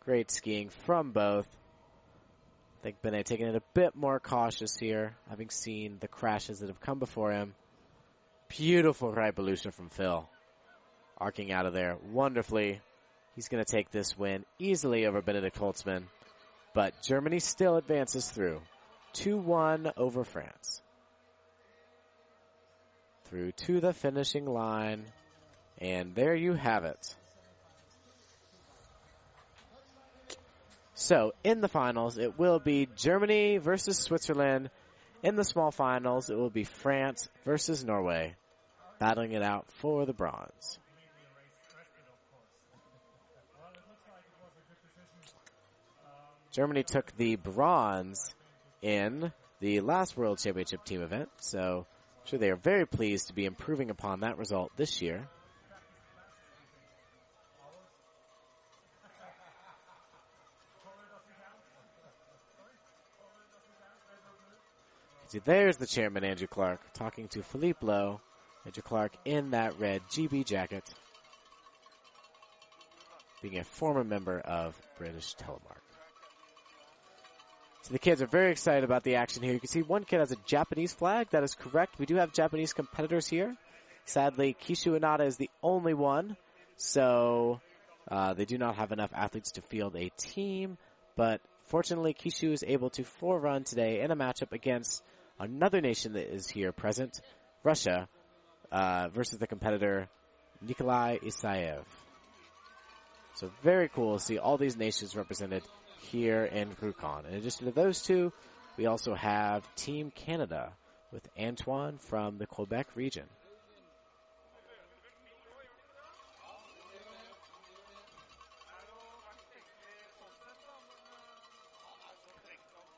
Great 0.00 0.30
skiing 0.32 0.68
from 0.68 1.12
both. 1.12 1.46
I 2.80 2.82
think 2.82 3.02
Bene 3.02 3.22
taking 3.22 3.46
it 3.46 3.54
a 3.54 3.62
bit 3.72 3.94
more 3.94 4.18
cautious 4.18 4.76
here, 4.76 5.14
having 5.30 5.50
seen 5.50 5.98
the 6.00 6.08
crashes 6.08 6.58
that 6.58 6.68
have 6.68 6.80
come 6.80 6.98
before 6.98 7.32
him. 7.32 7.54
Beautiful 8.48 9.12
right 9.12 9.34
Beluga 9.34 9.70
from 9.70 9.88
Phil. 9.88 10.28
Arcing 11.18 11.52
out 11.52 11.66
of 11.66 11.72
there 11.72 11.96
wonderfully. 12.10 12.80
He's 13.36 13.48
going 13.48 13.62
to 13.62 13.70
take 13.70 13.90
this 13.90 14.16
win 14.16 14.46
easily 14.58 15.04
over 15.04 15.20
Benedikt 15.20 15.58
Holzmann. 15.58 16.04
But 16.74 16.94
Germany 17.02 17.38
still 17.38 17.76
advances 17.76 18.28
through. 18.28 18.62
2-1 19.14 19.92
over 19.98 20.24
France. 20.24 20.80
Through 23.26 23.52
to 23.52 23.80
the 23.80 23.92
finishing 23.92 24.46
line. 24.46 25.04
And 25.78 26.14
there 26.14 26.34
you 26.34 26.54
have 26.54 26.84
it. 26.84 27.14
So, 30.94 31.32
in 31.44 31.60
the 31.60 31.68
finals, 31.68 32.16
it 32.16 32.38
will 32.38 32.58
be 32.58 32.88
Germany 32.96 33.58
versus 33.58 33.98
Switzerland. 33.98 34.70
In 35.22 35.36
the 35.36 35.44
small 35.44 35.70
finals, 35.70 36.30
it 36.30 36.38
will 36.38 36.48
be 36.48 36.64
France 36.64 37.28
versus 37.44 37.84
Norway, 37.84 38.34
battling 38.98 39.32
it 39.32 39.42
out 39.42 39.66
for 39.72 40.06
the 40.06 40.14
bronze. 40.14 40.78
Germany 46.56 46.84
took 46.84 47.14
the 47.18 47.36
bronze 47.36 48.34
in 48.80 49.30
the 49.60 49.80
last 49.80 50.16
World 50.16 50.38
Championship 50.38 50.86
team 50.86 51.02
event, 51.02 51.28
so 51.36 51.84
I'm 51.84 52.26
sure 52.26 52.38
they 52.38 52.48
are 52.48 52.56
very 52.56 52.86
pleased 52.86 53.26
to 53.26 53.34
be 53.34 53.44
improving 53.44 53.90
upon 53.90 54.20
that 54.20 54.38
result 54.38 54.72
this 54.74 55.02
year. 55.02 55.28
See, 65.26 65.40
there's 65.44 65.76
the 65.76 65.86
chairman, 65.86 66.24
Andrew 66.24 66.46
Clark, 66.46 66.80
talking 66.94 67.28
to 67.28 67.42
Philippe 67.42 67.84
Lau. 67.84 68.22
Andrew 68.64 68.82
Clark 68.82 69.12
in 69.26 69.50
that 69.50 69.78
red 69.78 70.00
GB 70.08 70.46
jacket, 70.46 70.88
being 73.42 73.58
a 73.58 73.64
former 73.64 74.04
member 74.04 74.40
of 74.40 74.74
British 74.96 75.36
Telemark. 75.36 75.85
So 77.86 77.92
the 77.92 78.00
kids 78.00 78.20
are 78.20 78.26
very 78.26 78.50
excited 78.50 78.82
about 78.82 79.04
the 79.04 79.14
action 79.14 79.44
here. 79.44 79.52
You 79.52 79.60
can 79.60 79.68
see 79.68 79.82
one 79.82 80.02
kid 80.02 80.18
has 80.18 80.32
a 80.32 80.36
Japanese 80.44 80.92
flag. 80.92 81.28
That 81.30 81.44
is 81.44 81.54
correct. 81.54 82.00
We 82.00 82.06
do 82.06 82.16
have 82.16 82.32
Japanese 82.32 82.72
competitors 82.72 83.28
here. 83.28 83.56
Sadly, 84.06 84.56
Kishu 84.60 84.98
Inada 84.98 85.24
is 85.24 85.36
the 85.36 85.50
only 85.62 85.94
one. 85.94 86.36
So 86.78 87.60
uh, 88.10 88.34
they 88.34 88.44
do 88.44 88.58
not 88.58 88.74
have 88.74 88.90
enough 88.90 89.12
athletes 89.14 89.52
to 89.52 89.62
field 89.62 89.94
a 89.94 90.10
team. 90.18 90.78
But 91.14 91.40
fortunately, 91.66 92.12
Kishu 92.12 92.50
is 92.50 92.64
able 92.66 92.90
to 92.90 93.04
forerun 93.22 93.64
today 93.64 94.00
in 94.00 94.10
a 94.10 94.16
matchup 94.16 94.50
against 94.50 95.04
another 95.38 95.80
nation 95.80 96.14
that 96.14 96.34
is 96.34 96.48
here 96.48 96.72
present, 96.72 97.20
Russia, 97.62 98.08
uh, 98.72 99.10
versus 99.14 99.38
the 99.38 99.46
competitor 99.46 100.08
Nikolai 100.60 101.18
Isayev. 101.18 101.84
So 103.36 103.48
very 103.62 103.88
cool 103.88 104.18
to 104.18 104.24
see 104.24 104.38
all 104.38 104.56
these 104.56 104.76
nations 104.76 105.14
represented 105.14 105.62
here 106.06 106.44
in 106.44 106.70
Rjukan. 106.70 107.28
In 107.28 107.34
addition 107.34 107.66
to 107.66 107.72
those 107.72 108.02
two, 108.02 108.32
we 108.76 108.86
also 108.86 109.14
have 109.14 109.62
Team 109.74 110.10
Canada 110.10 110.72
with 111.12 111.26
Antoine 111.38 111.98
from 111.98 112.38
the 112.38 112.46
Quebec 112.46 112.86
region. 112.94 113.24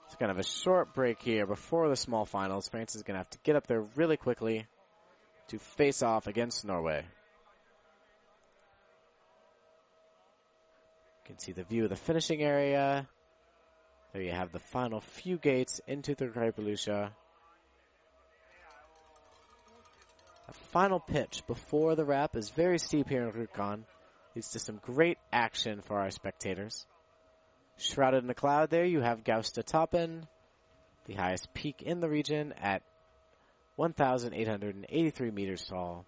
It's 0.07 0.17
kind 0.17 0.31
of 0.31 0.39
a 0.39 0.45
short 0.45 0.95
break 0.95 1.21
here 1.23 1.47
before 1.47 1.89
the 1.89 1.97
small 1.97 2.25
finals. 2.25 2.69
France 2.69 2.97
is 2.97 3.03
going 3.03 3.15
to 3.15 3.19
have 3.19 3.31
to 3.31 3.39
get 3.45 3.57
up 3.57 3.67
there 3.67 3.83
really 3.95 4.17
quickly 4.17 4.67
to 5.49 5.59
face 5.59 6.03
off 6.03 6.27
against 6.27 6.65
Norway. 6.65 7.05
Can 11.29 11.39
see 11.39 11.53
the 11.53 11.65
view 11.65 11.85
of 11.85 11.91
the 11.91 11.97
finishing 11.97 12.41
area. 12.41 13.07
There 14.15 14.23
you 14.23 14.31
have 14.31 14.51
the 14.51 14.61
final 14.61 15.03
few 15.03 15.37
gates 15.37 15.79
into 15.87 16.15
the 16.15 16.25
Greipbelusha. 16.25 17.11
A 20.49 20.53
final 20.73 20.99
pitch 20.99 21.43
before 21.47 21.97
the 21.97 22.07
wrap 22.07 22.35
is 22.35 22.49
very 22.49 22.79
steep 22.79 23.11
here 23.11 23.29
in 23.29 23.33
Rjukan. 23.33 23.85
Leads 24.35 24.53
to 24.53 24.59
some 24.59 24.81
great 24.83 25.19
action 25.31 25.83
for 25.83 25.99
our 25.99 26.11
spectators. 26.11 26.87
Shrouded 27.77 28.25
in 28.25 28.31
a 28.31 28.35
cloud 28.35 28.71
there, 28.71 28.87
you 28.87 29.03
have 29.03 29.23
Gaustatoppen, 29.23 30.27
the 31.05 31.15
highest 31.15 31.53
peak 31.53 31.83
in 31.83 32.01
the 32.01 32.09
region 32.09 32.55
at 32.55 32.83
1,883 33.77 35.31
meters 35.31 35.67
tall. 35.67 36.07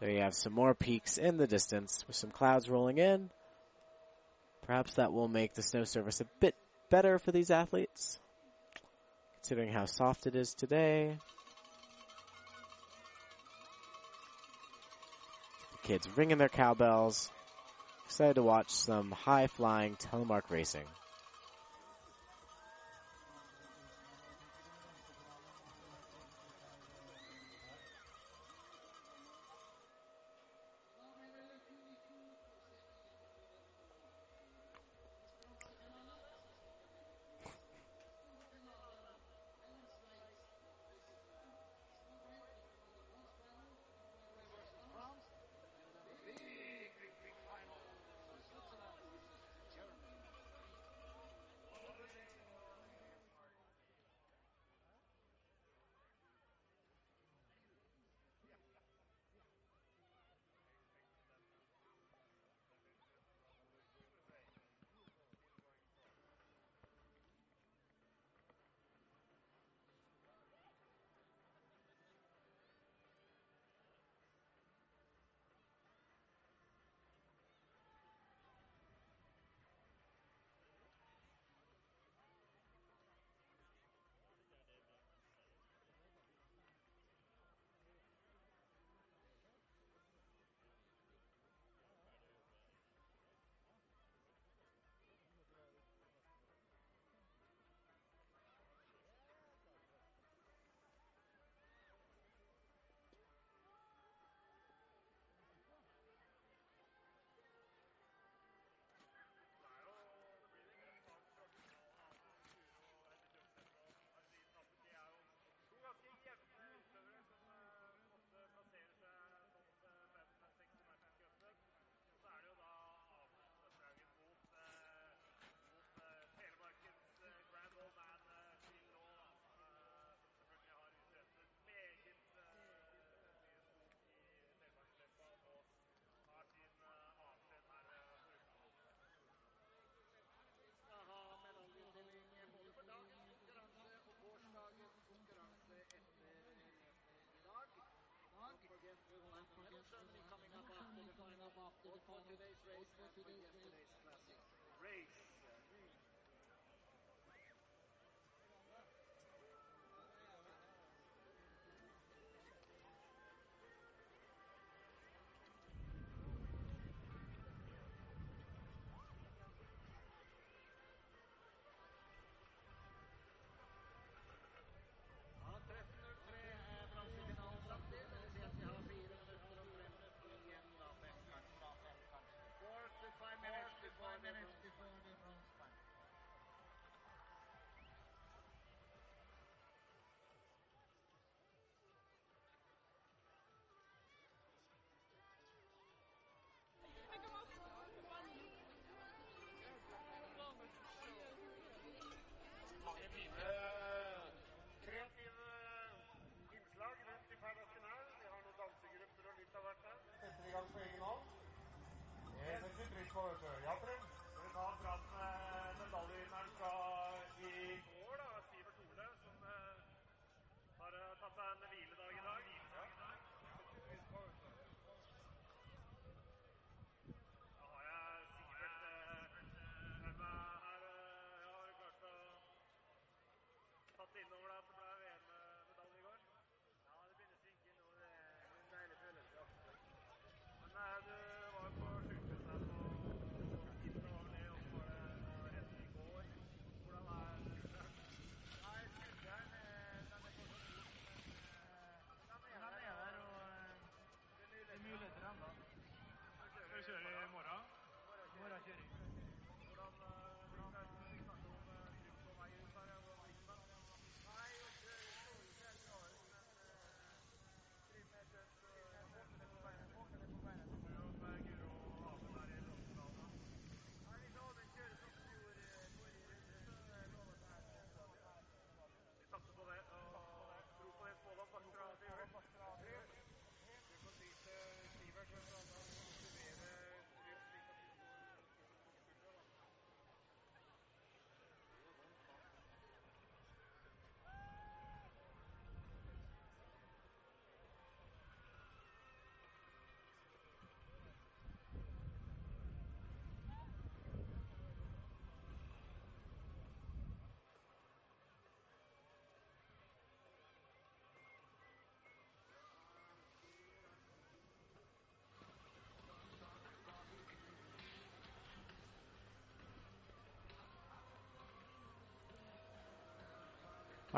There 0.00 0.10
you 0.10 0.20
have 0.20 0.34
some 0.34 0.52
more 0.52 0.74
peaks 0.74 1.18
in 1.18 1.38
the 1.38 1.48
distance 1.48 2.04
with 2.06 2.14
some 2.14 2.30
clouds 2.30 2.70
rolling 2.70 2.98
in. 2.98 3.30
Perhaps 4.62 4.94
that 4.94 5.12
will 5.12 5.28
make 5.28 5.54
the 5.54 5.62
snow 5.62 5.84
surface 5.84 6.20
a 6.20 6.26
bit 6.40 6.54
better 6.88 7.18
for 7.18 7.32
these 7.32 7.50
athletes, 7.50 8.20
considering 9.36 9.72
how 9.72 9.86
soft 9.86 10.26
it 10.26 10.36
is 10.36 10.54
today. 10.54 11.16
The 15.72 15.88
kids 15.88 16.08
ringing 16.16 16.38
their 16.38 16.48
cowbells, 16.48 17.30
excited 18.04 18.34
to 18.34 18.42
watch 18.42 18.70
some 18.70 19.10
high 19.10 19.48
flying 19.48 19.96
telemark 19.96 20.50
racing. 20.50 20.84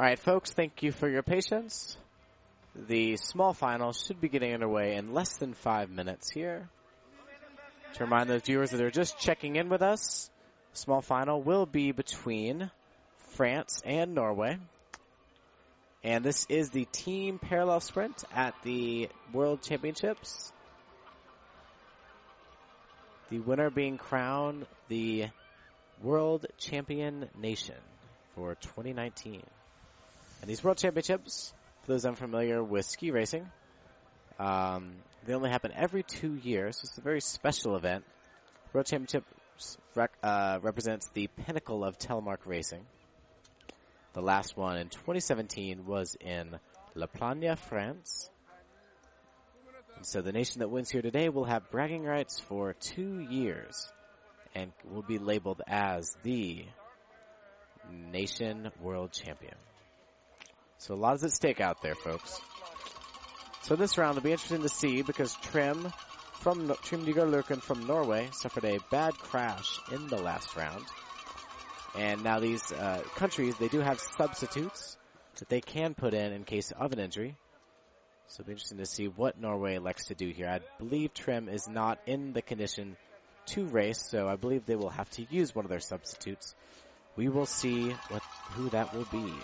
All 0.01 0.07
right, 0.07 0.19
folks, 0.19 0.51
thank 0.51 0.83
you 0.83 0.93
for 0.93 1.11
your 1.11 1.23
patience. 1.23 1.95
The 2.75 3.19
small 3.19 3.53
final 3.53 3.93
should 3.93 4.19
be 4.19 4.31
getting 4.31 4.55
underway 4.55 4.97
in 4.97 5.13
less 5.13 5.37
than 5.37 5.53
five 5.53 5.91
minutes 5.91 6.31
here. 6.31 6.71
To 7.97 8.05
remind 8.05 8.31
those 8.31 8.41
viewers 8.41 8.71
that 8.71 8.81
are 8.81 8.91
just 8.91 9.19
checking 9.19 9.57
in 9.57 9.69
with 9.69 9.83
us, 9.83 10.31
small 10.73 11.03
final 11.03 11.43
will 11.43 11.67
be 11.67 11.93
between 11.93 12.71
France 13.35 13.83
and 13.85 14.15
Norway. 14.15 14.57
And 16.03 16.25
this 16.25 16.47
is 16.49 16.71
the 16.71 16.87
team 16.87 17.39
parallel 17.39 17.81
sprint 17.81 18.25
at 18.35 18.55
the 18.63 19.11
World 19.35 19.61
Championships. 19.61 20.51
The 23.29 23.41
winner 23.41 23.69
being 23.69 23.99
crowned 23.99 24.67
the 24.89 25.27
World 26.03 26.47
Champion 26.57 27.29
Nation 27.39 27.77
for 28.35 28.55
2019. 28.55 29.43
And 30.41 30.49
these 30.49 30.65
World 30.65 30.79
Championships, 30.79 31.53
for 31.83 31.93
those 31.93 32.05
unfamiliar 32.07 32.63
with 32.63 32.87
ski 32.87 33.11
racing, 33.11 33.47
um, 34.39 34.95
they 35.27 35.35
only 35.35 35.51
happen 35.51 35.73
every 35.75 36.03
two 36.03 36.35
years. 36.35 36.81
It's 36.83 36.97
a 36.97 37.03
very 37.03 37.21
special 37.21 37.77
event. 37.77 38.05
World 38.73 38.87
Championships 38.87 39.77
rec- 39.95 40.17
uh, 40.23 40.59
represents 40.63 41.09
the 41.13 41.27
pinnacle 41.27 41.85
of 41.85 41.99
telemark 41.99 42.39
racing. 42.47 42.87
The 44.15 44.23
last 44.23 44.57
one 44.57 44.79
in 44.79 44.89
2017 44.89 45.87
was 45.87 46.17
in 46.21 46.59
La 46.95 47.07
Plagne, 47.07 47.57
France. 47.57 48.31
And 49.97 50.07
so 50.07 50.23
the 50.23 50.33
nation 50.33 50.61
that 50.61 50.71
wins 50.71 50.89
here 50.89 51.03
today 51.03 51.29
will 51.29 51.45
have 51.45 51.71
bragging 51.71 52.05
rights 52.05 52.41
for 52.41 52.73
two 52.73 53.21
years 53.21 53.87
and 54.55 54.73
will 54.91 55.03
be 55.03 55.19
labeled 55.19 55.61
as 55.67 56.17
the 56.23 56.65
nation 57.91 58.71
world 58.81 59.13
champion. 59.13 59.55
So 60.81 60.95
a 60.95 60.97
lot 60.97 61.15
is 61.17 61.25
at 61.25 61.33
stake 61.33 61.61
out 61.61 61.83
there, 61.83 61.95
folks. 61.95 62.41
So 63.61 63.77
this 63.77 63.99
round 63.99 64.15
will 64.15 64.23
be 64.23 64.33
interesting 64.33 64.63
to 64.63 64.71
see 64.71 65.03
because 65.03 65.37
Trym 65.43 65.93
from 66.39 66.69
No- 66.69 66.77
Trym 66.83 67.05
Nygaard 67.05 67.31
Løkken 67.31 67.61
from 67.61 67.87
Norway 67.87 68.31
suffered 68.33 68.65
a 68.65 68.81
bad 68.91 69.19
crash 69.19 69.79
in 69.93 70.09
the 70.09 70.17
last 70.17 70.57
round. 70.57 70.87
And 71.95 72.25
now 72.25 72.41
these 72.41 72.73
uh, 72.73 73.03
countries, 73.15 73.57
they 73.57 73.69
do 73.69 73.81
have 73.81 74.01
substitutes 74.01 74.97
that 75.39 75.51
they 75.51 75.61
can 75.61 75.93
put 75.93 76.15
in 76.15 76.33
in 76.33 76.45
case 76.45 76.73
of 76.73 76.93
an 76.93 76.99
injury. 76.99 77.37
So 78.29 78.41
it'll 78.41 78.47
be 78.47 78.53
interesting 78.53 78.79
to 78.79 78.87
see 78.87 79.07
what 79.07 79.39
Norway 79.39 79.75
elects 79.75 80.07
to 80.07 80.15
do 80.15 80.31
here. 80.31 80.49
I 80.49 80.61
believe 80.79 81.13
Trim 81.13 81.51
is 81.51 81.69
not 81.69 81.99
in 82.07 82.33
the 82.33 82.41
condition 82.41 82.97
to 83.49 83.67
race, 83.67 84.01
so 84.11 84.29
I 84.29 84.37
believe 84.37 84.65
they 84.65 84.77
will 84.77 84.89
have 84.89 85.11
to 85.11 85.27
use 85.31 85.55
one 85.55 85.67
of 85.67 85.71
their 85.71 85.81
substitutes. 85.81 86.55
We 87.17 87.29
will 87.29 87.45
see 87.45 87.91
what 88.09 88.23
who 88.55 88.71
that 88.71 88.95
will 88.95 89.07
be. 89.13 89.35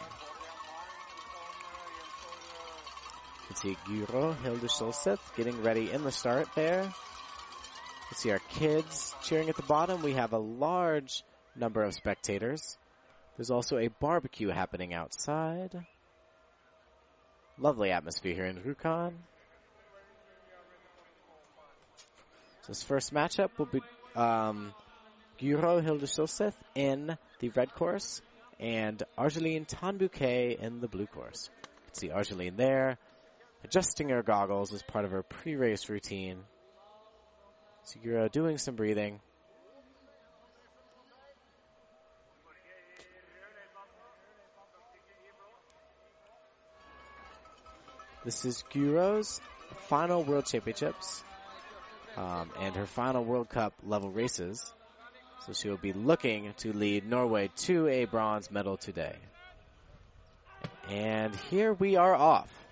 You 3.48 3.54
can 3.54 3.56
see 3.56 3.76
Guro 3.86 4.36
Hilde 4.42 4.68
Solseth 4.68 5.20
getting 5.36 5.62
ready 5.62 5.92
in 5.92 6.02
the 6.02 6.10
start 6.10 6.48
there. 6.56 6.82
You 6.82 8.08
can 8.08 8.16
see 8.16 8.30
our 8.32 8.40
kids 8.40 9.14
cheering 9.22 9.48
at 9.48 9.56
the 9.56 9.62
bottom. 9.62 10.02
We 10.02 10.14
have 10.14 10.32
a 10.32 10.38
large 10.38 11.22
number 11.54 11.84
of 11.84 11.94
spectators. 11.94 12.76
There's 13.36 13.52
also 13.52 13.78
a 13.78 13.86
barbecue 13.86 14.48
happening 14.48 14.94
outside. 14.94 15.86
Lovely 17.56 17.92
atmosphere 17.92 18.34
here 18.34 18.46
in 18.46 18.56
Rjukan. 18.56 19.12
So 22.62 22.68
this 22.68 22.82
first 22.82 23.14
matchup 23.14 23.50
will 23.58 23.66
be 23.66 23.80
um, 24.16 24.74
Guro 25.38 25.80
Hilde 25.80 26.02
Solseth 26.02 26.56
in 26.74 27.16
the 27.38 27.50
red 27.50 27.72
course 27.74 28.22
and 28.58 29.00
Argeline 29.16 29.66
Tanbouquet 29.66 30.56
in 30.60 30.80
the 30.80 30.88
blue 30.88 31.06
course. 31.06 31.48
You 31.62 31.68
can 31.86 31.94
see 31.94 32.10
Argeline 32.10 32.56
there 32.56 32.98
adjusting 33.66 34.10
her 34.10 34.22
goggles 34.22 34.72
as 34.72 34.80
part 34.84 35.04
of 35.04 35.10
her 35.10 35.24
pre-race 35.24 35.88
routine. 35.88 36.38
Segura 37.82 38.26
uh, 38.26 38.28
doing 38.28 38.58
some 38.58 38.76
breathing. 38.76 39.18
This 48.24 48.44
is 48.44 48.62
Guro's 48.72 49.40
final 49.88 50.22
World 50.22 50.46
Championships 50.46 51.24
um, 52.16 52.50
and 52.60 52.76
her 52.76 52.86
final 52.86 53.24
World 53.24 53.48
Cup 53.48 53.74
level 53.84 54.10
races. 54.10 54.64
So 55.44 55.52
she 55.52 55.68
will 55.68 55.76
be 55.76 55.92
looking 55.92 56.54
to 56.58 56.72
lead 56.72 57.04
Norway 57.08 57.50
to 57.66 57.88
a 57.88 58.04
bronze 58.04 58.48
medal 58.48 58.76
today. 58.76 59.16
And 60.88 61.34
here 61.34 61.72
we 61.72 61.96
are 61.96 62.14
off. 62.14 62.65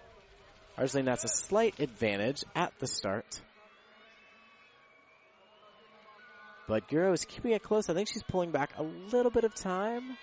Argeline 0.76 1.06
has 1.06 1.24
a 1.24 1.28
slight 1.28 1.78
advantage 1.78 2.44
at 2.54 2.72
the 2.80 2.86
start. 2.86 3.40
But 6.66 6.88
Guro 6.88 7.12
is 7.12 7.24
keeping 7.24 7.52
it 7.52 7.62
close. 7.62 7.88
I 7.88 7.94
think 7.94 8.08
she's 8.08 8.22
pulling 8.22 8.50
back 8.50 8.72
a 8.76 8.82
little 8.82 9.30
bit 9.30 9.44
of 9.44 9.54
time. 9.54 10.16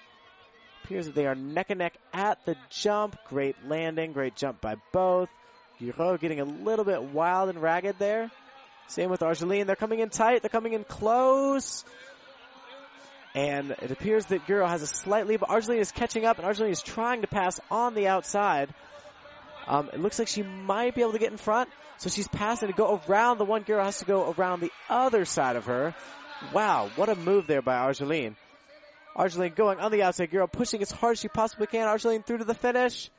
Appears 0.84 1.06
that 1.06 1.15
they 1.15 1.28
are 1.28 1.36
neck 1.36 1.68
and 1.69 1.80
neck 1.80 1.94
at 2.14 2.44
the 2.45 2.56
jump. 2.69 3.15
Great 3.30 3.56
landing, 3.68 4.11
great 4.11 4.36
jump 4.36 4.60
by 4.60 4.76
both. 4.91 5.30
Guro 5.80 6.19
getting 6.19 6.40
a 6.40 6.45
little 6.45 6.86
bit 6.86 7.02
wild 7.02 7.49
and 7.49 7.61
ragged 7.61 7.98
there. 7.99 8.32
Same 8.88 9.10
with 9.10 9.22
Argeline. 9.22 9.68
They're 9.68 9.76
coming 9.76 9.99
in 9.99 10.10
tight. 10.10 10.41
They're 10.41 10.49
coming 10.49 10.73
in 10.73 10.84
close. 10.84 11.86
And 13.34 13.72
it 13.72 13.91
appears 13.91 14.26
that 14.26 14.45
Guro 14.45 14.68
has 14.68 14.82
a 14.82 14.88
slight 14.88 15.28
lead, 15.28 15.40
but 15.40 15.49
Argeline 15.49 15.80
is 15.80 15.91
catching 15.91 16.26
up, 16.26 16.38
and 16.38 16.45
Argeline 16.45 16.72
is 16.72 16.82
trying 16.82 17.22
to 17.22 17.28
pass 17.28 17.60
on 17.69 17.95
the 17.95 18.07
outside. 18.07 18.73
Um, 19.68 19.90
it 19.94 20.00
looks 20.00 20.20
like 20.20 20.28
she 20.28 20.44
might 20.44 20.96
be 20.96 21.02
able 21.02 21.14
to 21.14 21.20
get 21.20 21.32
in 21.32 21.38
front, 21.38 21.70
so 21.98 22.10
she's 22.10 22.28
passing 22.28 22.68
to 22.68 22.74
go 22.74 23.02
around 23.08 23.38
the 23.38 23.46
one. 23.46 23.64
Guro 23.64 23.84
has 23.84 24.00
to 24.00 24.06
go 24.06 24.34
around 24.38 24.62
the 24.62 24.72
other 24.90 25.26
side 25.26 25.56
of 25.56 25.66
her. 25.66 25.96
Wow, 26.54 26.90
what 26.96 27.10
a 27.10 27.16
move 27.16 27.48
there 27.48 27.62
by 27.62 27.76
Argeline. 27.76 28.36
Argeline 29.16 29.54
going 29.54 29.80
on 29.80 29.92
the 29.92 30.04
outside. 30.04 30.32
Guro, 30.32 30.52
pushing 30.52 30.82
as 30.82 30.92
hard 30.92 31.14
as 31.14 31.20
she 31.20 31.28
possibly 31.28 31.68
can. 31.68 31.88
Argeline 31.88 32.24
through 32.24 32.40
to 32.40 32.46
the 32.46 32.56
finish. 32.56 33.10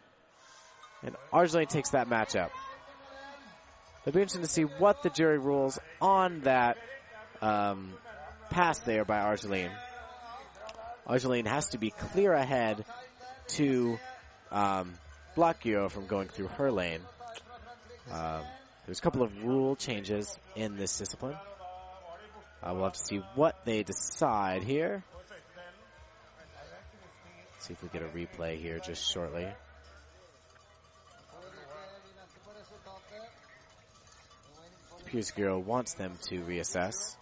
And 1.02 1.16
Argeline 1.32 1.66
takes 1.66 1.90
that 1.90 2.08
matchup. 2.08 2.50
It'll 4.02 4.16
be 4.16 4.20
interesting 4.20 4.42
to 4.42 4.48
see 4.48 4.62
what 4.62 5.02
the 5.02 5.10
jury 5.10 5.38
rules 5.38 5.78
on 6.00 6.40
that 6.40 6.76
um, 7.40 7.92
pass 8.50 8.78
there 8.80 9.04
by 9.04 9.20
Argeline. 9.20 9.70
Argeline 11.06 11.46
has 11.46 11.68
to 11.68 11.78
be 11.78 11.90
clear 11.90 12.32
ahead 12.32 12.84
to 13.48 13.98
um, 14.50 14.94
block 15.34 15.62
Guro 15.62 15.90
from 15.90 16.06
going 16.06 16.28
through 16.28 16.48
her 16.48 16.70
lane. 16.70 17.00
Uh, 18.10 18.42
there's 18.86 18.98
a 18.98 19.02
couple 19.02 19.22
of 19.22 19.44
rule 19.44 19.76
changes 19.76 20.36
in 20.56 20.76
this 20.76 20.98
discipline. 20.98 21.36
Uh, 22.62 22.72
we'll 22.74 22.84
have 22.84 22.92
to 22.92 23.04
see 23.04 23.22
what 23.34 23.64
they 23.64 23.82
decide 23.82 24.62
here. 24.62 25.02
See 27.58 27.72
if 27.74 27.82
we 27.82 27.88
get 27.88 28.02
a 28.02 28.08
replay 28.08 28.60
here 28.60 28.80
just 28.80 29.10
shortly. 29.10 29.46
Piers 35.06 35.30
Guro 35.32 35.62
wants 35.62 35.94
them 35.94 36.12
to 36.28 36.40
reassess. 36.40 37.16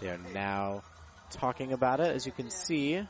They 0.00 0.08
are 0.10 0.18
now 0.34 0.82
talking 1.30 1.72
about 1.72 2.00
it, 2.00 2.14
as 2.14 2.26
you 2.26 2.32
can 2.32 2.50
see. 2.50 3.06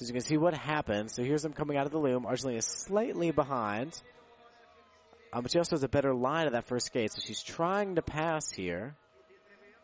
So 0.00 0.04
as 0.04 0.08
you 0.08 0.14
can 0.14 0.22
see 0.22 0.38
what 0.38 0.54
happens. 0.54 1.12
So 1.14 1.22
here's 1.22 1.42
them 1.42 1.52
coming 1.52 1.76
out 1.76 1.84
of 1.84 1.92
the 1.92 1.98
loom. 1.98 2.24
Argeline 2.24 2.56
is 2.56 2.64
slightly 2.64 3.32
behind. 3.32 4.00
Um, 5.30 5.42
but 5.42 5.52
she 5.52 5.58
also 5.58 5.76
has 5.76 5.82
a 5.82 5.90
better 5.90 6.14
line 6.14 6.46
at 6.46 6.52
that 6.52 6.64
first 6.64 6.86
skate, 6.86 7.12
so 7.12 7.20
she's 7.22 7.42
trying 7.42 7.96
to 7.96 8.02
pass 8.02 8.50
here. 8.50 8.96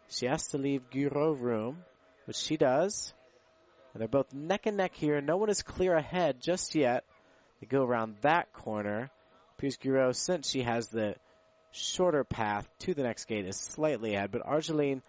She 0.09 0.25
has 0.25 0.49
to 0.49 0.59
leave 0.59 0.89
Guro 0.91 1.39
room, 1.39 1.85
which 2.25 2.39
she 2.39 2.57
does. 2.57 3.13
And 3.93 4.01
they're 4.01 4.09
both 4.09 4.33
neck 4.33 4.65
and 4.65 4.79
neck 4.79 4.95
here. 4.95 5.21
No 5.21 5.37
one 5.37 5.51
is 5.51 5.61
clear 5.61 5.95
ahead 5.95 6.41
just 6.41 6.75
yet. 6.75 7.05
They 7.61 7.67
go 7.67 7.85
around 7.85 8.17
that 8.23 8.51
corner. 8.55 9.11
Piers 9.59 9.77
Guro, 9.77 10.17
since 10.17 10.49
she 10.49 10.63
has 10.63 10.89
the 10.89 11.17
shorter 11.73 12.25
path 12.25 12.67
to 12.79 12.95
the 12.95 13.03
next 13.03 13.27
gate, 13.27 13.45
is 13.45 13.59
slightly 13.59 14.15
ahead. 14.15 14.31
But 14.33 14.47
Argeline 14.47 15.03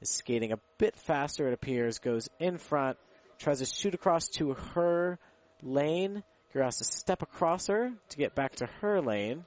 is 0.00 0.08
skating 0.08 0.52
a 0.52 0.60
bit 0.78 0.94
faster, 0.94 1.48
it 1.48 1.52
appears, 1.52 1.98
goes 1.98 2.28
in 2.38 2.58
front, 2.58 2.96
tries 3.38 3.58
to 3.58 3.66
shoot 3.66 3.94
across 3.94 4.28
to 4.28 4.54
her 4.74 5.18
lane. 5.62 6.22
Guro 6.54 6.64
has 6.64 6.78
to 6.78 6.84
step 6.84 7.22
across 7.22 7.66
her 7.66 7.92
to 8.10 8.16
get 8.16 8.34
back 8.34 8.56
to 8.56 8.66
her 8.80 9.00
lane. 9.00 9.44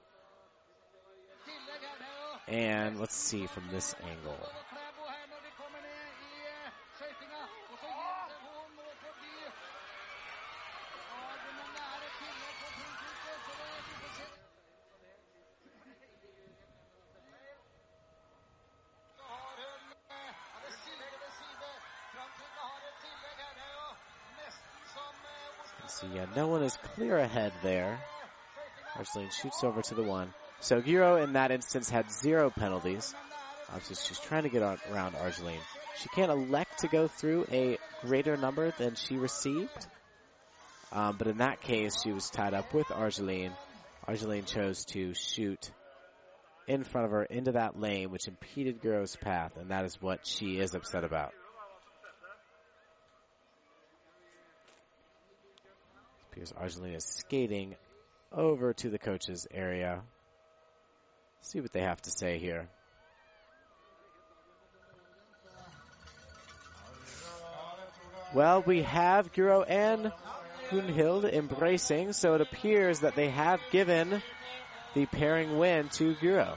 And 2.47 2.99
let's 2.99 3.15
see 3.15 3.45
from 3.47 3.65
this 3.71 3.95
angle. 4.03 4.37
No 26.39 26.47
one 26.47 26.63
is 26.63 26.77
clear 26.95 27.17
ahead 27.17 27.51
there. 27.63 27.99
Argeline 28.95 29.29
shoots 29.29 29.61
over 29.61 29.81
to 29.81 29.93
the 29.93 30.03
one. 30.03 30.33
So 30.61 30.81
Guro 30.81 31.21
in 31.21 31.33
that 31.33 31.51
instance 31.51 31.89
had 31.89 32.09
zero 32.09 32.49
penalties. 32.49 33.13
Obviously 33.67 33.97
she's 33.97 34.19
trying 34.19 34.43
to 34.43 34.49
get 34.49 34.61
around 34.61 35.15
Argeline. 35.15 35.59
She 35.97 36.07
can't 36.07 36.31
elect 36.31 36.79
to 36.79 36.87
go 36.87 37.09
through 37.09 37.45
a 37.51 37.77
greater 38.03 38.37
number 38.37 38.71
than 38.77 38.95
she 38.95 39.17
received. 39.17 39.87
Um, 40.93 41.17
but 41.17 41.27
in 41.27 41.39
that 41.39 41.59
case, 41.59 42.01
she 42.01 42.13
was 42.13 42.29
tied 42.29 42.53
up 42.53 42.73
with 42.73 42.89
Argeline. 42.89 43.51
Argeline 44.07 44.45
chose 44.45 44.85
to 44.93 45.13
shoot 45.13 45.69
in 46.69 46.85
front 46.85 47.03
of 47.03 47.11
her 47.11 47.23
into 47.23 47.51
that 47.51 47.77
lane, 47.77 48.11
which 48.11 48.29
impeded 48.29 48.81
Guro's 48.81 49.17
path, 49.17 49.57
and 49.57 49.71
that 49.71 49.83
is 49.83 50.01
what 50.01 50.25
she 50.25 50.57
is 50.57 50.73
upset 50.73 51.03
about. 51.03 51.33
Because 56.39 56.53
Argeline 56.53 56.93
is 56.93 57.03
skating 57.03 57.75
over 58.31 58.71
to 58.71 58.89
the 58.89 58.97
coach's 58.97 59.45
area. 59.53 59.99
See 61.41 61.59
what 61.59 61.73
they 61.73 61.81
have 61.81 62.01
to 62.03 62.11
say 62.11 62.37
here. 62.37 62.69
Well, 68.33 68.63
we 68.65 68.83
have 68.83 69.33
Guro 69.33 69.65
and 69.67 70.13
Gunhild 70.69 71.29
embracing, 71.29 72.13
so 72.13 72.35
it 72.35 72.41
appears 72.41 73.01
that 73.01 73.15
they 73.15 73.27
have 73.31 73.59
given 73.71 74.21
the 74.93 75.07
pairing 75.07 75.57
win 75.57 75.89
to 75.95 76.15
Guro. 76.15 76.55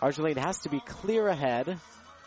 Argeline 0.00 0.36
has 0.36 0.60
to 0.60 0.68
be 0.68 0.78
clear 0.78 1.26
ahead 1.26 1.76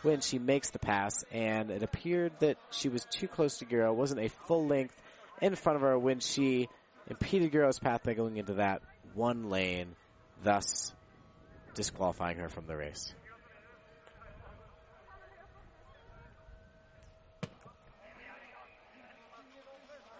when 0.02 0.20
she 0.20 0.38
makes 0.38 0.68
the 0.68 0.78
pass, 0.78 1.24
and 1.30 1.70
it 1.70 1.82
appeared 1.82 2.32
that 2.40 2.58
she 2.70 2.90
was 2.90 3.06
too 3.06 3.28
close 3.28 3.56
to 3.58 3.64
Guro, 3.64 3.94
wasn't 3.94 4.20
a 4.20 4.28
full 4.28 4.66
length 4.66 4.94
in 5.42 5.56
front 5.56 5.76
of 5.76 5.82
her 5.82 5.98
when 5.98 6.20
she 6.20 6.68
impeded 7.08 7.50
Guro's 7.50 7.78
path 7.78 8.04
by 8.04 8.14
going 8.14 8.36
into 8.36 8.54
that 8.54 8.80
one 9.14 9.50
lane, 9.50 9.96
thus 10.42 10.94
disqualifying 11.74 12.38
her 12.38 12.48
from 12.48 12.66
the 12.66 12.76
race. 12.76 13.12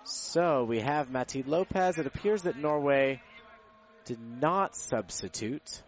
So 0.05 0.65
we 0.65 0.81
have 0.81 1.11
Mati 1.11 1.43
Lopez. 1.43 1.99
It 1.99 2.07
appears 2.07 2.43
that 2.43 2.57
Norway 2.57 3.21
did 4.07 4.19
not 4.21 4.75
substitute. 4.75 5.83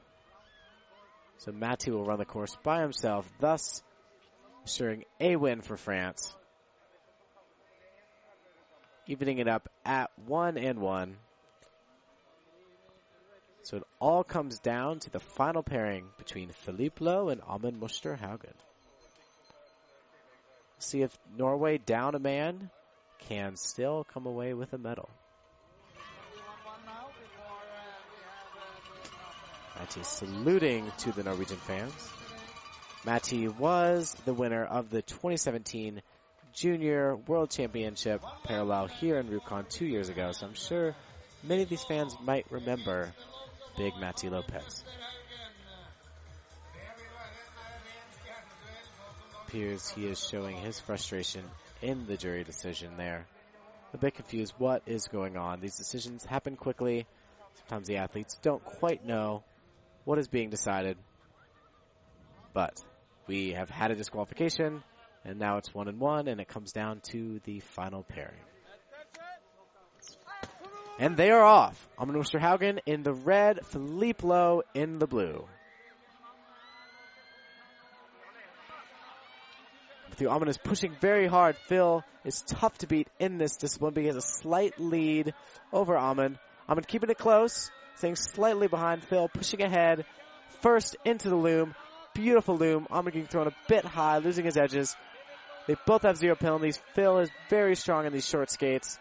So 1.39 1.51
Mati 1.51 1.90
will 1.90 2.05
run 2.05 2.19
the 2.19 2.24
course 2.24 2.56
by 2.62 2.82
himself, 2.82 3.28
thus 3.40 3.82
ensuring 4.62 5.05
a 5.19 5.36
win 5.36 5.61
for 5.61 5.77
France. 5.77 6.32
Evening 9.06 9.39
it 9.39 9.48
up 9.48 9.68
at 9.85 10.10
one 10.26 10.56
and 10.56 10.81
one. 10.81 11.16
So 13.62 13.78
it 13.78 13.82
all 14.01 14.24
comes 14.24 14.59
down 14.59 15.01
to 15.01 15.10
the 15.10 15.20
final 15.20 15.62
pairing 15.62 16.06
between 16.18 16.51
Philippe 16.51 17.05
Lau 17.05 17.28
and 17.28 17.40
Amund 17.43 17.81
Musterhaugen. 17.81 18.55
See 20.78 21.02
if 21.02 21.16
Norway 21.36 21.78
down 21.78 22.14
a 22.14 22.18
man 22.18 22.70
can 23.28 23.56
still 23.56 24.05
come 24.05 24.26
away 24.26 24.55
with 24.55 24.72
a 24.72 24.78
medal. 24.78 25.09
Matti 29.78 30.02
saluting 30.02 30.90
to 30.98 31.12
the 31.12 31.22
Norwegian 31.22 31.59
fans. 31.59 32.12
Matti 33.05 33.48
was 33.48 34.14
the 34.24 34.32
winner 34.32 34.64
of 34.64 34.89
the 34.90 35.02
2017 35.02 36.01
Junior 36.55 37.16
World 37.16 37.51
Championship 37.51 38.22
parallel 38.44 38.86
here 38.86 39.18
in 39.18 39.28
Rjukan 39.28 39.68
two 39.68 39.86
years 39.86 40.09
ago, 40.09 40.31
so 40.31 40.47
I'm 40.47 40.55
sure 40.55 40.94
many 41.43 41.62
of 41.62 41.68
these 41.68 41.82
fans 41.82 42.16
might 42.22 42.47
remember 42.48 43.12
Big 43.76 43.97
Matty 43.98 44.28
Lopez. 44.28 44.85
Appears 49.47 49.89
he 49.90 50.06
is 50.06 50.24
showing 50.24 50.56
his 50.56 50.78
frustration 50.78 51.43
in 51.82 52.06
the 52.06 52.16
jury 52.16 52.44
decision 52.44 52.97
there. 52.97 53.26
A 53.93 53.98
bit 53.98 54.14
confused 54.14 54.55
what 54.56 54.82
is 54.86 55.09
going 55.09 55.36
on. 55.36 55.60
These 55.60 55.76
decisions 55.76 56.24
happen 56.24 56.56
quickly. 56.56 57.06
Sometimes 57.55 57.89
the 57.89 57.97
athletes 57.97 58.39
don't 58.43 58.64
quite 58.64 59.05
know 59.05 59.43
what 60.05 60.18
is 60.18 60.28
being 60.28 60.51
decided. 60.51 60.97
But 62.52 62.78
we 63.26 63.52
have 63.52 63.70
had 63.70 63.90
a 63.90 63.97
disqualification, 63.97 64.85
and 65.25 65.39
now 65.39 65.57
it's 65.59 65.75
one 65.75 65.89
and 65.89 65.99
one, 65.99 66.29
and 66.29 66.41
it 66.41 66.49
comes 66.49 66.73
down 66.73 67.01
to 67.11 67.41
the 67.45 67.61
final 67.61 68.03
pairing. 68.03 68.41
And 70.99 71.17
they 71.17 71.31
are 71.31 71.43
off. 71.43 71.89
Amund 71.99 72.17
Haugen 72.39 72.79
in 72.87 73.03
the 73.03 73.13
red, 73.13 73.67
Philippe 73.67 74.27
Lau 74.27 74.63
in 74.75 74.99
the 74.99 75.07
blue. 75.07 75.45
Matthew 80.09 80.29
Amund 80.29 80.49
is 80.49 80.59
pushing 80.59 80.95
very 81.01 81.27
hard. 81.27 81.57
Phil 81.67 82.05
is 82.25 82.43
tough 82.43 82.79
to 82.79 82.87
beat 82.87 83.09
in 83.19 83.39
this 83.39 83.57
discipline, 83.57 83.95
but 83.95 84.03
he 84.03 84.07
has 84.07 84.15
a 84.15 84.21
slight 84.21 84.79
lead 84.79 85.35
over 85.73 85.97
Amund. 85.97 86.39
Amund 86.69 86.87
keeping 86.87 87.11
it 87.11 87.19
close, 87.19 87.73
staying 87.97 88.15
slightly 88.15 88.69
behind 88.69 89.03
Phil, 89.03 89.29
pushing 89.29 89.63
ahead. 89.63 90.05
First 90.61 90.97
into 91.05 91.29
the 91.29 91.37
loom. 91.37 91.75
Beautiful 92.15 92.57
loom. 92.57 92.87
Amund 92.91 93.15
getting 93.15 93.27
thrown 93.27 93.49
a 93.49 93.57
bit 93.67 93.85
high, 93.85 94.19
losing 94.19 94.45
his 94.45 94.57
edges. 94.57 94.95
They 95.66 95.77
both 95.86 96.03
have 96.03 96.16
zero 96.16 96.35
penalties. 96.35 96.78
Phil 96.95 97.19
is 97.20 97.31
very 97.49 97.74
strong 97.74 98.07
in 98.07 98.12
these 98.12 98.28
short 98.28 98.51
skates. 98.51 98.99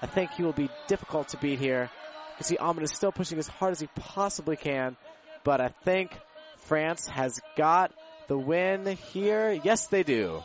I 0.00 0.06
think 0.06 0.30
he 0.32 0.42
will 0.42 0.52
be 0.52 0.70
difficult 0.86 1.28
to 1.28 1.36
beat 1.36 1.58
here. 1.58 1.90
You 1.92 2.36
can 2.36 2.44
see 2.44 2.56
Amund 2.56 2.82
is 2.82 2.92
still 2.92 3.12
pushing 3.12 3.38
as 3.38 3.48
hard 3.48 3.72
as 3.72 3.80
he 3.80 3.88
possibly 3.96 4.56
can, 4.56 4.96
but 5.44 5.60
I 5.60 5.68
think 5.84 6.16
France 6.58 7.06
has 7.08 7.40
got 7.56 7.92
the 8.28 8.38
win 8.38 8.86
here. 9.12 9.50
Yes, 9.64 9.86
they 9.88 10.02
do. 10.02 10.42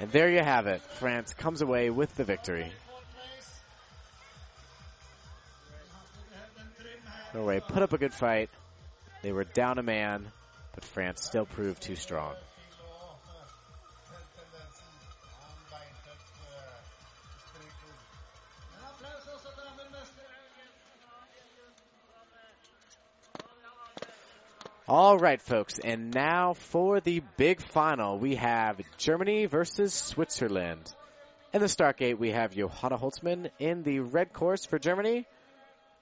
And 0.00 0.10
there 0.10 0.28
you 0.28 0.40
have 0.40 0.66
it. 0.66 0.82
France 0.98 1.32
comes 1.34 1.62
away 1.62 1.90
with 1.90 2.14
the 2.16 2.24
victory. 2.24 2.72
Norway 7.32 7.60
put 7.60 7.82
up 7.82 7.92
a 7.92 7.98
good 7.98 8.14
fight. 8.14 8.48
They 9.22 9.32
were 9.32 9.44
down 9.44 9.78
a 9.78 9.82
man, 9.82 10.26
but 10.74 10.84
France 10.84 11.22
still 11.22 11.46
proved 11.46 11.82
too 11.82 11.96
strong. 11.96 12.34
All 24.96 25.18
right, 25.18 25.42
folks, 25.42 25.80
and 25.80 26.14
now 26.14 26.52
for 26.52 27.00
the 27.00 27.20
big 27.36 27.60
final, 27.60 28.16
we 28.16 28.36
have 28.36 28.80
Germany 28.96 29.46
versus 29.46 29.92
Switzerland. 29.92 30.94
In 31.52 31.60
the 31.60 31.68
start 31.68 31.96
gate, 31.96 32.16
we 32.16 32.30
have 32.30 32.54
Johanna 32.54 32.96
Holzmann 32.96 33.50
in 33.58 33.82
the 33.82 33.98
red 33.98 34.32
course 34.32 34.66
for 34.66 34.78
Germany, 34.78 35.26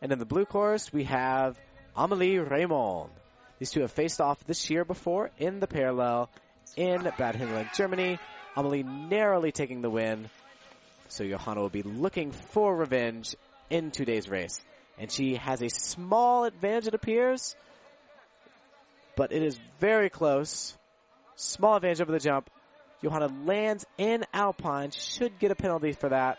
and 0.03 0.13
in 0.13 0.19
the 0.19 0.27
blue 0.27 0.45
course, 0.45 0.93
we 0.93 1.05
have 1.05 1.59
Amelie 1.97 2.37
Reymond. 2.37 3.09
These 3.59 3.71
two 3.71 3.81
have 3.81 3.93
faced 3.93 4.21
off 4.21 4.45
this 4.45 4.69
year 4.69 4.85
before 4.85 5.31
in 5.39 5.59
the 5.59 5.67
parallel 5.67 6.29
in 6.77 7.11
Bad 7.17 7.37
Hindelang, 7.37 7.75
Germany. 7.75 8.19
Amelie 8.57 8.83
narrowly 8.83 9.53
taking 9.53 9.81
the 9.81 9.89
win, 9.89 10.29
so 11.09 11.27
Johanna 11.27 11.63
will 11.63 11.71
be 11.71 11.83
looking 11.83 12.31
for 12.31 12.77
revenge 12.77 13.37
in 13.71 13.91
today's 13.91 14.29
race. 14.29 14.61
And 14.99 15.11
she 15.11 15.37
has 15.37 15.63
a 15.63 15.71
small 15.71 16.45
advantage, 16.45 16.89
it 16.89 16.95
appears, 16.95 17.57
but 19.17 19.33
it 19.33 19.43
is 19.43 19.59
very 19.81 20.11
close. 20.11 20.77
Small 21.37 21.77
advantage 21.77 22.01
over 22.01 22.13
the 22.13 22.19
jump. 22.19 22.51
Johanna 23.03 23.29
lands 23.45 23.85
in 23.99 24.25
Alpine. 24.33 24.91
Should 24.91 25.39
get 25.39 25.51
a 25.51 25.57
penalty 25.57 25.93
for 25.93 26.09
that. 26.09 26.39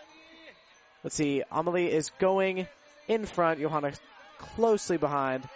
Let's 1.04 1.16
see. 1.16 1.44
Amelie 1.52 1.92
is 1.92 2.10
going 2.20 2.68
in 3.08 3.26
front. 3.26 3.60
Johanna 3.60 3.94
closely 4.38 4.98
behind. 4.98 5.48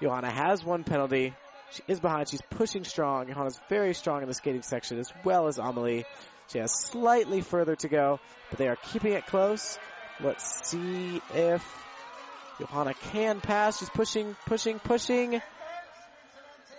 Johanna 0.00 0.30
has 0.30 0.64
one 0.64 0.84
penalty. 0.84 1.34
She 1.72 1.82
is 1.88 2.00
behind. 2.00 2.28
She's 2.28 2.42
pushing 2.50 2.84
strong. 2.84 3.26
Johanna's 3.26 3.60
very 3.68 3.94
strong 3.94 4.22
in 4.22 4.28
the 4.28 4.34
skating 4.34 4.62
section 4.62 4.98
as 4.98 5.12
well 5.24 5.46
as 5.48 5.58
Amelie. 5.58 6.04
She 6.48 6.58
has 6.58 6.72
slightly 6.72 7.40
further 7.40 7.76
to 7.76 7.88
go, 7.88 8.20
but 8.50 8.58
they 8.58 8.68
are 8.68 8.76
keeping 8.76 9.12
it 9.12 9.26
close. 9.26 9.78
Let's 10.20 10.68
see 10.68 11.20
if 11.34 11.64
Johanna 12.58 12.94
can 13.12 13.40
pass. 13.40 13.78
She's 13.78 13.90
pushing, 13.90 14.36
pushing, 14.46 14.78
pushing. 14.78 15.42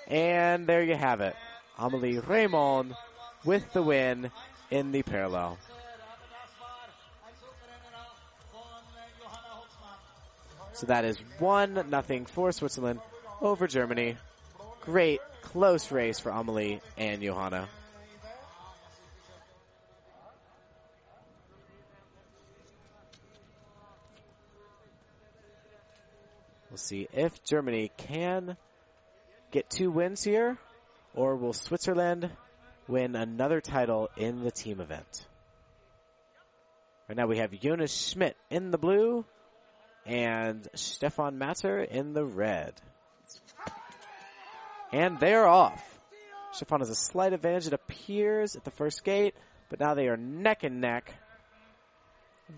And 0.08 0.68
there 0.68 0.84
you 0.84 0.96
have 0.96 1.22
it. 1.22 1.36
Amelie 1.78 2.20
Reymond 2.20 2.96
with 3.44 3.74
the 3.74 3.82
win 3.82 4.32
in 4.72 4.92
the 4.92 5.04
parallel. 5.04 5.58
So 10.74 10.88
that 10.88 11.06
is 11.06 11.18
one 11.40 11.90
nothing 11.90 12.26
for 12.26 12.52
Switzerland 12.52 13.00
over 13.42 13.68
Germany. 13.68 14.18
Great 14.82 15.22
close 15.42 15.90
race 15.92 16.20
for 16.20 16.32
Amelie 16.32 16.82
and 16.98 17.22
Johanna. 17.22 17.68
We'll 26.70 26.78
see 26.78 27.08
if 27.14 27.42
Germany 27.46 27.90
can 27.96 28.58
get 29.56 29.70
two 29.70 29.90
wins 29.90 30.22
here, 30.22 30.58
or 31.14 31.38
will 31.38 31.54
Switzerland 31.54 32.30
win 32.90 33.16
another 33.16 33.62
title 33.62 34.10
in 34.18 34.44
the 34.44 34.52
team 34.52 34.82
event? 34.82 35.26
Right 37.08 37.18
now 37.18 37.26
we 37.26 37.38
have 37.38 37.58
Jonas 37.58 37.94
Schmidt 37.94 38.36
in 38.50 38.72
the 38.72 38.78
blue 38.78 39.24
and 40.06 40.68
Stefan 40.76 41.38
Matter 41.38 41.80
in 41.80 42.12
the 42.12 42.26
red. 42.26 42.74
And 44.92 45.22
they 45.22 45.34
are 45.34 45.48
off. 45.48 45.82
Stefan 46.52 46.82
has 46.82 46.90
a 46.90 46.96
slight 46.96 47.32
advantage, 47.32 47.68
it 47.68 47.74
appears, 47.74 48.58
at 48.58 48.66
the 48.66 48.72
first 48.72 49.06
gate, 49.06 49.36
but 49.70 49.80
now 49.80 49.94
they 49.94 50.10
are 50.10 50.18
neck 50.18 50.66
and 50.66 50.82
neck. 50.82 51.14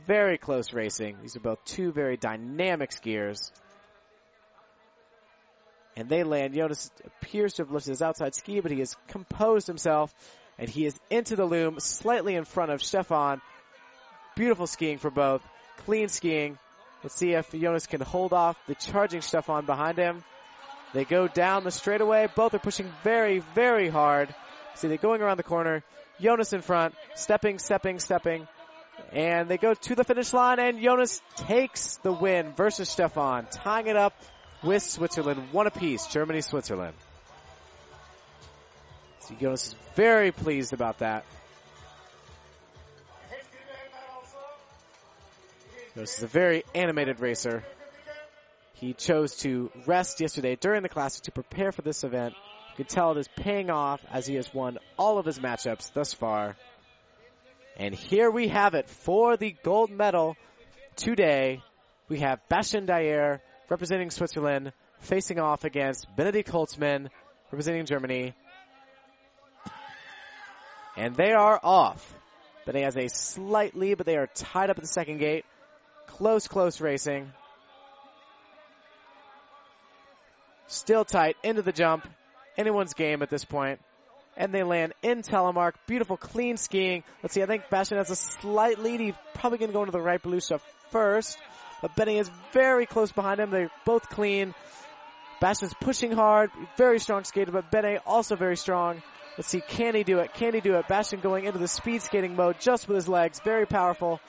Very 0.08 0.40
close 0.40 0.74
racing. 0.74 1.18
These 1.22 1.36
are 1.36 1.42
both 1.42 1.64
two 1.64 1.92
very 1.92 2.18
dynamic 2.18 2.90
skiers 2.90 3.52
and 5.98 6.08
they 6.08 6.24
land. 6.24 6.54
Jonas 6.54 6.92
appears 7.06 7.54
to 7.56 7.64
have 7.64 7.72
lifted 7.72 7.90
his 7.90 8.02
outside 8.04 8.36
ski, 8.36 8.60
but 8.60 8.72
he 8.72 8.80
has 8.80 8.96
composed 9.08 9.66
himself, 9.66 10.14
and 10.60 10.70
he 10.70 10.86
is 10.86 10.96
into 11.10 11.36
the 11.36 11.44
loom, 11.44 11.80
slightly 11.80 12.36
in 12.36 12.46
front 12.46 12.72
of 12.72 12.84
Stefan. 12.84 13.42
Beautiful 14.36 14.68
skiing 14.68 15.00
for 15.00 15.10
both. 15.10 15.42
Clean 15.86 16.08
skiing. 16.08 16.60
Let's 17.04 17.16
see 17.16 17.34
if 17.34 17.52
Jonas 17.52 17.88
can 17.88 18.02
hold 18.02 18.32
off 18.32 18.56
the 18.68 18.76
charging 18.76 19.22
Stefan 19.22 19.66
behind 19.66 19.98
him. 19.98 20.24
They 20.94 21.04
go 21.04 21.28
down 21.28 21.64
the 21.64 21.72
straightaway. 21.72 22.28
Both 22.34 22.54
are 22.54 22.60
pushing 22.60 22.92
very, 23.04 23.40
very 23.56 23.90
hard. 23.90 24.34
See, 24.76 24.88
they're 24.88 24.98
going 24.98 25.22
around 25.22 25.38
the 25.38 25.44
corner. 25.44 25.84
Jonas 26.22 26.54
in 26.54 26.62
front, 26.62 26.94
stepping, 27.16 27.58
stepping, 27.58 28.00
stepping. 28.00 28.48
And 29.12 29.50
they 29.50 29.58
go 29.58 29.74
to 29.74 29.96
the 29.96 30.04
finish 30.04 30.34
line, 30.34 30.60
and 30.60 30.82
Jonas 30.82 31.22
takes 31.36 31.98
the 31.98 32.12
win 32.12 32.54
versus 32.54 32.90
Stefan, 32.90 33.48
tying 33.52 33.88
it 33.88 33.96
up 33.96 34.14
with 34.64 34.84
Switzerland, 34.84 35.52
one 35.52 35.68
apiece, 35.68 36.08
Germany, 36.08 36.42
Switzerland. 36.42 36.96
So 39.22 39.36
Jonas 39.36 39.68
is 39.68 39.76
very 39.96 40.32
pleased 40.32 40.74
about 40.74 41.00
that. 41.00 41.26
Jonas 45.96 46.18
is 46.18 46.24
a 46.24 46.28
very 46.28 46.64
animated 46.76 47.20
racer. 47.20 47.64
He 48.74 48.94
chose 48.94 49.38
to 49.38 49.72
rest 49.88 50.22
yesterday 50.22 50.56
during 50.56 50.84
the 50.84 50.90
Classic 50.90 51.24
to 51.24 51.32
prepare 51.32 51.72
for 51.72 51.82
this 51.82 52.04
event. 52.04 52.36
You 52.72 52.86
can 52.86 52.86
tell 52.86 53.12
it 53.12 53.18
is 53.18 53.28
paying 53.28 53.72
off 53.72 54.00
as 54.12 54.28
he 54.28 54.36
has 54.36 54.54
won 54.54 54.78
all 54.98 55.18
of 55.18 55.26
his 55.26 55.40
matchups 55.40 55.92
thus 55.94 56.14
far. 56.14 56.56
And 57.76 57.94
here 57.96 58.30
we 58.30 58.50
have 58.50 58.76
it 58.76 58.88
for 58.88 59.38
the 59.38 59.56
gold 59.64 59.90
medal 59.90 60.36
today. 60.96 61.64
We 62.08 62.20
have 62.20 62.40
Bastien 62.50 62.86
Dayer 62.86 63.40
representing 63.70 64.10
Switzerland, 64.12 64.72
facing 65.00 65.40
off 65.40 65.64
against 65.64 66.08
Benedikt 66.16 66.50
Holzmann, 66.50 67.10
representing 67.52 67.86
Germany. 67.86 68.34
And 70.96 71.16
they 71.16 71.34
are 71.34 71.60
off. 71.62 72.14
Bene 72.66 72.82
has 72.82 72.98
a 72.98 73.08
slight 73.08 73.76
lead, 73.76 73.98
but 73.98 74.06
they 74.06 74.18
are 74.18 74.28
tied 74.28 74.70
up 74.70 74.78
at 74.78 74.84
the 74.84 74.88
second 74.90 75.20
gate. 75.20 75.46
Close, 76.08 76.48
close 76.48 76.82
racing. 76.82 77.32
Still 80.68 81.06
tight 81.06 81.38
into 81.44 81.62
the 81.62 81.72
jump. 81.72 82.08
Anyone's 82.58 82.94
game 82.94 83.22
at 83.22 83.30
this 83.30 83.46
point. 83.46 83.80
and 84.38 84.54
they 84.54 84.64
land 84.64 84.94
in 85.02 85.24
telemark. 85.24 85.74
Beautiful, 85.88 86.16
clean 86.16 86.58
skiing. 86.58 87.04
Let's 87.24 87.34
see, 87.34 87.42
I 87.42 87.48
think 87.48 87.70
Bastien 87.70 87.98
has 87.98 88.12
a 88.12 88.16
slight 88.16 88.80
lead. 88.80 89.00
He's 89.00 89.16
probably 89.34 89.58
going 89.58 89.70
to 89.70 89.74
go 89.74 89.82
into 89.82 89.92
the 89.92 90.02
right 90.02 90.22
Belusha 90.22 90.62
first, 90.92 91.38
but 91.82 91.96
Bene 91.96 92.18
is 92.18 92.30
very 92.52 92.86
close 92.86 93.12
behind 93.12 93.40
him. 93.40 93.50
They're 93.52 93.72
both 93.86 94.10
clean. 94.10 94.54
Bastien's 95.40 95.74
pushing 95.80 96.12
hard, 96.12 96.50
very 96.78 97.00
strong 97.00 97.24
skater, 97.24 97.52
but 97.52 97.70
Bene 97.70 98.00
also 98.06 98.36
very 98.36 98.58
strong. 98.58 99.04
Let's 99.38 99.50
see, 99.50 99.62
can 99.62 99.94
he 99.94 100.04
do 100.04 100.20
it? 100.20 100.34
Can 100.34 100.56
he 100.56 100.62
do 100.62 100.76
it? 100.76 100.88
Bastien 100.88 101.22
going 101.22 101.46
into 101.46 101.60
the 101.60 101.68
speed 101.68 102.02
skating 102.02 102.36
mode 102.36 102.60
just 102.60 102.88
with 102.88 102.96
his 102.96 103.08
legs, 103.08 103.40
very 103.44 103.68
powerful. 103.68 104.20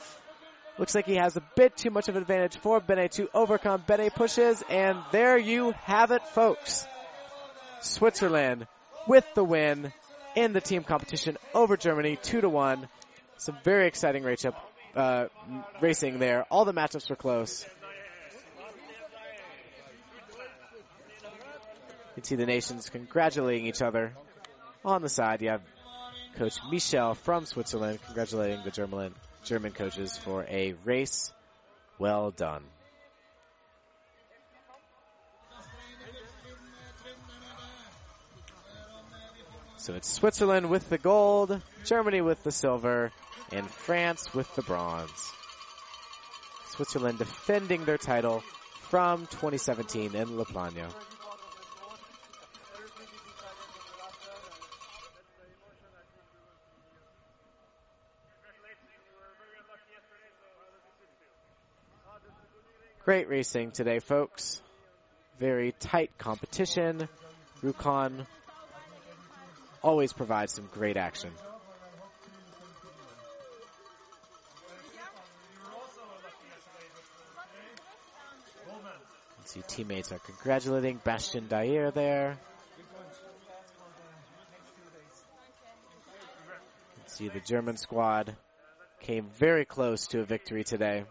Looks 0.78 0.94
like 0.94 1.06
he 1.06 1.16
has 1.16 1.36
a 1.36 1.42
bit 1.56 1.76
too 1.76 1.90
much 1.90 2.08
of 2.08 2.16
an 2.16 2.22
advantage 2.22 2.56
for 2.58 2.78
Bene 2.78 3.08
to 3.08 3.28
overcome. 3.32 3.82
Bene 3.86 4.10
pushes, 4.10 4.62
and 4.68 4.98
there 5.10 5.38
you 5.38 5.72
have 5.84 6.10
it, 6.10 6.26
folks. 6.28 6.86
Switzerland 7.80 8.66
with 9.06 9.24
the 9.34 9.42
win 9.42 9.92
in 10.36 10.52
the 10.52 10.60
team 10.60 10.84
competition 10.84 11.36
over 11.54 11.76
Germany, 11.76 12.18
two 12.22 12.40
to 12.42 12.48
one. 12.48 12.86
Some 13.38 13.56
very 13.64 13.86
exciting 13.86 14.24
race 14.24 14.44
up, 14.44 14.67
uh, 14.98 15.28
racing 15.80 16.18
there. 16.18 16.44
All 16.50 16.64
the 16.64 16.74
matchups 16.74 17.08
were 17.08 17.16
close. 17.16 17.64
You 22.08 22.22
can 22.22 22.24
see 22.24 22.34
the 22.34 22.46
nations 22.46 22.90
congratulating 22.90 23.66
each 23.66 23.80
other. 23.80 24.12
On 24.84 25.02
the 25.02 25.08
side, 25.08 25.40
you 25.40 25.50
have 25.50 25.62
Coach 26.36 26.58
Michel 26.70 27.14
from 27.14 27.46
Switzerland 27.46 28.00
congratulating 28.04 28.62
the 28.64 28.70
German 28.70 29.14
German 29.44 29.72
coaches 29.72 30.16
for 30.16 30.44
a 30.48 30.74
race 30.84 31.32
well 31.98 32.30
done. 32.30 32.62
So 39.88 39.94
it's 39.94 40.12
Switzerland 40.12 40.68
with 40.68 40.90
the 40.90 40.98
gold, 40.98 41.62
Germany 41.86 42.20
with 42.20 42.44
the 42.44 42.52
silver, 42.52 43.10
and 43.50 43.66
France 43.70 44.34
with 44.34 44.54
the 44.54 44.60
bronze. 44.60 45.32
Switzerland 46.72 47.16
defending 47.16 47.86
their 47.86 47.96
title 47.96 48.42
from 48.90 49.20
2017 49.20 50.14
in 50.14 50.36
La 50.36 50.44
Plagne. 50.44 50.84
Great 63.06 63.30
racing 63.30 63.70
today, 63.70 64.00
folks. 64.00 64.60
Very 65.38 65.72
tight 65.72 66.10
competition. 66.18 67.08
Rjukan 67.62 68.26
always 69.82 70.12
provides 70.12 70.52
some 70.52 70.68
great 70.72 70.96
action. 70.96 71.30
see 79.44 79.62
teammates 79.66 80.12
are 80.12 80.18
congratulating 80.18 81.00
Bastien 81.02 81.48
Dayer 81.48 81.92
there. 81.92 82.36
see 87.06 87.28
the 87.28 87.40
German 87.40 87.76
squad 87.76 88.36
came 89.00 89.26
very 89.38 89.64
close 89.64 90.06
to 90.08 90.20
a 90.20 90.24
victory 90.24 90.62
today. 90.62 91.04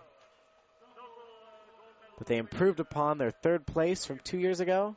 But 2.18 2.28
they 2.28 2.38
improved 2.38 2.80
upon 2.80 3.18
their 3.18 3.32
third 3.32 3.66
place 3.66 4.06
from 4.06 4.20
two 4.24 4.38
years 4.38 4.62
ago. 4.62 4.96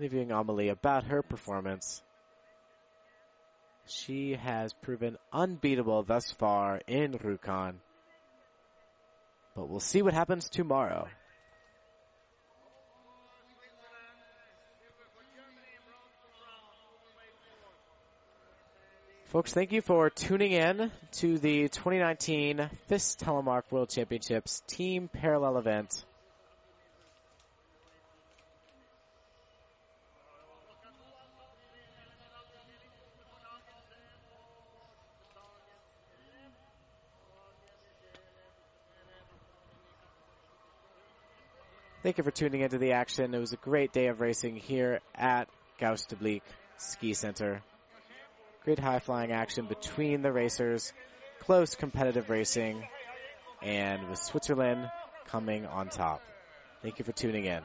Interviewing 0.00 0.32
Amelie 0.32 0.70
about 0.70 1.04
her 1.04 1.22
performance. 1.22 2.02
She 3.84 4.32
has 4.32 4.72
proven 4.72 5.18
unbeatable 5.30 6.04
thus 6.04 6.32
far 6.32 6.80
in 6.86 7.12
Rjukan. 7.12 7.74
But 9.54 9.68
we'll 9.68 9.78
see 9.78 10.00
what 10.00 10.14
happens 10.14 10.48
tomorrow. 10.48 11.06
Folks, 19.26 19.52
thank 19.52 19.70
you 19.70 19.82
for 19.82 20.08
tuning 20.08 20.52
in 20.52 20.90
to 21.18 21.38
the 21.38 21.68
2019 21.68 22.70
FIS 22.86 23.16
Telemark 23.16 23.64
World 23.70 23.90
Championships 23.90 24.62
Team 24.66 25.10
Parallel 25.12 25.58
event. 25.58 26.04
Thank 42.10 42.18
you 42.18 42.24
for 42.24 42.32
tuning 42.32 42.62
into 42.62 42.78
the 42.78 42.90
action. 42.94 43.32
It 43.32 43.38
was 43.38 43.52
a 43.52 43.56
great 43.56 43.92
day 43.92 44.08
of 44.08 44.20
racing 44.20 44.56
here 44.56 44.98
at 45.14 45.48
Bleek 46.18 46.42
Ski 46.76 47.14
Center. 47.14 47.62
Great 48.64 48.80
high 48.80 48.98
flying 48.98 49.30
action 49.30 49.66
between 49.66 50.20
the 50.20 50.32
racers. 50.32 50.92
Close 51.38 51.76
competitive 51.76 52.28
racing. 52.28 52.82
And 53.62 54.08
with 54.08 54.18
Switzerland 54.18 54.90
coming 55.28 55.66
on 55.66 55.88
top. 55.88 56.20
Thank 56.82 56.98
you 56.98 57.04
for 57.04 57.12
tuning 57.12 57.44
in. 57.44 57.62